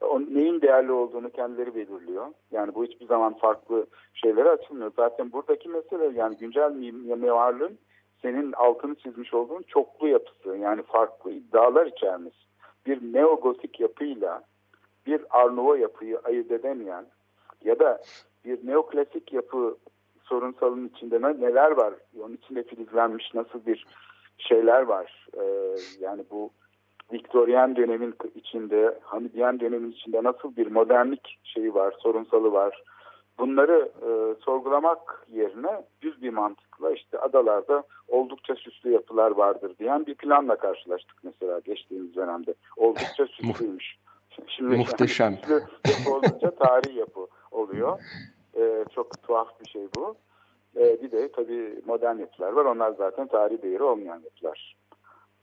o 0.01 0.21
neyin 0.21 0.61
değerli 0.61 0.93
olduğunu 0.93 1.31
kendileri 1.31 1.75
belirliyor. 1.75 2.27
Yani 2.51 2.75
bu 2.75 2.85
hiçbir 2.85 3.07
zaman 3.07 3.39
farklı 3.39 3.87
şeylere 4.15 4.51
açılmıyor. 4.51 4.93
Zaten 4.97 5.33
buradaki 5.33 5.69
mesele 5.69 6.19
yani 6.19 6.37
güncel 6.37 6.71
mim- 6.71 7.19
mimarlığın 7.19 7.79
senin 8.23 8.53
altını 8.53 8.95
çizmiş 8.95 9.35
olduğun 9.35 9.63
çoklu 9.63 10.09
yapısı 10.09 10.57
yani 10.57 10.83
farklı 10.83 11.33
iddialar 11.33 11.87
içermiş. 11.87 12.35
Bir 12.87 13.13
neogotik 13.13 13.81
yapıyla 13.81 14.43
bir 15.07 15.21
Arnavo 15.31 15.75
yapıyı 15.75 16.19
ayırt 16.25 16.51
edemeyen 16.51 17.07
ya 17.65 17.79
da 17.79 17.99
bir 18.45 18.67
neoklasik 18.67 19.33
yapı 19.33 19.77
sorunsalın 20.23 20.89
içinde 20.89 21.23
ne- 21.23 21.41
neler 21.41 21.71
var? 21.71 21.95
Onun 22.21 22.35
içinde 22.35 22.63
filizlenmiş 22.63 23.35
nasıl 23.35 23.67
bir 23.67 23.87
şeyler 24.39 24.83
var? 24.83 25.27
Ee, 25.37 25.77
yani 26.01 26.25
bu 26.31 26.51
Viktoryen 27.13 27.77
dönemin 27.77 28.15
içinde, 28.35 28.99
Hamidiyen 29.03 29.61
dönemin 29.61 29.91
içinde 29.91 30.23
nasıl 30.23 30.57
bir 30.57 30.67
modernlik 30.67 31.39
şeyi 31.45 31.75
var, 31.75 31.95
sorunsalı 31.99 32.53
var. 32.53 32.83
Bunları 33.43 33.93
e, 34.03 34.41
sorgulamak 34.45 35.27
yerine 35.33 35.85
düz 36.03 36.23
bir 36.23 36.31
mantıkla 36.31 36.93
işte 36.93 37.19
adalarda 37.19 37.83
oldukça 38.09 38.55
süslü 38.55 38.93
yapılar 38.93 39.31
vardır 39.31 39.75
diyen 39.79 40.07
bir 40.07 40.15
planla 40.15 40.57
karşılaştık 40.57 41.17
mesela 41.23 41.59
geçtiğimiz 41.59 42.15
dönemde. 42.15 42.55
Oldukça 42.77 43.27
süslüymüş. 43.27 43.97
Şimdi 44.47 44.77
Muhteşem. 44.77 45.37
süslü 45.37 45.55
yapı 45.89 46.15
olunca 46.15 46.51
tarihi 46.51 46.99
yapı 46.99 47.27
oluyor. 47.51 47.99
E, 48.57 48.85
çok 48.95 49.23
tuhaf 49.23 49.61
bir 49.61 49.69
şey 49.69 49.83
bu. 49.97 50.17
E, 50.77 51.03
bir 51.03 51.11
de 51.13 51.33
tabii 51.33 51.83
modern 51.87 52.19
yapılar 52.19 52.53
var. 52.53 52.65
Onlar 52.65 52.91
zaten 52.91 53.27
tarihi 53.27 53.63
değeri 53.63 53.83
olmayan 53.83 54.21
yapılar. 54.25 54.77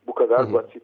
Bu 0.08 0.14
kadar 0.14 0.40
Hı 0.40 0.50
hı. 0.50 0.54
basit. 0.54 0.84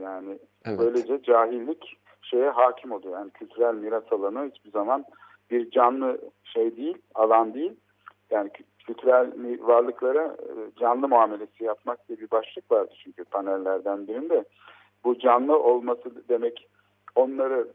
Yani 0.00 0.38
evet. 0.64 0.78
Böylece 0.78 1.22
cahillik 1.22 1.98
şeye 2.22 2.50
hakim 2.50 2.92
oluyor. 2.92 3.18
Yani 3.18 3.30
kültürel 3.30 3.74
miras 3.74 4.12
alanı 4.12 4.50
hiçbir 4.50 4.70
zaman 4.70 5.04
bir 5.52 5.70
canlı 5.70 6.18
şey 6.44 6.76
değil, 6.76 6.98
alan 7.14 7.54
değil. 7.54 7.72
Yani 8.30 8.48
kü- 8.48 8.86
kültürel 8.86 9.32
varlıklara 9.60 10.24
e, 10.24 10.80
canlı 10.80 11.08
muamelesi 11.08 11.64
yapmak 11.64 12.08
diye 12.08 12.18
bir 12.18 12.30
başlık 12.30 12.72
vardı 12.72 12.92
çünkü 13.04 13.24
panellerden 13.24 14.08
birinde. 14.08 14.44
Bu 15.04 15.18
canlı 15.18 15.58
olması 15.58 16.28
demek 16.28 16.68
onları 17.14 17.68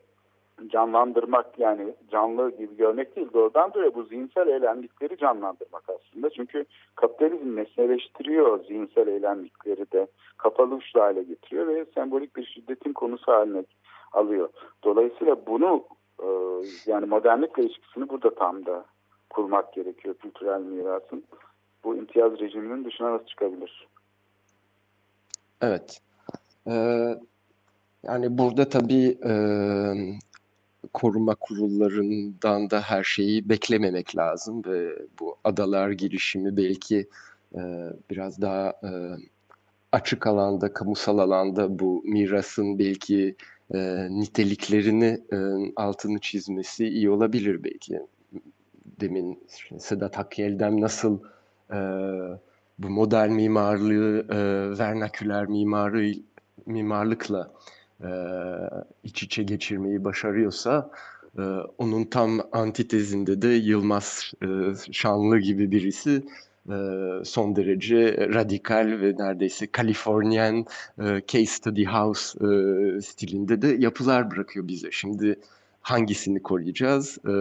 canlandırmak 0.68 1.60
yani 1.60 1.94
canlı 2.12 2.58
gibi 2.58 2.78
görmek 2.78 3.16
değil. 3.16 3.28
Doğrudan 3.34 3.74
doğruya 3.74 3.96
bu 3.96 4.04
zihinsel 4.04 4.48
eylemlikleri 4.48 5.18
canlandırmak 5.18 5.84
aslında. 5.90 6.30
Çünkü 6.30 6.66
kapitalizm 6.96 7.56
nesneleştiriyor 7.56 8.64
zihinsel 8.66 9.08
eylemlikleri 9.08 9.92
de 9.92 10.08
kapalı 10.38 10.76
uçlu 10.76 11.02
hale 11.02 11.24
getiriyor 11.24 11.68
ve 11.68 11.86
sembolik 11.86 12.36
bir 12.36 12.46
şiddetin 12.46 12.94
konusu 12.94 13.32
haline 13.32 13.64
alıyor. 14.12 14.50
Dolayısıyla 14.84 15.46
bunu 15.48 15.84
e, 16.24 16.28
yani 16.86 17.06
modernlikle 17.06 17.64
ilişkisini 17.64 18.10
burada 18.10 18.36
tam 18.36 18.66
da 18.66 18.86
kurmak 19.30 19.74
gerekiyor 19.74 20.16
kültürel 20.16 20.62
mirasın. 20.62 21.24
Bu 21.84 21.96
imtiyaz 21.96 22.40
rejiminin 22.40 22.86
dışına 22.86 23.14
nasıl 23.14 23.26
çıkabilir? 23.26 23.88
Evet. 25.62 26.02
Ee, 26.68 27.18
yani 28.04 28.38
burada 28.38 28.70
tabii 28.70 29.18
e, 29.26 29.34
koruma 30.94 31.36
kurullarından 31.36 32.70
da 32.70 32.82
her 32.82 33.04
şeyi 33.04 33.50
beklememek 33.50 34.18
lazım 34.18 34.62
ve 34.66 35.00
bu 35.20 35.36
adalar 35.44 35.90
girişimi 35.90 36.58
belki 36.58 37.08
e, 37.56 37.62
biraz 38.10 38.42
daha 38.42 38.70
e, 38.70 38.90
açık 39.92 40.28
alanda, 40.28 40.74
kamusal 40.74 41.18
alanda 41.18 41.80
bu 41.80 42.04
mirasın 42.06 42.80
belki 42.80 43.36
e, 43.74 44.08
niteliklerini 44.10 45.20
e, 45.34 45.38
altını 45.76 46.20
çizmesi 46.20 46.88
iyi 46.88 47.10
olabilir 47.10 47.64
belki. 47.64 48.02
Demin 49.02 49.40
Sedat 49.80 50.18
Hakkı'dan 50.18 50.82
nasıl 50.82 51.20
e, 51.72 51.78
bu 52.80 52.90
modern 52.90 53.32
mimarlığı 53.32 54.26
e, 54.30 54.38
vernaküler 54.80 55.46
mimarı 55.46 56.14
mimarlıkla 56.66 57.52
e, 58.04 58.10
iç 59.04 59.24
içe 59.24 59.44
geçirmeyi 59.44 60.04
başarıyorsa 60.04 60.92
e, 61.38 61.42
onun 61.78 62.04
tam 62.04 62.42
antitezinde 62.52 63.42
de 63.42 63.48
Yılmaz 63.48 64.32
e, 64.44 64.48
Şanlı 64.92 65.40
gibi 65.40 65.72
birisi 65.72 66.24
son 67.24 67.56
derece 67.56 68.30
radikal 68.34 68.98
ve 69.02 69.16
neredeyse 69.18 69.68
Kaliforniyen 69.68 70.66
e, 71.00 71.22
case 71.28 71.46
study 71.46 71.86
house 71.86 72.40
e, 72.40 73.02
stilinde 73.02 73.62
de 73.62 73.68
yapılar 73.68 74.32
bırakıyor 74.32 74.68
bize. 74.68 74.92
Şimdi 74.92 75.40
hangisini 75.82 76.44
koruyacağız? 76.44 77.18
E, 77.26 77.32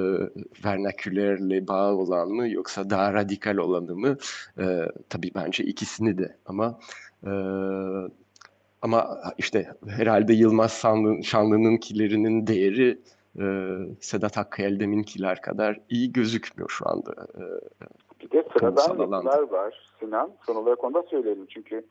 vernakülerle 0.65 1.69
bağ 1.69 1.93
olan 1.95 2.29
mı 2.29 2.49
yoksa 2.49 2.91
daha 2.91 3.15
radikal 3.15 3.57
olanı 3.57 3.97
mı? 3.97 4.17
E, 4.59 4.65
tabii 5.09 5.31
bence 5.35 5.65
ikisini 5.65 6.19
de 6.19 6.37
ama 6.47 6.79
e, 7.27 7.31
ama 8.83 9.19
işte 9.39 9.75
herhalde 9.87 10.33
Yılmaz 10.33 10.73
Şanlı, 10.73 11.25
Şanlı'nınkilerinin 11.25 12.47
değeri 12.47 12.99
e, 13.41 13.45
Sedat 14.01 14.37
Hakkı 14.37 14.63
Eldem'inkiler 14.63 15.43
kadar 15.43 15.81
iyi 15.91 16.13
gözükmüyor 16.13 16.71
şu 16.71 16.89
anda. 16.89 17.13
E, 17.13 17.43
Bir 18.21 18.31
de 18.31 18.45
sıradan 18.53 18.99
yapılar 18.99 19.51
var 19.51 19.91
Sinan. 20.01 20.31
Son 20.47 20.57
olarak 20.57 20.85
onu 20.85 20.95
da 20.95 21.03
söyleyelim. 21.03 21.47
Çünkü 21.47 21.83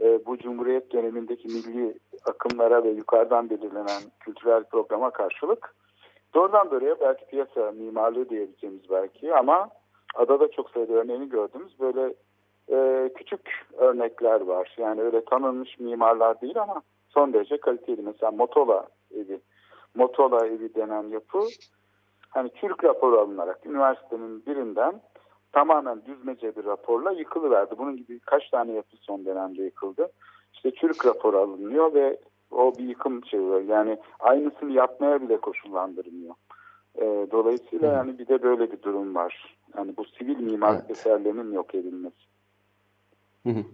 e, 0.00 0.26
bu 0.26 0.38
Cumhuriyet 0.38 0.92
dönemindeki 0.92 1.48
milli 1.48 1.98
akımlara 2.24 2.84
ve 2.84 2.90
yukarıdan 2.90 3.50
belirlenen 3.50 4.02
kültürel 4.20 4.64
programa 4.64 5.10
karşılık 5.10 5.74
doğrudan 6.34 6.70
doğruya 6.70 7.00
belki 7.00 7.26
piyasa 7.26 7.72
mimarlığı 7.72 8.28
diyebileceğimiz 8.28 8.90
belki 8.90 9.34
ama 9.34 9.68
adada 10.14 10.50
çok 10.50 10.70
sayıda 10.70 10.92
örneğini 10.92 11.28
gördüğümüz 11.28 11.80
böyle 11.80 12.14
e, 12.70 13.10
küçük 13.14 13.66
örnekler 13.78 14.40
var. 14.40 14.74
Yani 14.78 15.02
öyle 15.02 15.24
tanınmış 15.24 15.78
mimarlar 15.78 16.40
değil 16.40 16.62
ama 16.62 16.82
son 17.08 17.32
derece 17.32 17.56
kaliteli. 17.56 18.02
Mesela 18.02 18.32
Motola 18.32 18.86
evi. 19.14 19.40
Motola 19.94 20.46
evi 20.46 20.74
denen 20.74 21.02
yapı 21.02 21.42
hani 22.30 22.48
Türk 22.48 22.84
raporu 22.84 23.20
alınarak 23.20 23.66
üniversitenin 23.66 24.46
birinden 24.46 25.00
tamamen 25.58 26.02
düzmece 26.06 26.56
bir 26.56 26.64
raporla 26.64 27.12
yıkılıverdi. 27.12 27.78
Bunun 27.78 27.96
gibi 27.96 28.20
kaç 28.20 28.50
tane 28.50 28.72
yapı 28.72 28.96
son 28.96 29.24
dönemde 29.24 29.62
yıkıldı. 29.62 30.08
İşte 30.54 30.70
Türk 30.70 31.06
raporu 31.06 31.38
alınıyor 31.38 31.94
ve 31.94 32.20
o 32.50 32.74
bir 32.78 32.84
yıkım 32.84 33.24
şey 33.24 33.40
oluyor. 33.40 33.60
Yani 33.60 33.98
aynısını 34.20 34.72
yapmaya 34.72 35.22
bile 35.22 35.36
koşullandırmıyor. 35.40 36.34
Ee, 36.96 37.26
dolayısıyla 37.30 37.92
yani 37.92 38.18
bir 38.18 38.28
de 38.28 38.42
böyle 38.42 38.72
bir 38.72 38.82
durum 38.82 39.14
var. 39.14 39.58
Yani 39.76 39.96
bu 39.96 40.04
sivil 40.04 40.36
mimarlık 40.38 40.84
Evet. 40.86 40.90
eserlerinin 40.90 41.52
yok 41.52 41.74
edilmesi. 41.74 42.16
Hı 43.46 43.50
hı. 43.50 43.64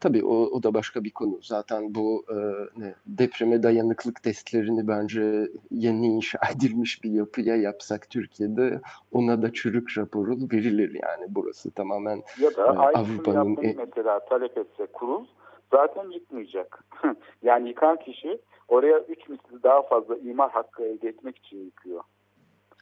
Tabii 0.00 0.24
o, 0.24 0.34
o 0.34 0.62
da 0.62 0.74
başka 0.74 1.04
bir 1.04 1.10
konu. 1.10 1.38
Zaten 1.42 1.94
bu 1.94 2.24
e, 2.30 2.36
ne, 2.80 2.94
depreme 3.06 3.62
dayanıklık 3.62 4.22
testlerini 4.22 4.88
bence 4.88 5.50
yeni 5.70 6.06
inşa 6.06 6.38
edilmiş 6.56 7.04
bir 7.04 7.10
yapıya 7.10 7.56
yapsak 7.56 8.10
Türkiye'de 8.10 8.80
ona 9.12 9.42
da 9.42 9.52
çürük 9.52 9.98
raporu 9.98 10.36
verilir 10.52 10.90
yani 11.02 11.26
burası 11.28 11.70
tamamen 11.70 12.22
Ya 12.40 12.56
da 12.56 12.66
Evet, 12.66 12.78
aynısını 12.78 13.14
Avrupa'nın 13.14 13.56
en- 13.62 13.76
mesela 13.76 14.20
talep 14.20 14.58
etse 14.58 14.86
kurul 14.86 15.26
zaten 15.72 16.10
yıkmayacak. 16.10 16.84
yani 17.42 17.68
yıkan 17.68 17.96
kişi 17.96 18.38
oraya 18.68 18.98
üç 18.98 19.28
misli 19.28 19.62
daha 19.62 19.82
fazla 19.82 20.16
imar 20.16 20.50
hakkı 20.50 20.82
elde 20.82 21.08
etmek 21.08 21.38
için 21.38 21.64
yıkıyor. 21.64 22.00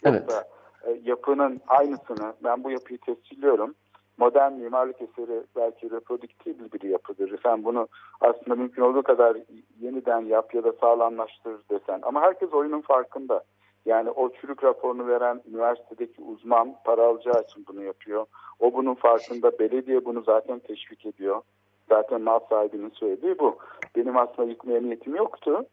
Evet. 0.04 0.20
Yoksa 0.20 0.44
e, 0.86 1.00
yapının 1.04 1.60
aynısını 1.66 2.34
ben 2.44 2.64
bu 2.64 2.70
yapıyı 2.70 2.98
tescilliyorum. 2.98 3.74
Modern 4.16 4.52
mimarlık 4.52 5.02
eseri 5.02 5.42
belki 5.56 5.90
reprodüktibil 5.90 6.72
bir 6.72 6.88
yapıdır. 6.88 7.40
Sen 7.42 7.64
bunu 7.64 7.88
aslında 8.20 8.54
mümkün 8.54 8.82
olduğu 8.82 9.02
kadar 9.02 9.36
yeniden 9.80 10.20
yap 10.20 10.54
ya 10.54 10.64
da 10.64 10.72
sağlamlaştır 10.72 11.56
desen. 11.70 12.00
Ama 12.02 12.22
herkes 12.22 12.52
oyunun 12.52 12.80
farkında. 12.80 13.44
Yani 13.86 14.10
o 14.10 14.32
çürük 14.32 14.64
raporunu 14.64 15.06
veren 15.06 15.42
üniversitedeki 15.48 16.22
uzman 16.22 16.74
para 16.84 17.06
alacağı 17.06 17.42
için 17.42 17.64
bunu 17.68 17.82
yapıyor. 17.82 18.26
O 18.60 18.72
bunun 18.72 18.94
farkında. 18.94 19.58
Belediye 19.58 20.04
bunu 20.04 20.22
zaten 20.22 20.58
teşvik 20.58 21.06
ediyor. 21.06 21.42
Zaten 21.88 22.20
mal 22.20 22.40
sahibinin 22.48 22.90
söylediği 22.90 23.38
bu. 23.38 23.58
Benim 23.96 24.16
aslında 24.16 24.48
yıkmaya 24.48 24.80
niyetim 24.80 25.16
yoktu. 25.16 25.66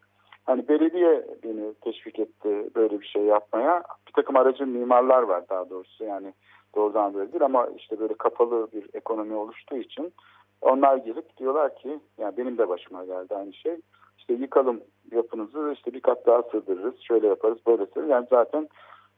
Hani 0.44 0.68
belediye 0.68 1.26
beni 1.44 1.74
teşvik 1.74 2.18
etti 2.18 2.70
böyle 2.74 3.00
bir 3.00 3.06
şey 3.06 3.22
yapmaya. 3.22 3.82
Bir 4.08 4.12
takım 4.12 4.36
aracı 4.36 4.66
mimarlar 4.66 5.22
var 5.22 5.48
daha 5.48 5.70
doğrusu 5.70 6.04
yani 6.04 6.32
doğrudan 6.76 7.14
böyle 7.14 7.32
değil 7.32 7.44
ama 7.44 7.66
işte 7.76 8.00
böyle 8.00 8.14
kapalı 8.14 8.68
bir 8.72 8.88
ekonomi 8.94 9.34
oluştuğu 9.34 9.76
için 9.76 10.12
onlar 10.60 10.96
gelip 10.96 11.36
diyorlar 11.36 11.76
ki 11.76 12.00
yani 12.18 12.36
benim 12.36 12.58
de 12.58 12.68
başıma 12.68 13.04
geldi 13.04 13.36
aynı 13.36 13.52
şey. 13.52 13.76
İşte 14.18 14.34
yıkalım 14.34 14.80
yapınızı 15.12 15.72
işte 15.74 15.92
bir 15.92 16.00
kat 16.00 16.26
daha 16.26 16.42
sığdırırız 16.42 16.94
şöyle 17.00 17.26
yaparız 17.26 17.58
böyle 17.66 17.82
yaparız. 17.82 18.10
Yani 18.10 18.26
zaten 18.30 18.68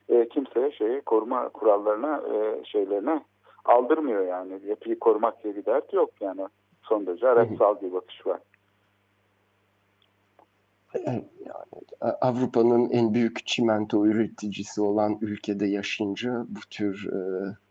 e, 0.09 0.29
kimseye 0.29 0.72
şeyi 0.72 1.01
koruma 1.01 1.49
kurallarına 1.49 2.22
e, 2.35 2.64
şeylerine 2.64 3.20
aldırmıyor 3.64 4.27
yani. 4.27 4.61
Yapıyı 4.64 4.99
korumak 4.99 5.45
diye 5.45 5.57
bir 5.57 5.64
dert 5.64 5.93
yok 5.93 6.11
yani. 6.20 6.47
Son 6.83 7.07
derece 7.07 7.29
araçsal 7.29 7.81
bir 7.81 7.93
bakış 7.93 8.27
var. 8.27 8.41
Avrupa'nın 12.01 12.90
en 12.90 13.14
büyük 13.14 13.47
çimento 13.47 14.07
üreticisi 14.07 14.80
olan 14.80 15.18
ülkede 15.20 15.66
yaşayınca 15.66 16.45
bu 16.49 16.61
tür 16.70 17.09
e, 17.12 17.18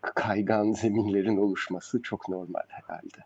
kaygan 0.00 0.72
zeminlerin 0.72 1.36
oluşması 1.36 2.02
çok 2.02 2.28
normal 2.28 2.62
herhalde. 2.68 3.16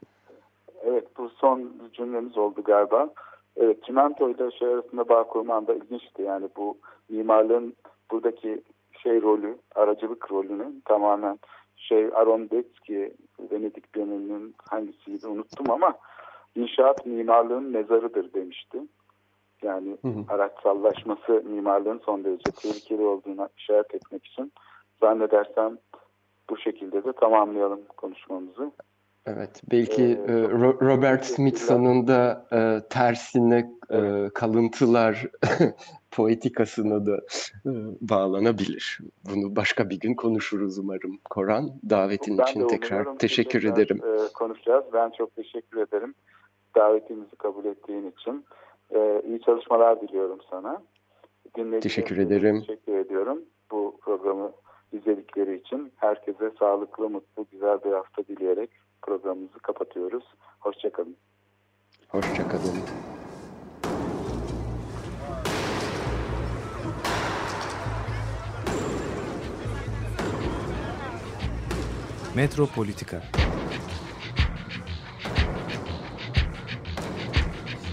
Evet 0.83 1.05
bu 1.19 1.29
son 1.29 1.73
cümlemiz 1.93 2.39
oldu 2.39 2.63
galiba. 2.63 3.09
Evet 3.57 3.85
çimento 3.85 4.31
ile 4.31 4.51
şey 4.51 4.69
arasında 4.69 5.09
bağ 5.09 5.25
kurman 5.25 5.67
da 5.67 5.75
ilginçti. 5.75 6.23
Yani 6.23 6.49
bu 6.57 6.79
mimarlığın 7.09 7.75
buradaki 8.11 8.63
şey 9.03 9.23
rolü, 9.23 9.59
aracılık 9.75 10.33
rolünü 10.33 10.73
tamamen 10.85 11.39
şey 11.77 12.11
Arondetski, 12.15 13.15
Venedik 13.51 13.95
Bienalinin 13.95 14.55
hangisiydi 14.71 15.27
unuttum 15.27 15.71
ama 15.71 15.95
inşaat 16.57 17.07
mimarlığın 17.07 17.65
mezarıdır 17.65 18.35
demişti. 18.35 18.79
Yani 20.05 20.15
Hı 20.15 20.21
hı. 20.21 20.25
araçsallaşması 20.35 21.43
mimarlığın 21.45 22.01
son 22.05 22.25
derece 22.25 22.51
tehlikeli 22.51 23.03
olduğuna 23.03 23.49
işaret 23.59 23.95
etmek 23.95 24.27
için 24.27 24.53
zannedersem 25.01 25.79
bu 26.51 26.57
şekilde 26.59 27.05
de 27.05 27.13
tamamlayalım 27.13 27.81
konuşmamızı. 27.97 28.73
Evet, 29.27 29.63
belki 29.71 30.03
Ee, 30.03 30.33
e, 30.33 30.35
Ro- 30.35 30.87
Robert 30.87 31.25
Smithson'ın 31.25 32.07
da 32.09 32.47
e, 32.53 32.89
tersine 32.89 33.71
e, 33.91 34.29
kalıntılar 34.35 35.27
poetikasına 36.11 37.07
da 37.07 37.17
e, 37.67 37.71
bağlanabilir. 38.01 38.99
Bunu 39.31 39.57
başka 39.57 39.91
bir 39.91 40.01
gün 40.01 40.15
konuşuruz 40.15 40.79
umarım. 40.79 41.19
Koran, 41.31 41.71
davetin 41.91 42.39
Ben 42.39 42.43
için 42.43 42.67
tekrar 42.69 43.05
ki 43.05 43.19
teşekkür 43.19 43.65
ederim. 43.65 44.01
e, 44.05 44.33
konuşacağız. 44.33 44.85
Ben 44.93 45.11
çok 45.11 45.37
teşekkür 45.37 45.81
ederim 45.81 46.15
davetimizi 46.77 47.37
kabul 47.37 47.65
ettiğin 47.65 48.11
için. 48.11 48.45
E, 48.95 49.23
iyi 49.27 49.41
çalışmalar 49.41 50.01
diliyorum 50.01 50.39
sana. 50.51 50.83
Dinlediğiniz 51.57 51.83
Teşekkür 51.83 52.17
için 52.17 52.27
ederim. 52.27 52.61
Teşekkür 52.61 52.99
ediyorum 52.99 53.43
bu 53.71 53.99
programı 54.01 54.53
izledikleri 54.93 55.57
için. 55.57 55.93
Herkese 55.97 56.51
sağlıklı, 56.59 57.09
mutlu, 57.11 57.47
güzel 57.53 57.85
bir 57.85 57.93
hafta 57.93 58.27
dileyerek 58.27 58.71
programımızı 59.03 59.59
kapatıyoruz. 59.59 60.25
Hoşçakalın. 60.61 61.17
Hoşçakalın. 62.09 62.75
Metropolitika 72.37 73.23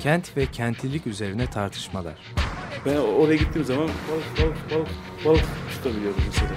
Kent 0.06 0.38
ve 0.38 0.46
kentlilik 0.46 1.08
üzerine 1.08 1.48
tartışmalar. 1.48 2.14
Ben 2.86 2.96
oraya 2.96 3.36
gittiğim 3.36 3.68
zaman 3.68 3.88
balık 3.88 4.42
balık 4.42 4.72
balık 4.72 4.88
balık 5.26 5.46
tutabiliyorum 5.72 6.22
mesela. 6.28 6.52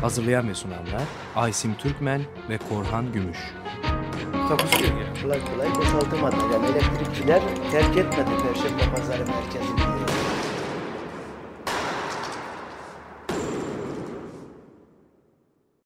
Hazırlayan 0.00 0.48
ve 0.48 0.54
sunanlar 0.54 1.02
Aysim 1.36 1.74
Türkmen 1.74 2.22
ve 2.48 2.58
Korhan 2.58 3.12
Gümüş. 3.12 3.38
Takusuyor 4.48 4.90
yani. 4.90 5.22
Kolay 5.22 5.40
kolay 5.54 5.74
boşaltamadı. 5.74 6.36
Yani 6.52 6.66
elektrikçiler 6.66 7.42
terk 7.70 7.96
etmedi 7.96 8.30
Perşembe 8.42 8.94
Pazarı 8.96 9.26
merkezini. 9.26 9.97